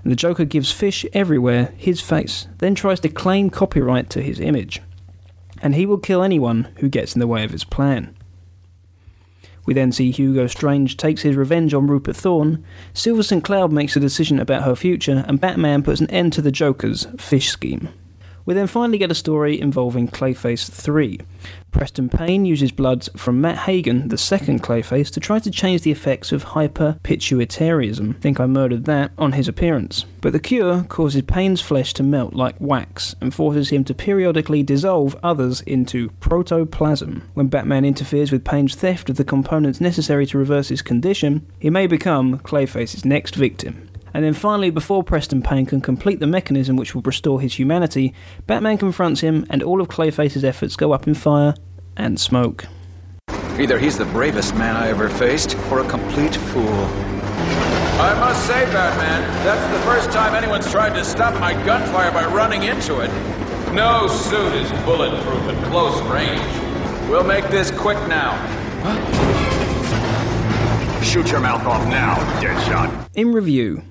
And 0.02 0.10
the 0.10 0.16
Joker 0.16 0.44
gives 0.44 0.72
Fish 0.72 1.04
everywhere 1.12 1.72
his 1.76 2.00
face, 2.00 2.48
then 2.58 2.74
tries 2.74 3.00
to 3.00 3.08
claim 3.08 3.50
copyright 3.50 4.10
to 4.10 4.22
his 4.22 4.40
image. 4.40 4.80
And 5.62 5.74
he 5.74 5.86
will 5.86 5.98
kill 5.98 6.22
anyone 6.22 6.68
who 6.78 6.88
gets 6.88 7.14
in 7.14 7.20
the 7.20 7.26
way 7.26 7.44
of 7.44 7.50
his 7.50 7.64
plan. 7.64 8.16
We 9.66 9.74
then 9.74 9.92
see 9.92 10.10
Hugo 10.10 10.46
Strange 10.46 10.96
takes 10.96 11.22
his 11.22 11.36
revenge 11.36 11.74
on 11.74 11.86
Rupert 11.86 12.16
Thorne, 12.16 12.64
Silver 12.94 13.22
St. 13.22 13.44
Cloud 13.44 13.70
makes 13.70 13.94
a 13.94 14.00
decision 14.00 14.40
about 14.40 14.64
her 14.64 14.74
future, 14.74 15.24
and 15.28 15.40
Batman 15.40 15.82
puts 15.82 16.00
an 16.00 16.10
end 16.10 16.32
to 16.32 16.42
the 16.42 16.50
Joker's 16.50 17.06
fish 17.18 17.50
scheme. 17.50 17.88
We 18.50 18.54
then 18.54 18.66
finally 18.66 18.98
get 18.98 19.12
a 19.12 19.14
story 19.14 19.60
involving 19.60 20.08
Clayface 20.08 20.68
3. 20.68 21.20
Preston 21.70 22.08
Payne 22.08 22.44
uses 22.44 22.72
blood 22.72 23.08
from 23.16 23.40
Matt 23.40 23.58
Hagen, 23.58 24.08
the 24.08 24.18
second 24.18 24.60
Clayface, 24.60 25.08
to 25.12 25.20
try 25.20 25.38
to 25.38 25.52
change 25.52 25.82
the 25.82 25.92
effects 25.92 26.32
of 26.32 26.46
hyperpituitarism. 26.46 28.20
Think 28.20 28.40
I 28.40 28.46
murdered 28.46 28.86
that 28.86 29.12
on 29.16 29.30
his 29.30 29.46
appearance. 29.46 30.04
But 30.20 30.32
the 30.32 30.40
cure 30.40 30.82
causes 30.88 31.22
Payne's 31.22 31.60
flesh 31.60 31.94
to 31.94 32.02
melt 32.02 32.34
like 32.34 32.56
wax 32.58 33.14
and 33.20 33.32
forces 33.32 33.68
him 33.68 33.84
to 33.84 33.94
periodically 33.94 34.64
dissolve 34.64 35.14
others 35.22 35.60
into 35.60 36.10
protoplasm. 36.18 37.22
When 37.34 37.46
Batman 37.46 37.84
interferes 37.84 38.32
with 38.32 38.44
Payne's 38.44 38.74
theft 38.74 39.08
of 39.08 39.16
the 39.16 39.22
components 39.22 39.80
necessary 39.80 40.26
to 40.26 40.38
reverse 40.38 40.70
his 40.70 40.82
condition, 40.82 41.46
he 41.60 41.70
may 41.70 41.86
become 41.86 42.40
Clayface's 42.40 43.04
next 43.04 43.36
victim. 43.36 43.89
And 44.12 44.24
then 44.24 44.34
finally, 44.34 44.70
before 44.70 45.02
Preston 45.02 45.42
Payne 45.42 45.66
can 45.66 45.80
complete 45.80 46.20
the 46.20 46.26
mechanism 46.26 46.76
which 46.76 46.94
will 46.94 47.02
restore 47.02 47.40
his 47.40 47.58
humanity, 47.58 48.14
Batman 48.46 48.78
confronts 48.78 49.20
him, 49.20 49.46
and 49.50 49.62
all 49.62 49.80
of 49.80 49.88
Clayface's 49.88 50.44
efforts 50.44 50.76
go 50.76 50.92
up 50.92 51.06
in 51.06 51.14
fire 51.14 51.54
and 51.96 52.20
smoke. 52.20 52.66
Either 53.58 53.78
he's 53.78 53.98
the 53.98 54.06
bravest 54.06 54.54
man 54.54 54.76
I 54.76 54.88
ever 54.88 55.08
faced, 55.08 55.56
or 55.70 55.80
a 55.80 55.88
complete 55.88 56.34
fool. 56.34 56.84
I 58.00 58.18
must 58.18 58.46
say, 58.46 58.64
Batman, 58.66 59.20
that's 59.44 59.72
the 59.72 59.80
first 59.84 60.10
time 60.10 60.34
anyone's 60.34 60.70
tried 60.70 60.94
to 60.94 61.04
stop 61.04 61.38
my 61.38 61.52
gunfire 61.64 62.10
by 62.10 62.24
running 62.34 62.62
into 62.62 63.00
it. 63.00 63.10
No 63.74 64.06
suit 64.08 64.54
is 64.54 64.70
bulletproof 64.84 65.42
at 65.42 65.70
close 65.70 66.00
range. 66.10 66.40
We'll 67.10 67.24
make 67.24 67.48
this 67.50 67.70
quick 67.70 67.98
now. 68.08 68.34
Shoot 71.02 71.30
your 71.30 71.40
mouth 71.40 71.66
off 71.66 71.86
now, 71.88 72.14
Deadshot. 72.40 73.08
In 73.14 73.32
review, 73.32 73.82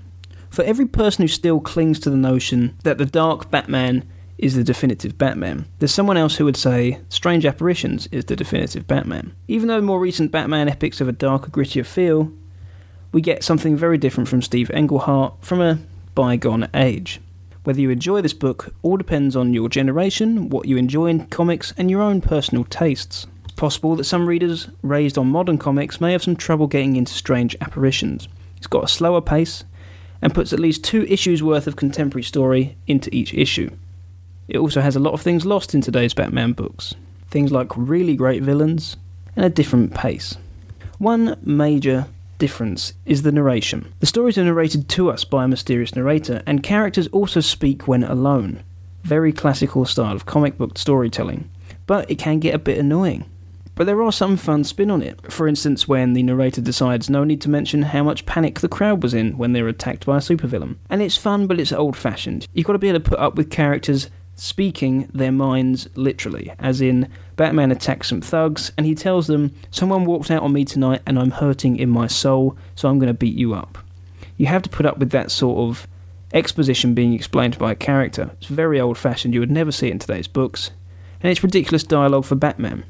for 0.59 0.65
every 0.65 0.85
person 0.85 1.21
who 1.21 1.27
still 1.29 1.61
clings 1.61 2.01
to 2.01 2.09
the 2.09 2.17
notion 2.17 2.77
that 2.83 2.97
the 2.97 3.05
Dark 3.05 3.49
Batman 3.49 4.05
is 4.37 4.55
the 4.55 4.63
definitive 4.65 5.17
Batman, 5.17 5.65
there's 5.79 5.93
someone 5.93 6.17
else 6.17 6.35
who 6.35 6.43
would 6.43 6.57
say 6.57 6.99
Strange 7.07 7.45
Apparitions 7.45 8.07
is 8.07 8.25
the 8.25 8.35
definitive 8.35 8.85
Batman. 8.85 9.33
Even 9.47 9.69
though 9.69 9.79
more 9.79 10.01
recent 10.01 10.33
Batman 10.33 10.67
epics 10.67 10.99
have 10.99 11.07
a 11.07 11.13
darker, 11.13 11.49
grittier 11.49 11.85
feel, 11.85 12.33
we 13.13 13.21
get 13.21 13.41
something 13.41 13.77
very 13.77 13.97
different 13.97 14.27
from 14.27 14.41
Steve 14.41 14.69
Englehart 14.71 15.33
from 15.39 15.61
a 15.61 15.79
bygone 16.13 16.67
age. 16.73 17.21
Whether 17.63 17.79
you 17.79 17.89
enjoy 17.89 18.21
this 18.21 18.33
book 18.33 18.75
all 18.81 18.97
depends 18.97 19.37
on 19.37 19.53
your 19.53 19.69
generation, 19.69 20.49
what 20.49 20.67
you 20.67 20.75
enjoy 20.75 21.05
in 21.05 21.27
comics, 21.27 21.73
and 21.77 21.89
your 21.89 22.01
own 22.01 22.19
personal 22.19 22.65
tastes. 22.65 23.27
Possible 23.55 23.95
that 23.95 24.03
some 24.03 24.27
readers 24.27 24.67
raised 24.81 25.17
on 25.17 25.27
modern 25.27 25.57
comics 25.57 26.01
may 26.01 26.11
have 26.11 26.23
some 26.23 26.35
trouble 26.35 26.67
getting 26.67 26.97
into 26.97 27.13
Strange 27.13 27.55
Apparitions. 27.61 28.27
It's 28.57 28.67
got 28.67 28.83
a 28.83 28.89
slower 28.89 29.21
pace 29.21 29.63
and 30.21 30.33
puts 30.33 30.53
at 30.53 30.59
least 30.59 30.83
two 30.83 31.05
issues 31.07 31.41
worth 31.41 31.67
of 31.67 31.75
contemporary 31.75 32.23
story 32.23 32.77
into 32.87 33.13
each 33.15 33.33
issue. 33.33 33.69
It 34.47 34.57
also 34.57 34.81
has 34.81 34.95
a 34.95 34.99
lot 34.99 35.13
of 35.13 35.21
things 35.21 35.45
lost 35.45 35.73
in 35.73 35.81
today's 35.81 36.13
Batman 36.13 36.53
books. 36.53 36.95
Things 37.29 37.51
like 37.51 37.77
really 37.77 38.15
great 38.15 38.41
villains 38.41 38.97
and 39.35 39.45
a 39.45 39.49
different 39.49 39.93
pace. 39.93 40.37
One 40.97 41.37
major 41.43 42.07
difference 42.39 42.93
is 43.05 43.21
the 43.21 43.31
narration. 43.31 43.93
The 43.99 44.07
stories 44.07 44.37
are 44.37 44.43
narrated 44.43 44.89
to 44.89 45.11
us 45.11 45.23
by 45.23 45.43
a 45.43 45.47
mysterious 45.47 45.95
narrator, 45.95 46.41
and 46.47 46.63
characters 46.63 47.07
also 47.09 47.41
speak 47.41 47.87
when 47.87 48.03
alone. 48.03 48.63
Very 49.03 49.31
classical 49.31 49.85
style 49.85 50.15
of 50.15 50.25
comic 50.25 50.57
book 50.57 50.77
storytelling, 50.77 51.49
but 51.85 52.09
it 52.09 52.17
can 52.17 52.39
get 52.39 52.55
a 52.55 52.59
bit 52.59 52.77
annoying. 52.77 53.25
But 53.79 53.85
there 53.85 54.03
are 54.03 54.11
some 54.11 54.35
fun 54.35 54.65
spin 54.65 54.91
on 54.91 55.01
it. 55.01 55.31
For 55.31 55.47
instance, 55.47 55.87
when 55.87 56.11
the 56.11 56.21
narrator 56.21 56.59
decides 56.59 57.09
no 57.09 57.23
need 57.23 57.39
to 57.39 57.49
mention 57.49 57.83
how 57.83 58.03
much 58.03 58.25
panic 58.25 58.59
the 58.59 58.67
crowd 58.67 59.01
was 59.01 59.13
in 59.13 59.37
when 59.37 59.53
they 59.53 59.61
were 59.61 59.69
attacked 59.69 60.05
by 60.05 60.17
a 60.17 60.19
supervillain. 60.19 60.75
And 60.89 61.01
it's 61.01 61.15
fun, 61.15 61.47
but 61.47 61.61
it's 61.61 61.71
old 61.71 61.95
fashioned. 61.95 62.45
You've 62.51 62.65
got 62.65 62.73
to 62.73 62.79
be 62.79 62.89
able 62.89 62.99
to 62.99 63.09
put 63.09 63.19
up 63.19 63.35
with 63.35 63.49
characters 63.49 64.09
speaking 64.35 65.09
their 65.13 65.31
minds 65.31 65.87
literally, 65.95 66.51
as 66.59 66.81
in 66.81 67.09
Batman 67.37 67.71
attacks 67.71 68.09
some 68.09 68.19
thugs 68.19 68.73
and 68.77 68.85
he 68.85 68.95
tells 68.95 69.27
them, 69.27 69.55
Someone 69.71 70.03
walked 70.03 70.29
out 70.29 70.43
on 70.43 70.51
me 70.51 70.65
tonight 70.65 71.01
and 71.07 71.17
I'm 71.17 71.31
hurting 71.31 71.77
in 71.77 71.89
my 71.89 72.07
soul, 72.07 72.57
so 72.75 72.89
I'm 72.89 72.99
going 72.99 73.07
to 73.07 73.13
beat 73.13 73.37
you 73.37 73.53
up. 73.53 73.77
You 74.35 74.47
have 74.47 74.63
to 74.63 74.69
put 74.69 74.87
up 74.87 74.97
with 74.97 75.11
that 75.11 75.31
sort 75.31 75.57
of 75.57 75.87
exposition 76.33 76.95
being 76.95 77.13
explained 77.13 77.57
by 77.57 77.71
a 77.71 77.75
character. 77.75 78.31
It's 78.39 78.47
very 78.47 78.77
old 78.77 78.97
fashioned, 78.97 79.33
you 79.33 79.39
would 79.39 79.49
never 79.49 79.71
see 79.71 79.87
it 79.87 79.91
in 79.91 79.99
today's 79.99 80.27
books. 80.27 80.71
And 81.21 81.31
it's 81.31 81.43
ridiculous 81.43 81.83
dialogue 81.83 82.25
for 82.25 82.35
Batman. 82.35 82.83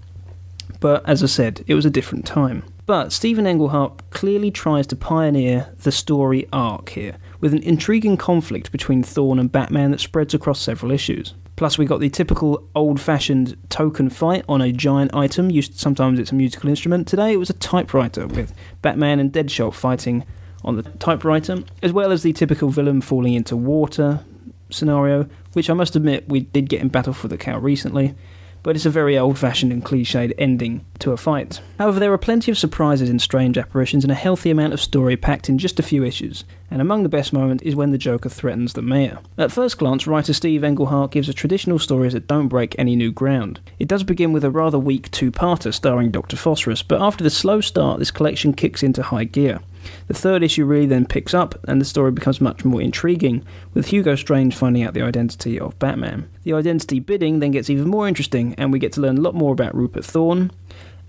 But 0.79 1.07
as 1.07 1.23
I 1.23 1.27
said, 1.27 1.63
it 1.67 1.75
was 1.75 1.85
a 1.85 1.89
different 1.89 2.25
time. 2.25 2.63
But 2.85 3.11
Stephen 3.11 3.45
Englehart 3.45 4.09
clearly 4.09 4.49
tries 4.49 4.87
to 4.87 4.95
pioneer 4.95 5.69
the 5.83 5.91
story 5.91 6.47
arc 6.51 6.89
here, 6.89 7.17
with 7.39 7.53
an 7.53 7.61
intriguing 7.63 8.17
conflict 8.17 8.71
between 8.71 9.03
Thorne 9.03 9.39
and 9.39 9.51
Batman 9.51 9.91
that 9.91 9.99
spreads 9.99 10.33
across 10.33 10.59
several 10.59 10.91
issues. 10.91 11.35
Plus, 11.55 11.77
we 11.77 11.85
got 11.85 11.99
the 11.99 12.09
typical 12.09 12.67
old 12.73 13.01
fashioned 13.01 13.57
token 13.69 14.09
fight 14.09 14.45
on 14.47 14.61
a 14.61 14.71
giant 14.71 15.13
item. 15.13 15.51
Used 15.51 15.77
sometimes 15.77 16.17
it's 16.17 16.31
a 16.31 16.35
musical 16.35 16.69
instrument. 16.69 17.07
Today 17.07 17.33
it 17.33 17.37
was 17.37 17.49
a 17.49 17.53
typewriter 17.53 18.25
with 18.27 18.53
Batman 18.81 19.19
and 19.19 19.31
Deadshot 19.31 19.73
fighting 19.73 20.25
on 20.63 20.77
the 20.77 20.83
typewriter, 20.83 21.63
as 21.83 21.91
well 21.91 22.11
as 22.11 22.23
the 22.23 22.33
typical 22.33 22.69
villain 22.69 23.01
falling 23.01 23.33
into 23.33 23.57
water 23.57 24.21
scenario, 24.69 25.27
which 25.53 25.69
I 25.69 25.73
must 25.73 25.95
admit 25.95 26.29
we 26.29 26.41
did 26.41 26.69
get 26.69 26.81
in 26.81 26.87
Battle 26.87 27.13
for 27.13 27.27
the 27.27 27.37
Cowl 27.37 27.59
recently 27.59 28.15
but 28.63 28.75
it's 28.75 28.85
a 28.85 28.89
very 28.89 29.17
old 29.17 29.37
fashioned 29.37 29.71
and 29.71 29.83
cliched 29.83 30.33
ending 30.37 30.85
to 30.99 31.11
a 31.11 31.17
fight. 31.17 31.61
However, 31.77 31.99
there 31.99 32.13
are 32.13 32.17
plenty 32.17 32.51
of 32.51 32.57
surprises 32.57 33.09
in 33.09 33.19
Strange 33.19 33.57
Apparitions 33.57 34.03
and 34.03 34.11
a 34.11 34.15
healthy 34.15 34.49
amount 34.49 34.73
of 34.73 34.81
story 34.81 35.15
packed 35.15 35.49
in 35.49 35.57
just 35.57 35.79
a 35.79 35.83
few 35.83 36.03
issues, 36.03 36.43
and 36.69 36.81
among 36.81 37.03
the 37.03 37.09
best 37.09 37.33
moments 37.33 37.63
is 37.63 37.75
when 37.75 37.91
the 37.91 37.97
Joker 37.97 38.29
threatens 38.29 38.73
the 38.73 38.81
mayor. 38.81 39.19
At 39.37 39.51
first 39.51 39.77
glance, 39.77 40.07
writer 40.07 40.33
Steve 40.33 40.63
Englehart 40.63 41.11
gives 41.11 41.29
a 41.29 41.33
traditional 41.33 41.79
story 41.79 42.09
that 42.09 42.27
don't 42.27 42.47
break 42.47 42.75
any 42.77 42.95
new 42.95 43.11
ground. 43.11 43.59
It 43.79 43.87
does 43.87 44.03
begin 44.03 44.33
with 44.33 44.43
a 44.43 44.51
rather 44.51 44.79
weak 44.79 45.09
two 45.11 45.31
parter 45.31 45.73
starring 45.73 46.11
Dr. 46.11 46.37
Phosphorus, 46.37 46.83
but 46.83 47.01
after 47.01 47.23
the 47.23 47.29
slow 47.29 47.61
start, 47.61 47.99
this 47.99 48.11
collection 48.11 48.53
kicks 48.53 48.83
into 48.83 49.03
high 49.03 49.23
gear. 49.23 49.61
The 50.07 50.13
third 50.13 50.43
issue 50.43 50.65
really 50.65 50.85
then 50.85 51.05
picks 51.05 51.33
up, 51.33 51.59
and 51.67 51.79
the 51.79 51.85
story 51.85 52.11
becomes 52.11 52.41
much 52.41 52.65
more 52.65 52.81
intriguing, 52.81 53.43
with 53.73 53.87
Hugo 53.87 54.15
Strange 54.15 54.55
finding 54.55 54.83
out 54.83 54.93
the 54.93 55.01
identity 55.01 55.59
of 55.59 55.77
Batman. 55.79 56.29
The 56.43 56.53
identity 56.53 56.99
bidding 56.99 57.39
then 57.39 57.51
gets 57.51 57.69
even 57.69 57.87
more 57.87 58.07
interesting, 58.07 58.55
and 58.55 58.71
we 58.71 58.79
get 58.79 58.93
to 58.93 59.01
learn 59.01 59.17
a 59.17 59.21
lot 59.21 59.35
more 59.35 59.53
about 59.53 59.75
Rupert 59.75 60.05
Thorne, 60.05 60.51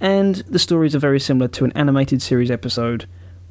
and 0.01 0.37
the 0.37 0.59
stories 0.59 0.95
are 0.95 1.01
very 1.01 1.21
similar 1.21 1.49
to 1.49 1.64
an 1.64 1.73
animated 1.73 2.23
series 2.23 2.51
episode 2.51 3.07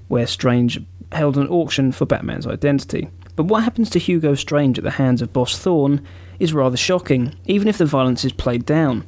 where 0.08 0.28
Strange 0.28 0.82
held 1.12 1.38
an 1.38 1.48
auction 1.48 1.92
for 1.92 2.06
Batman's 2.06 2.48
identity. 2.48 3.10
But 3.36 3.46
what 3.46 3.64
happens 3.64 3.90
to 3.92 4.00
Hugo 4.00 4.36
Strange 4.36 4.78
at 4.78 4.84
the 4.84 4.92
hands 4.92 5.22
of 5.22 5.32
Boss 5.32 5.58
Thorne 5.58 6.06
is 6.40 6.54
rather 6.54 6.78
shocking, 6.78 7.36
even 7.46 7.68
if 7.68 7.78
the 7.78 7.86
violence 7.86 8.26
is 8.26 8.34
played 8.34 8.66
down. 8.66 9.06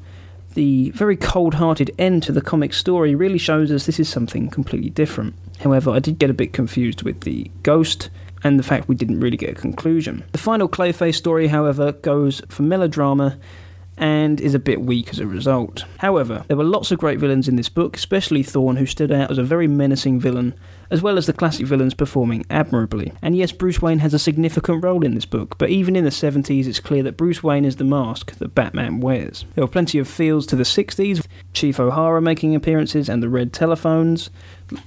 The 0.54 0.92
very 0.92 1.16
cold 1.16 1.56
hearted 1.56 1.92
end 1.98 2.24
to 2.24 2.32
the 2.32 2.42
comic 2.42 2.74
story 2.74 3.16
really 3.16 3.38
shows 3.38 3.72
us 3.72 3.86
this 3.86 4.00
is 4.00 4.10
something 4.10 4.50
completely 4.50 4.90
different. 4.90 5.34
However, 5.62 5.92
I 5.92 6.00
did 6.00 6.20
get 6.20 6.30
a 6.30 6.34
bit 6.34 6.54
confused 6.54 7.04
with 7.04 7.22
the 7.22 7.50
ghost 7.64 8.10
and 8.44 8.58
the 8.58 8.64
fact 8.64 8.88
we 8.88 8.96
didn't 8.96 9.20
really 9.20 9.38
get 9.38 9.52
a 9.52 9.62
conclusion. 9.62 10.24
The 10.32 10.38
final 10.38 10.68
Clayface 10.68 11.16
story, 11.16 11.48
however, 11.48 11.92
goes 11.92 12.42
for 12.50 12.64
melodrama 12.64 13.38
and 13.98 14.42
is 14.42 14.56
a 14.56 14.60
bit 14.60 14.82
weak 14.82 15.10
as 15.10 15.20
a 15.20 15.28
result. 15.28 15.86
However, 16.00 16.44
there 16.48 16.58
were 16.58 16.64
lots 16.64 16.92
of 16.92 16.98
great 16.98 17.20
villains 17.20 17.48
in 17.48 17.56
this 17.56 17.70
book, 17.70 17.96
especially 17.96 18.42
Thorne, 18.42 18.78
who 18.78 18.88
stood 18.88 19.12
out 19.12 19.30
as 19.30 19.38
a 19.38 19.44
very 19.44 19.68
menacing 19.68 20.20
villain, 20.20 20.56
as 20.90 21.04
well 21.04 21.20
as 21.20 21.28
the 21.28 21.34
classic 21.34 21.68
villains 21.68 21.94
performing 21.94 22.44
admirably. 22.50 23.14
And 23.22 23.38
yes, 23.38 23.52
Bruce 23.52 23.80
Wayne 23.80 24.00
has 24.00 24.14
a 24.16 24.20
significant 24.20 24.84
role 24.84 25.06
in 25.06 25.14
this 25.14 25.28
book, 25.28 25.58
but 25.60 25.70
even 25.70 25.96
in 25.96 26.04
the 26.04 26.10
70s, 26.10 26.66
it's 26.66 26.80
clear 26.80 27.04
that 27.04 27.18
Bruce 27.18 27.44
Wayne 27.44 27.64
is 27.64 27.76
the 27.76 27.84
mask 27.84 28.38
that 28.38 28.56
Batman 28.56 29.02
wears. 29.02 29.46
There 29.54 29.64
were 29.64 29.72
plenty 29.72 30.00
of 30.00 30.08
feels 30.08 30.48
to 30.48 30.56
the 30.56 30.64
60s, 30.64 31.26
Chief 31.54 31.80
O'Hara 31.80 32.22
making 32.22 32.56
appearances 32.56 33.08
and 33.08 33.22
the 33.22 33.30
red 33.30 33.54
telephones, 33.54 34.32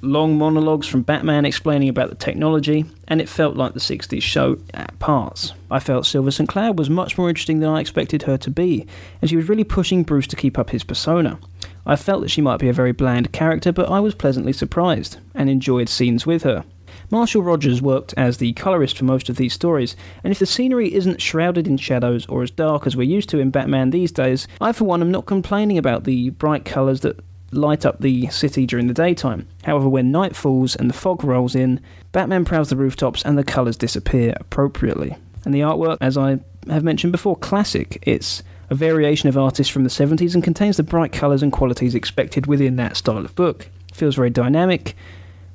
long 0.02 0.38
monologues 0.38 0.86
from 0.86 1.02
Batman 1.02 1.44
explaining 1.44 1.88
about 1.88 2.10
the 2.10 2.16
technology, 2.16 2.84
and 3.08 3.20
it 3.20 3.28
felt 3.28 3.56
like 3.56 3.74
the 3.74 3.80
60s 3.80 4.22
show 4.22 4.58
at 4.72 4.98
parts. 4.98 5.52
I 5.70 5.78
felt 5.78 6.06
Silver 6.06 6.30
St. 6.30 6.48
Cloud 6.48 6.78
was 6.78 6.90
much 6.90 7.18
more 7.18 7.28
interesting 7.28 7.60
than 7.60 7.70
I 7.70 7.80
expected 7.80 8.22
her 8.22 8.36
to 8.38 8.50
be, 8.50 8.86
and 9.20 9.28
she 9.28 9.36
was 9.36 9.48
really 9.48 9.64
pushing 9.64 10.02
Bruce 10.02 10.26
to 10.28 10.36
keep 10.36 10.58
up 10.58 10.70
his 10.70 10.84
persona. 10.84 11.38
I 11.86 11.96
felt 11.96 12.22
that 12.22 12.30
she 12.30 12.40
might 12.40 12.60
be 12.60 12.68
a 12.68 12.72
very 12.72 12.92
bland 12.92 13.32
character, 13.32 13.72
but 13.72 13.90
I 13.90 14.00
was 14.00 14.14
pleasantly 14.14 14.52
surprised 14.52 15.18
and 15.34 15.50
enjoyed 15.50 15.88
scenes 15.88 16.26
with 16.26 16.42
her. 16.42 16.64
Marshall 17.10 17.42
Rogers 17.42 17.82
worked 17.82 18.14
as 18.16 18.38
the 18.38 18.52
colorist 18.54 18.96
for 18.96 19.04
most 19.04 19.28
of 19.28 19.36
these 19.36 19.52
stories, 19.52 19.94
and 20.22 20.30
if 20.30 20.38
the 20.38 20.46
scenery 20.46 20.92
isn't 20.94 21.20
shrouded 21.20 21.66
in 21.66 21.76
shadows 21.76 22.26
or 22.26 22.42
as 22.42 22.50
dark 22.50 22.86
as 22.86 22.96
we're 22.96 23.02
used 23.02 23.28
to 23.30 23.38
in 23.38 23.50
Batman 23.50 23.90
these 23.90 24.10
days, 24.10 24.48
I 24.60 24.72
for 24.72 24.84
one 24.84 25.02
am 25.02 25.10
not 25.10 25.26
complaining 25.26 25.76
about 25.76 26.04
the 26.04 26.30
bright 26.30 26.64
colors 26.64 27.00
that 27.00 27.20
light 27.56 27.86
up 27.86 28.00
the 28.00 28.26
city 28.28 28.66
during 28.66 28.86
the 28.86 28.94
daytime. 28.94 29.46
However, 29.64 29.88
when 29.88 30.12
night 30.12 30.36
falls 30.36 30.76
and 30.76 30.88
the 30.88 30.94
fog 30.94 31.24
rolls 31.24 31.54
in, 31.54 31.80
Batman 32.12 32.44
prowls 32.44 32.70
the 32.70 32.76
rooftops 32.76 33.24
and 33.24 33.36
the 33.36 33.44
colors 33.44 33.76
disappear 33.76 34.34
appropriately. 34.40 35.16
And 35.44 35.54
the 35.54 35.60
artwork, 35.60 35.98
as 36.00 36.16
I 36.16 36.40
have 36.68 36.84
mentioned 36.84 37.12
before, 37.12 37.36
classic. 37.36 38.02
It's 38.02 38.42
a 38.70 38.74
variation 38.74 39.28
of 39.28 39.36
artists 39.36 39.72
from 39.72 39.84
the 39.84 39.90
70s 39.90 40.34
and 40.34 40.42
contains 40.42 40.76
the 40.76 40.82
bright 40.82 41.12
colours 41.12 41.42
and 41.42 41.52
qualities 41.52 41.94
expected 41.94 42.46
within 42.46 42.76
that 42.76 42.96
style 42.96 43.18
of 43.18 43.34
book. 43.34 43.68
Feels 43.92 44.16
very 44.16 44.30
dynamic 44.30 44.96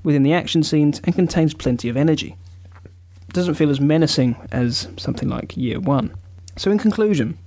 within 0.04 0.24
the 0.24 0.34
action 0.34 0.64
scenes 0.64 1.02
and 1.04 1.16
contains 1.16 1.54
plenty 1.54 1.90
of 1.90 1.98
energy. 1.98 2.36
Doesn't 3.34 3.56
feel 3.56 3.70
as 3.70 3.80
menacing 3.80 4.36
as 4.52 4.88
something 4.98 5.30
like 5.30 5.58
Year 5.58 5.80
One. 5.80 6.14
So, 6.56 6.72
in 6.72 6.78
conclusion, 6.78 7.38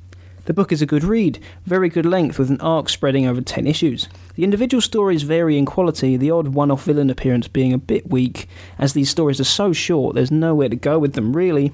the 0.45 0.55
book 0.55 0.73
is 0.73 0.83
a 0.83 0.87
good 0.87 1.05
read, 1.05 1.39
very 1.67 1.89
good 1.89 2.07
length, 2.07 2.39
with 2.39 2.51
an 2.51 2.61
arc 2.61 2.89
spreading 2.89 3.27
over 3.27 3.41
10 3.41 3.67
issues. 3.67 4.09
The 4.35 4.45
individual 4.45 4.81
stories 4.81 5.25
vary 5.25 5.59
in 5.59 5.67
quality, 5.67 6.17
the 6.17 6.31
odd 6.31 6.49
one 6.49 6.71
off 6.71 6.85
villain 6.85 7.11
appearance 7.11 7.49
being 7.49 7.75
a 7.75 7.79
bit 7.79 8.09
weak, 8.09 8.49
as 8.79 8.95
these 8.95 9.11
stories 9.11 9.41
are 9.41 9.45
so 9.45 9.75
short, 9.75 10.15
there's 10.15 10.31
nowhere 10.31 10.71
to 10.71 10.77
go 10.77 10.99
with 10.99 11.13
them 11.13 11.37
really. 11.37 11.73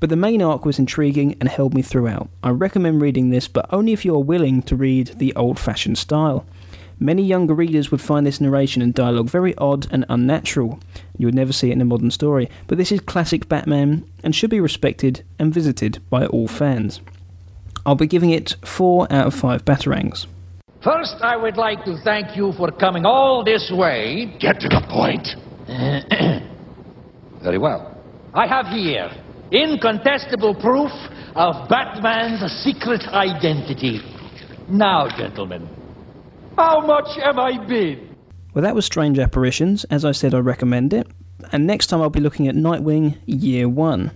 But 0.00 0.08
the 0.08 0.16
main 0.16 0.40
arc 0.40 0.64
was 0.64 0.78
intriguing 0.78 1.36
and 1.38 1.48
held 1.48 1.74
me 1.74 1.82
throughout. 1.82 2.30
I 2.42 2.50
recommend 2.50 3.02
reading 3.02 3.28
this, 3.28 3.46
but 3.46 3.66
only 3.72 3.92
if 3.92 4.04
you're 4.04 4.18
willing 4.20 4.62
to 4.62 4.76
read 4.76 5.08
the 5.18 5.34
old 5.34 5.58
fashioned 5.58 5.98
style. 5.98 6.46
Many 7.00 7.22
younger 7.22 7.54
readers 7.54 7.90
would 7.90 8.00
find 8.00 8.26
this 8.26 8.40
narration 8.40 8.80
and 8.80 8.94
dialogue 8.94 9.28
very 9.28 9.54
odd 9.56 9.86
and 9.92 10.06
unnatural. 10.08 10.80
You 11.16 11.26
would 11.26 11.34
never 11.34 11.52
see 11.52 11.70
it 11.70 11.74
in 11.74 11.80
a 11.80 11.84
modern 11.84 12.10
story, 12.10 12.48
but 12.68 12.78
this 12.78 12.90
is 12.90 13.00
classic 13.00 13.48
Batman 13.48 14.08
and 14.24 14.34
should 14.34 14.50
be 14.50 14.60
respected 14.60 15.24
and 15.38 15.52
visited 15.52 16.00
by 16.08 16.26
all 16.26 16.48
fans. 16.48 17.00
I'll 17.84 17.94
be 17.94 18.06
giving 18.06 18.30
it 18.30 18.56
4 18.64 19.12
out 19.12 19.26
of 19.26 19.34
5 19.34 19.64
Batarangs. 19.64 20.26
First, 20.82 21.16
I 21.22 21.36
would 21.36 21.56
like 21.56 21.84
to 21.86 21.96
thank 22.04 22.36
you 22.36 22.52
for 22.56 22.70
coming 22.70 23.04
all 23.04 23.42
this 23.44 23.70
way. 23.74 24.36
Get 24.38 24.60
to 24.60 24.68
the 24.68 24.82
point. 24.88 25.26
Very 27.42 27.58
well. 27.58 28.00
I 28.34 28.46
have 28.46 28.66
here 28.66 29.10
incontestable 29.50 30.54
proof 30.60 30.92
of 31.34 31.68
Batman's 31.68 32.40
secret 32.62 33.02
identity. 33.08 34.00
Now, 34.68 35.08
gentlemen, 35.16 35.68
how 36.56 36.80
much 36.80 37.08
am 37.22 37.40
I 37.40 37.64
bid? 37.66 38.16
Well, 38.54 38.62
that 38.62 38.74
was 38.74 38.84
Strange 38.84 39.18
Apparitions. 39.18 39.84
As 39.84 40.04
I 40.04 40.12
said, 40.12 40.34
I 40.34 40.38
recommend 40.38 40.92
it. 40.92 41.06
And 41.52 41.66
next 41.66 41.86
time 41.86 42.02
I'll 42.02 42.10
be 42.10 42.20
looking 42.20 42.46
at 42.48 42.54
Nightwing 42.54 43.18
Year 43.26 43.68
1. 43.68 44.12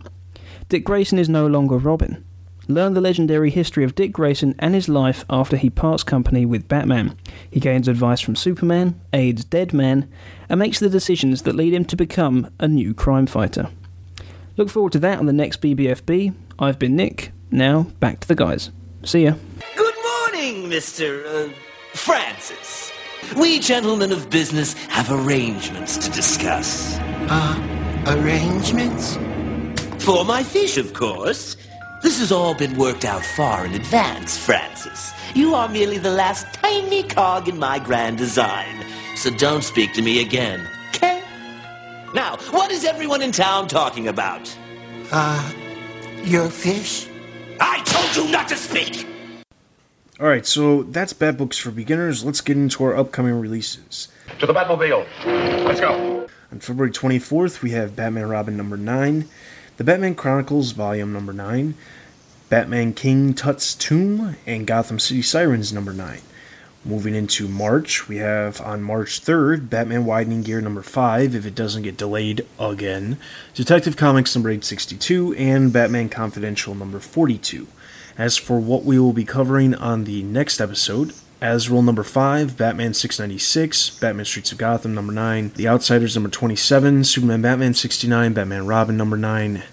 Dick 0.68 0.84
Grayson 0.84 1.18
is 1.18 1.28
no 1.28 1.46
longer 1.46 1.78
Robin. 1.78 2.24
Learn 2.68 2.94
the 2.94 3.00
legendary 3.00 3.50
history 3.50 3.82
of 3.84 3.94
Dick 3.94 4.12
Grayson 4.12 4.54
and 4.58 4.74
his 4.74 4.88
life 4.88 5.24
after 5.28 5.56
he 5.56 5.68
parts 5.68 6.04
company 6.04 6.46
with 6.46 6.68
Batman. 6.68 7.16
He 7.50 7.58
gains 7.58 7.88
advice 7.88 8.20
from 8.20 8.36
Superman, 8.36 9.00
aids 9.12 9.44
Dead 9.44 9.68
Deadman, 9.68 10.08
and 10.48 10.60
makes 10.60 10.78
the 10.78 10.88
decisions 10.88 11.42
that 11.42 11.56
lead 11.56 11.74
him 11.74 11.84
to 11.86 11.96
become 11.96 12.52
a 12.60 12.68
new 12.68 12.94
crime 12.94 13.26
fighter. 13.26 13.68
Look 14.56 14.68
forward 14.68 14.92
to 14.92 14.98
that 15.00 15.18
on 15.18 15.26
the 15.26 15.32
next 15.32 15.60
BBFB. 15.60 16.34
I've 16.58 16.78
been 16.78 16.94
Nick. 16.94 17.32
Now, 17.50 17.82
back 18.00 18.20
to 18.20 18.28
the 18.28 18.34
guys. 18.34 18.70
See 19.04 19.24
ya. 19.24 19.34
Good 19.76 19.94
morning, 20.04 20.70
Mr. 20.70 21.48
Uh, 21.48 21.52
Francis. 21.94 22.92
We 23.36 23.58
gentlemen 23.58 24.12
of 24.12 24.30
business 24.30 24.74
have 24.88 25.10
arrangements 25.10 25.96
to 25.98 26.10
discuss. 26.10 26.96
Uh, 27.28 28.04
arrangements? 28.06 29.16
For 30.04 30.24
my 30.24 30.42
fish, 30.42 30.76
of 30.76 30.92
course. 30.92 31.56
This 32.02 32.18
has 32.18 32.32
all 32.32 32.52
been 32.52 32.76
worked 32.76 33.04
out 33.04 33.24
far 33.24 33.64
in 33.64 33.74
advance, 33.74 34.36
Francis. 34.36 35.12
You 35.34 35.54
are 35.54 35.68
merely 35.68 35.98
the 35.98 36.10
last 36.10 36.52
tiny 36.52 37.04
cog 37.04 37.48
in 37.48 37.58
my 37.58 37.78
grand 37.78 38.18
design. 38.18 38.84
So 39.14 39.30
don't 39.30 39.62
speak 39.62 39.92
to 39.94 40.02
me 40.02 40.20
again, 40.20 40.68
okay? 40.88 41.22
Now, 42.12 42.38
what 42.50 42.72
is 42.72 42.84
everyone 42.84 43.22
in 43.22 43.30
town 43.30 43.68
talking 43.68 44.08
about? 44.08 44.52
Uh, 45.12 45.52
your 46.24 46.48
fish? 46.48 47.06
I 47.60 47.80
told 47.84 48.16
you 48.26 48.32
not 48.32 48.48
to 48.48 48.56
speak! 48.56 49.06
Alright, 50.18 50.46
so 50.46 50.82
that's 50.82 51.12
Bat 51.12 51.38
Books 51.38 51.58
for 51.58 51.70
Beginners. 51.70 52.24
Let's 52.24 52.40
get 52.40 52.56
into 52.56 52.82
our 52.82 52.96
upcoming 52.96 53.40
releases. 53.40 54.08
To 54.40 54.46
the 54.46 54.52
Batmobile. 54.52 55.06
Let's 55.64 55.80
go. 55.80 56.28
On 56.50 56.58
February 56.58 56.92
24th, 56.92 57.62
we 57.62 57.70
have 57.70 57.94
Batman 57.94 58.28
Robin 58.28 58.56
number 58.56 58.76
9, 58.76 59.28
The 59.78 59.84
Batman 59.84 60.14
Chronicles 60.14 60.72
Volume 60.72 61.14
number 61.14 61.32
9, 61.32 61.74
Batman 62.50 62.92
King 62.92 63.32
Tut's 63.32 63.74
Tomb, 63.74 64.36
and 64.46 64.66
Gotham 64.66 64.98
City 64.98 65.22
Sirens 65.22 65.72
number 65.72 65.94
9. 65.94 66.20
Moving 66.84 67.14
into 67.14 67.48
March, 67.48 68.06
we 68.06 68.18
have 68.18 68.60
on 68.60 68.82
March 68.82 69.22
3rd, 69.24 69.70
Batman 69.70 70.04
Widening 70.04 70.44
Gyre 70.44 70.60
number 70.60 70.82
5, 70.82 71.34
if 71.34 71.46
it 71.46 71.54
doesn't 71.54 71.84
get 71.84 71.96
delayed 71.96 72.46
again, 72.60 73.16
Detective 73.54 73.96
Comics 73.96 74.36
number 74.36 74.50
862, 74.50 75.34
and 75.36 75.72
Batman 75.72 76.10
Confidential 76.10 76.74
number 76.74 77.00
42. 77.00 77.66
As 78.18 78.36
for 78.36 78.60
what 78.60 78.84
we 78.84 78.98
will 78.98 79.14
be 79.14 79.24
covering 79.24 79.74
on 79.74 80.04
the 80.04 80.22
next 80.22 80.60
episode, 80.60 81.14
Azrael 81.42 81.82
number 81.82 82.04
5, 82.04 82.56
Batman 82.56 82.94
696, 82.94 83.98
Batman 83.98 84.24
Streets 84.24 84.52
of 84.52 84.58
Gotham 84.58 84.94
number 84.94 85.12
9, 85.12 85.50
The 85.56 85.66
Outsiders 85.66 86.14
number 86.14 86.30
27, 86.30 87.02
Superman 87.02 87.42
Batman 87.42 87.74
69, 87.74 88.32
Batman 88.32 88.64
Robin 88.64 88.96
number 88.96 89.16
9, 89.16 89.64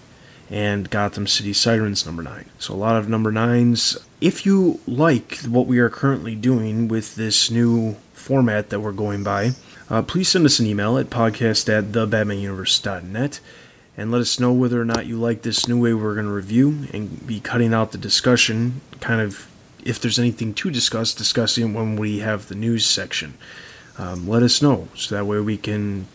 and 0.50 0.90
Gotham 0.90 1.28
City 1.28 1.52
Sirens 1.52 2.04
number 2.04 2.24
9. 2.24 2.46
So 2.58 2.74
a 2.74 2.76
lot 2.76 2.96
of 2.96 3.08
number 3.08 3.30
9s. 3.30 3.96
If 4.20 4.44
you 4.44 4.80
like 4.88 5.38
what 5.42 5.68
we 5.68 5.78
are 5.78 5.88
currently 5.88 6.34
doing 6.34 6.88
with 6.88 7.14
this 7.14 7.52
new 7.52 7.94
format 8.14 8.70
that 8.70 8.80
we're 8.80 8.90
going 8.90 9.22
by, 9.22 9.52
uh, 9.88 10.02
please 10.02 10.28
send 10.28 10.46
us 10.46 10.58
an 10.58 10.66
email 10.66 10.98
at 10.98 11.06
podcast 11.06 11.68
at 11.72 11.92
thebatmanuniverse.net 11.92 13.38
and 13.96 14.10
let 14.10 14.20
us 14.20 14.40
know 14.40 14.52
whether 14.52 14.80
or 14.80 14.84
not 14.84 15.06
you 15.06 15.16
like 15.16 15.42
this 15.42 15.68
new 15.68 15.80
way 15.80 15.94
we're 15.94 16.14
going 16.14 16.26
to 16.26 16.32
review 16.32 16.86
and 16.92 17.24
be 17.28 17.38
cutting 17.38 17.72
out 17.72 17.92
the 17.92 17.98
discussion, 17.98 18.80
kind 19.00 19.20
of 19.20 19.46
if 19.84 20.00
there's 20.00 20.18
anything 20.18 20.54
to 20.54 20.70
discuss, 20.70 21.14
discussing 21.14 21.74
when 21.74 21.96
we 21.96 22.20
have 22.20 22.48
the 22.48 22.54
news 22.54 22.86
section. 22.86 23.34
Um, 23.98 24.28
let 24.28 24.42
us 24.42 24.62
know 24.62 24.88
so 24.94 25.14
that 25.14 25.26
way 25.26 25.40
we 25.40 25.56
can 25.56 26.06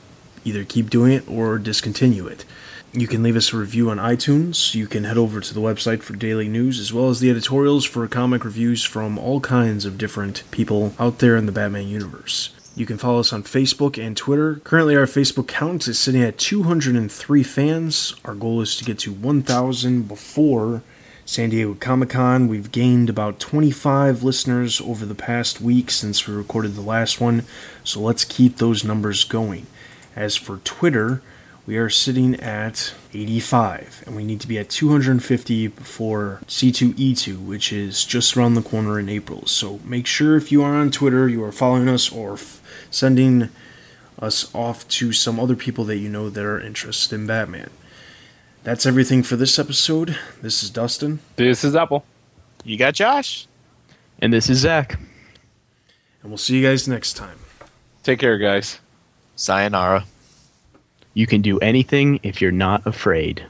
either 0.44 0.64
keep 0.64 0.90
doing 0.90 1.12
it 1.12 1.28
or 1.28 1.58
discontinue 1.58 2.28
it. 2.28 2.46
You 2.94 3.08
can 3.08 3.24
leave 3.24 3.36
us 3.36 3.52
a 3.52 3.58
review 3.58 3.90
on 3.90 3.98
iTunes. 3.98 4.74
You 4.74 4.88
can 4.88 5.04
head 5.04 5.18
over 5.18 5.42
to 5.42 5.54
the 5.54 5.60
website 5.60 6.02
for 6.02 6.16
daily 6.16 6.48
news 6.48 6.80
as 6.80 6.94
well 6.94 7.10
as 7.10 7.20
the 7.20 7.30
editorials 7.30 7.84
for 7.84 8.08
comic 8.08 8.46
reviews 8.46 8.84
from 8.84 9.18
all 9.18 9.42
kinds 9.42 9.84
of 9.84 9.98
different 9.98 10.44
people 10.52 10.94
out 10.98 11.20
there 11.20 11.36
in 11.36 11.46
the 11.46 11.52
Batman 11.52 11.88
universe. 11.88 12.52
You 12.74 12.86
can 12.86 12.98
follow 12.98 13.20
us 13.20 13.34
on 13.34 13.44
Facebook 13.44 14.02
and 14.02 14.16
Twitter. 14.16 14.56
Currently, 14.64 14.96
our 14.96 15.06
Facebook 15.06 15.48
count 15.48 15.88
is 15.88 16.00
sitting 16.00 16.22
at 16.22 16.38
203 16.38 17.44
fans. 17.44 18.16
Our 18.24 18.36
goal 18.36 18.62
is 18.62 18.78
to 18.78 18.86
get 18.86 19.00
to 19.00 19.14
1,000 19.14 20.08
before 20.08 20.82
San 21.28 21.50
Diego 21.50 21.74
Comic 21.74 22.12
Con. 22.12 22.48
We've 22.48 22.72
gained 22.72 23.10
about 23.10 23.40
25 23.40 24.22
listeners 24.22 24.80
over 24.80 25.08
the 25.08 25.16
past 25.16 25.60
week 25.60 25.90
since 25.90 26.28
we 26.28 26.36
recorded 26.36 26.76
the 26.76 26.82
last 26.82 27.20
one, 27.20 27.46
so 27.84 28.00
let's 28.00 28.24
keep 28.24 28.58
those 28.58 28.84
numbers 28.84 29.24
going. 29.24 29.66
As 30.16 30.36
for 30.36 30.58
Twitter, 30.58 31.24
we 31.66 31.78
are 31.78 31.90
sitting 31.90 32.36
at 32.40 32.94
85, 33.12 34.04
and 34.06 34.16
we 34.16 34.24
need 34.24 34.40
to 34.42 34.48
be 34.48 34.60
at 34.60 34.70
250 34.70 35.68
before 35.70 36.42
C2E2, 36.46 37.44
which 37.44 37.74
is 37.74 38.06
just 38.06 38.38
around 38.38 38.54
the 38.54 38.62
corner 38.62 39.00
in 39.00 39.10
April. 39.10 39.48
So 39.48 39.80
make 39.84 40.06
sure 40.06 40.38
if 40.38 40.52
you 40.52 40.62
are 40.62 40.76
on 40.76 40.92
Twitter, 40.92 41.28
you 41.28 41.44
are 41.44 41.52
following 41.52 41.90
us 41.90 42.12
or 42.12 42.34
f- 42.34 42.62
sending 42.92 43.50
us 44.20 44.54
off 44.54 44.88
to 44.90 45.12
some 45.12 45.40
other 45.40 45.56
people 45.56 45.86
that 45.86 45.98
you 45.98 46.08
know 46.08 46.30
that 46.30 46.46
are 46.46 46.62
interested 46.62 47.16
in 47.16 47.26
Batman. 47.26 47.72
That's 48.66 48.88
everything 48.88 49.22
for 49.22 49.36
this 49.36 49.60
episode. 49.60 50.18
This 50.42 50.64
is 50.64 50.72
Dustin. 50.72 51.20
This 51.36 51.64
is 51.64 51.76
Apple. 51.76 52.04
You 52.64 52.80
got 52.80 52.96
Josh. 52.96 53.46
And 54.18 54.34
this 54.34 54.50
is 54.50 54.58
Zach. 54.58 54.98
And 56.24 56.32
we'll 56.32 56.40
see 56.40 56.58
you 56.58 56.68
guys 56.68 56.88
next 56.88 57.14
time. 57.14 57.38
Take 58.02 58.18
care, 58.18 58.40
guys. 58.40 58.80
Sayonara. 59.36 60.06
You 61.14 61.28
can 61.28 61.44
do 61.44 61.60
anything 61.60 62.20
if 62.24 62.42
you're 62.42 62.52
not 62.52 62.88
afraid. 62.88 63.46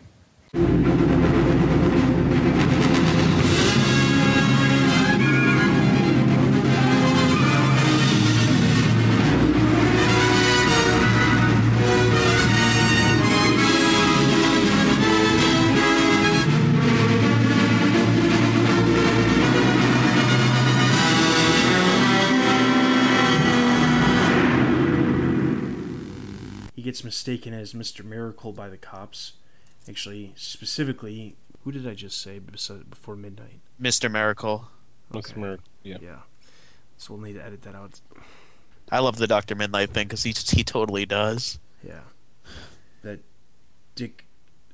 Mistaken 27.26 27.56
as 27.56 27.74
Mr. 27.74 28.06
Miracle 28.06 28.54
by 28.54 28.70
the 28.70 28.78
cops. 28.78 29.34
Actually, 29.90 30.34
specifically, 30.36 31.36
who 31.64 31.72
did 31.72 31.88
I 31.88 31.96
just 31.96 32.22
say 32.22 32.38
before 32.38 33.16
midnight? 33.16 33.62
Mr. 33.82 34.12
Miracle. 34.12 34.68
Mr. 35.12 35.36
Miracle. 35.36 35.66
Yeah. 35.82 35.98
Yeah. 36.04 36.18
So 36.98 37.16
we'll 37.16 37.24
need 37.24 37.34
to 37.34 37.44
edit 37.44 37.64
that 37.64 37.74
out. 37.74 38.00
I 38.92 39.00
love 39.00 39.18
the 39.18 39.26
Doctor 39.26 39.56
Midnight 39.56 39.90
thing 39.90 40.08
because 40.08 40.22
he 40.22 40.36
he 40.56 40.64
totally 40.64 41.08
does. 41.08 41.58
Yeah. 41.84 42.02
That 43.02 43.22
Dick, 43.96 44.26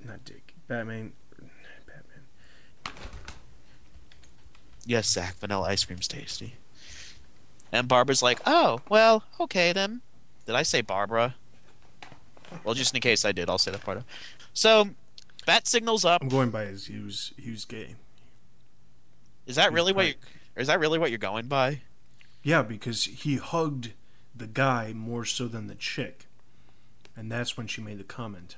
not 0.06 0.26
Dick, 0.26 0.54
Batman, 0.68 1.14
Batman. 1.88 2.94
Yes, 4.86 5.08
Zach, 5.08 5.36
vanilla 5.38 5.70
ice 5.70 5.86
cream's 5.86 6.10
tasty. 6.10 6.56
And 7.72 7.88
Barbara's 7.88 8.22
like, 8.22 8.42
oh, 8.46 8.82
well, 8.90 9.24
okay 9.40 9.72
then. 9.72 10.02
Did 10.46 10.56
I 10.56 10.64
say 10.64 10.82
Barbara? 10.82 11.36
Well, 12.64 12.76
just 12.76 12.94
in 12.94 13.02
case 13.02 13.26
I 13.26 13.32
did, 13.32 13.50
I'll 13.50 13.58
say 13.58 13.72
that 13.72 13.82
part. 13.82 13.98
Of. 13.98 14.06
So, 14.54 14.90
bat 15.46 15.68
signals 15.68 16.06
up. 16.06 16.22
I'm 16.22 16.30
going 16.30 16.50
by 16.50 16.66
his 16.66 16.88
Hughes 16.88 17.34
Hughes 17.38 17.66
gay. 17.66 17.96
Is 19.46 19.56
that 19.56 19.74
really 19.74 19.94
what? 19.94 20.08
You, 20.08 20.14
is 20.56 20.68
that 20.68 20.80
really 20.80 21.00
what 21.00 21.10
you're 21.10 21.18
going 21.18 21.48
by? 21.48 21.82
Yeah, 22.44 22.62
because 22.62 23.06
he 23.06 23.38
hugged 23.38 23.94
the 24.36 24.48
guy 24.48 24.94
more 24.94 25.26
so 25.26 25.48
than 25.48 25.68
the 25.68 25.76
chick, 25.76 26.28
and 27.16 27.32
that's 27.32 27.58
when 27.58 27.68
she 27.68 27.82
made 27.82 28.00
the 28.00 28.04
comment. 28.04 28.58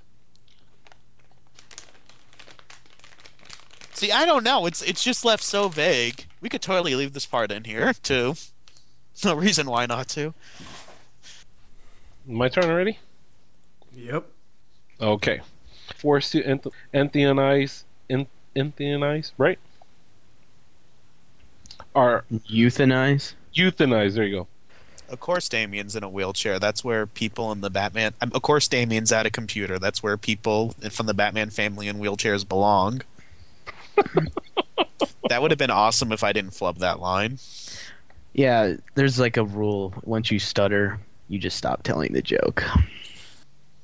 See, 3.94 4.12
I 4.12 4.26
don't 4.26 4.44
know. 4.44 4.66
It's 4.66 4.82
it's 4.82 5.04
just 5.04 5.24
left 5.24 5.44
so 5.44 5.70
vague. 5.70 6.26
We 6.42 6.50
could 6.50 6.62
totally 6.62 6.96
leave 6.96 7.14
this 7.14 7.26
part 7.26 7.52
in 7.52 7.64
here 7.64 7.94
too. 7.94 8.36
No 9.24 9.36
reason 9.36 9.70
why 9.70 9.86
not 9.86 10.08
to. 10.10 10.34
My 12.26 12.50
turn 12.50 12.66
already? 12.66 12.98
Yep. 13.96 14.26
Okay. 15.02 15.42
Forced 15.98 16.32
to 16.34 16.44
enth- 16.44 16.72
entheonize, 16.94 17.84
en- 18.10 18.28
entheonize, 18.56 19.32
right? 19.38 19.60
Are 21.96 22.26
euthanize? 22.50 23.34
Euthanize, 23.56 24.16
there 24.16 24.26
you 24.26 24.36
go. 24.38 24.48
Of 25.10 25.20
course, 25.20 25.48
Damian's 25.48 25.96
in 25.96 26.04
a 26.04 26.10
wheelchair. 26.10 26.58
That's 26.58 26.84
where 26.84 27.06
people 27.06 27.52
in 27.52 27.62
the 27.62 27.70
Batman. 27.70 28.14
um, 28.22 28.32
Of 28.34 28.42
course, 28.42 28.68
Damian's 28.68 29.12
at 29.12 29.26
a 29.28 29.30
computer. 29.30 29.78
That's 29.78 30.02
where 30.02 30.18
people 30.18 30.74
from 30.92 31.06
the 31.06 31.14
Batman 31.14 31.50
family 31.52 31.88
in 31.88 31.98
wheelchairs 31.98 32.48
belong. 32.48 33.02
that 35.30 35.42
would 35.42 35.52
have 35.52 35.58
been 35.60 35.70
awesome 35.70 36.12
if 36.12 36.24
I 36.24 36.34
didn't 36.34 36.54
flub 36.56 36.78
that 36.80 37.00
line. 37.00 37.38
Yeah, 38.34 38.74
there's 38.96 39.20
like 39.20 39.38
a 39.38 39.44
rule. 39.44 39.94
Once 40.04 40.32
you 40.32 40.40
stutter, 40.40 41.00
you 41.30 41.38
just 41.38 41.58
stop 41.58 41.84
telling 41.84 42.14
the 42.14 42.22
joke. 42.22 42.64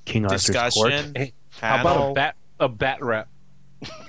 King 0.10 0.26
Arthur's 0.26 0.46
Discussion. 0.46 0.82
court. 0.82 1.18
Hey, 1.18 1.34
how 1.62 1.82
about 1.82 2.12
a 2.12 2.14
bat 2.14 2.36
a 2.60 2.68
bat 2.70 3.04
rap? 3.04 3.28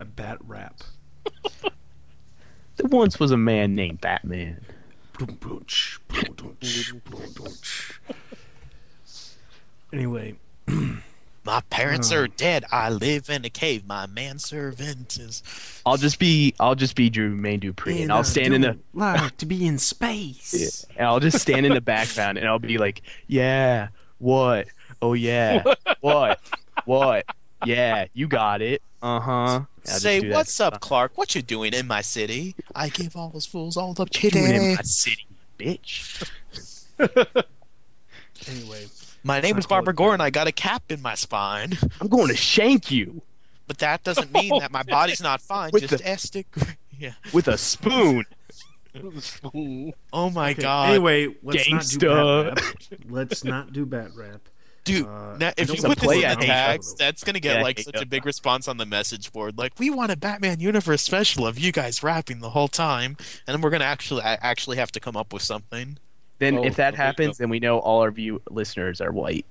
A 0.00 0.04
bat 0.04 0.38
rap. 0.48 0.80
There 1.62 2.88
once 2.90 3.20
was 3.20 3.30
a 3.30 3.36
man 3.36 3.76
named 3.76 4.00
Batman. 4.00 4.60
Anyway, 9.92 10.34
My 11.44 11.60
parents 11.70 12.12
Oh. 12.12 12.18
are 12.18 12.28
dead. 12.28 12.64
I 12.70 12.88
live 12.90 13.28
in 13.28 13.44
a 13.44 13.50
cave. 13.50 13.84
My 13.84 14.06
manservant 14.06 15.18
is. 15.18 15.42
I'll 15.84 15.96
just 15.96 16.20
be 16.20 16.54
I'll 16.60 16.76
just 16.76 16.94
be 16.94 17.10
Jermaine 17.10 17.60
Dupri, 17.60 18.00
and 18.02 18.12
I'll 18.12 18.22
stand 18.22 18.54
in 18.54 18.60
the 18.60 18.78
like 18.94 19.36
to 19.38 19.46
be 19.46 19.66
in 19.66 19.78
space. 19.78 20.84
and 20.96 21.06
I'll 21.06 21.18
just 21.20 21.40
stand 21.40 21.66
in 21.66 21.74
the 21.74 21.80
background, 21.80 22.38
and 22.38 22.46
I'll 22.46 22.60
be 22.60 22.78
like, 22.78 23.02
"Yeah, 23.26 23.88
what? 24.22 24.68
Oh 25.02 25.12
yeah, 25.14 25.62
what? 26.00 26.40
What? 26.84 27.26
Yeah, 27.66 28.06
you 28.14 28.26
got 28.28 28.62
it. 28.62 28.80
Uh 29.02 29.20
huh." 29.20 29.60
Say, 29.84 30.30
what's 30.30 30.60
up, 30.60 30.80
Clark? 30.80 31.18
What 31.18 31.34
you 31.34 31.42
doing 31.42 31.74
in 31.74 31.88
my 31.88 32.02
city? 32.02 32.54
I 32.74 32.88
give 32.88 33.16
all 33.16 33.30
those 33.30 33.46
fools 33.46 33.76
all 33.76 33.94
the 33.94 34.04
Doing 34.04 34.54
in 34.54 34.74
my 34.76 34.82
city, 34.82 35.26
bitch. 35.58 36.28
Anyway, 38.48 38.86
My 39.22 39.40
name 39.40 39.56
is 39.56 39.66
Barbara 39.66 39.94
Gordon. 39.94 40.20
I 40.20 40.30
got 40.30 40.48
a 40.48 40.52
cap 40.52 40.82
in 40.88 41.00
my 41.00 41.14
spine. 41.14 41.78
I'm 42.00 42.08
going 42.08 42.26
to 42.28 42.36
shank 42.36 42.90
you 42.90 43.22
But 43.68 43.78
that 43.78 44.02
doesn't 44.02 44.32
mean 44.32 44.58
that 44.58 44.72
my 44.72 44.82
body's 44.88 45.22
not 45.22 45.40
fine. 45.40 45.70
With 45.72 45.88
Just 45.88 46.02
the- 46.02 46.10
Estic. 46.10 46.46
Yeah. 46.98 47.12
with 47.32 47.46
a 47.48 47.56
spoon. 47.56 48.24
Oh 50.12 50.30
my 50.30 50.50
okay, 50.52 50.62
god. 50.62 50.90
Anyway, 50.90 51.34
let's 51.42 51.70
not 51.70 51.82
do 51.84 51.98
Gangsta. 51.98 52.54
bat 52.54 52.58
rap. 52.64 52.98
Let's 53.08 53.44
not 53.44 53.72
do 53.72 53.86
bat 53.86 54.10
rap. 54.14 54.40
Dude, 54.84 55.06
Uh, 55.06 55.36
now, 55.38 55.52
if 55.56 55.68
you 55.72 55.80
put 55.80 55.98
this 55.98 56.10
in 56.12 56.20
the 56.40 56.44
tags, 56.44 56.94
that's 56.96 57.22
gonna 57.24 57.38
get 57.40 57.56
Yeah, 57.58 57.62
like 57.62 57.78
such 57.78 57.94
a 57.96 58.00
it. 58.02 58.10
big 58.10 58.26
response 58.26 58.66
on 58.66 58.76
the 58.78 58.84
message 58.86 59.32
board. 59.32 59.56
Like, 59.56 59.78
we 59.78 59.90
want 59.90 60.10
a 60.10 60.16
Batman 60.16 60.58
Universe 60.60 61.02
special 61.02 61.46
of 61.46 61.56
you 61.58 61.70
guys 61.70 62.02
rapping 62.02 62.40
the 62.40 62.50
whole 62.50 62.66
time, 62.68 63.16
and 63.46 63.54
then 63.54 63.60
we're 63.60 63.70
gonna 63.70 63.84
actually 63.84 64.22
actually 64.22 64.76
have 64.78 64.90
to 64.92 65.00
come 65.00 65.16
up 65.16 65.32
with 65.32 65.42
something. 65.42 65.98
Then 66.38 66.58
Oh, 66.58 66.64
if 66.64 66.74
that 66.76 66.96
happens, 66.96 67.38
then 67.38 67.48
we 67.48 67.60
know 67.60 67.78
all 67.78 68.00
our 68.02 68.10
view 68.10 68.42
listeners 68.50 69.00
are 69.00 69.12
white. 69.12 69.46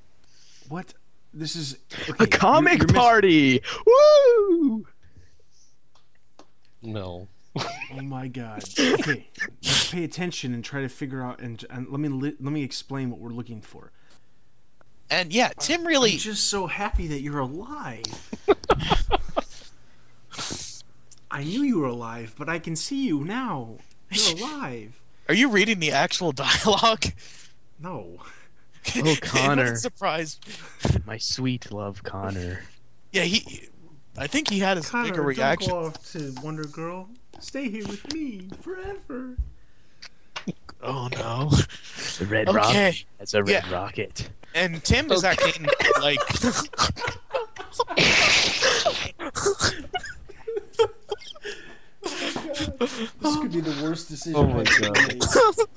What? 0.68 0.94
This 1.34 1.56
is 1.56 1.78
A 2.20 2.28
comic 2.28 2.90
party. 2.94 3.62
Woo! 3.86 4.86
No. 6.82 7.30
Oh 7.58 8.02
my 8.02 8.28
god. 8.28 8.64
Okay, 8.80 9.28
let's 9.64 9.92
pay 9.92 10.04
attention 10.04 10.54
and 10.54 10.64
try 10.64 10.82
to 10.82 10.90
figure 10.90 11.22
out 11.22 11.42
and, 11.42 11.64
and 11.70 11.90
let 11.90 12.00
me 12.00 12.08
li- 12.10 12.36
let 12.40 12.54
me 12.54 12.64
explain 12.64 13.10
what 13.10 13.20
we're 13.20 13.30
looking 13.32 13.62
for. 13.62 13.92
And 15.10 15.34
yeah, 15.34 15.50
Tim 15.60 15.86
really 15.86 16.14
I'm 16.14 16.18
just 16.20 16.50
so 16.50 16.68
happy 16.68 17.08
that 17.08 17.22
you're 17.22 17.40
alive. 17.40 18.04
I 21.30 21.44
knew 21.44 21.62
you 21.62 21.80
were 21.80 21.88
alive, 21.88 22.36
but 22.38 22.50
I 22.50 22.60
can 22.60 22.76
see 22.76 23.06
you 23.08 23.24
now. 23.24 23.78
You're 24.10 24.38
alive. 24.38 25.02
Are 25.30 25.34
you 25.34 25.50
reading 25.50 25.80
the 25.80 25.92
actual 25.92 26.32
dialogue? 26.34 27.06
No. 27.80 28.18
Oh, 28.98 29.16
Conner. 29.22 29.72
What 29.72 29.78
surprise. 29.78 30.40
My 31.06 31.18
sweet 31.18 31.72
love, 31.72 32.04
Conner. 32.04 32.64
Yeah, 33.12 33.24
he. 33.24 33.70
I 34.18 34.28
think 34.28 34.50
he 34.50 34.60
had 34.60 34.76
his 34.78 34.90
Conner, 34.90 35.06
bigger 35.06 35.18
don't 35.18 35.28
reaction. 35.28 35.70
go 35.72 35.86
off 35.86 36.12
to 36.12 36.34
Wonder 36.44 36.66
Girl. 36.66 37.10
Stay 37.42 37.70
here 37.70 37.86
with 37.88 38.14
me 38.14 38.48
forever. 38.62 39.36
Oh 40.82 41.10
no. 41.14 41.50
The 42.20 42.26
red 42.26 42.48
Okay. 42.48 42.58
rocket. 42.58 43.06
That's 43.20 43.34
a 43.34 43.44
red 43.44 43.64
Yeah. 43.68 43.74
rocket. 43.74 44.30
And 44.56 44.84
Tim 44.84 45.12
is 45.12 45.24
acting 45.24 45.68
like. 46.02 46.20
This 52.02 53.38
could 53.40 53.52
be 53.52 53.62
the 53.62 53.80
worst 53.84 54.10
decision 54.10 54.36
Oh 54.40 54.48
my 54.48 54.62
I've 54.62 54.84
ever 54.84 55.16
God. 55.16 55.68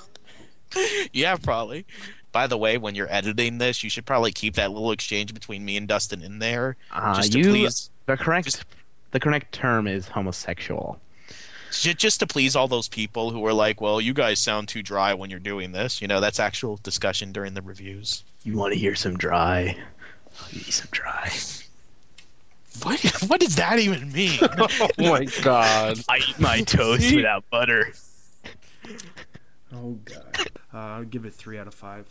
yeah, 1.12 1.36
probably. 1.36 1.86
By 2.32 2.46
the 2.46 2.58
way, 2.58 2.78
when 2.78 2.94
you're 2.94 3.12
editing 3.12 3.58
this, 3.58 3.84
you 3.84 3.90
should 3.90 4.06
probably 4.06 4.32
keep 4.32 4.54
that 4.54 4.72
little 4.72 4.90
exchange 4.90 5.32
between 5.34 5.64
me 5.64 5.76
and 5.76 5.86
Dustin 5.86 6.22
in 6.22 6.38
there, 6.40 6.76
Uh, 6.90 7.14
just 7.14 7.32
to 7.32 7.38
you, 7.38 7.50
please, 7.50 7.90
the 8.06 8.16
correct, 8.16 8.64
the 9.12 9.20
correct 9.20 9.52
term 9.54 9.86
is 9.86 10.08
homosexual. 10.08 10.98
Ju- 11.82 11.94
just 11.94 12.20
to 12.20 12.26
please 12.26 12.54
all 12.56 12.68
those 12.68 12.88
people 12.88 13.30
who 13.30 13.44
are 13.46 13.52
like, 13.52 13.80
"Well, 13.80 14.00
you 14.00 14.12
guys 14.14 14.40
sound 14.40 14.68
too 14.68 14.82
dry 14.82 15.14
when 15.14 15.30
you're 15.30 15.38
doing 15.40 15.72
this." 15.72 16.00
You 16.02 16.08
know, 16.08 16.20
that's 16.20 16.38
actual 16.40 16.78
discussion 16.82 17.32
during 17.32 17.54
the 17.54 17.62
reviews. 17.62 18.24
You 18.42 18.56
want 18.56 18.72
to 18.72 18.78
hear 18.78 18.94
some 18.94 19.16
dry? 19.16 19.76
I'll 20.40 20.48
give 20.52 20.66
you 20.66 20.72
some 20.72 20.88
dry. 20.90 21.30
What? 22.82 23.00
What 23.28 23.40
does 23.40 23.54
that 23.56 23.78
even 23.78 24.10
mean? 24.12 24.38
Oh 24.70 24.88
my 24.98 25.24
god. 25.42 25.98
I 26.08 26.18
eat 26.28 26.38
my 26.40 26.60
toast 26.62 27.14
without 27.14 27.48
butter. 27.50 27.92
Oh 29.72 29.98
god. 30.04 30.48
Uh, 30.72 30.78
I'll 30.78 31.04
give 31.04 31.24
it 31.24 31.34
three 31.34 31.58
out 31.58 31.66
of 31.66 31.74
five. 31.74 32.06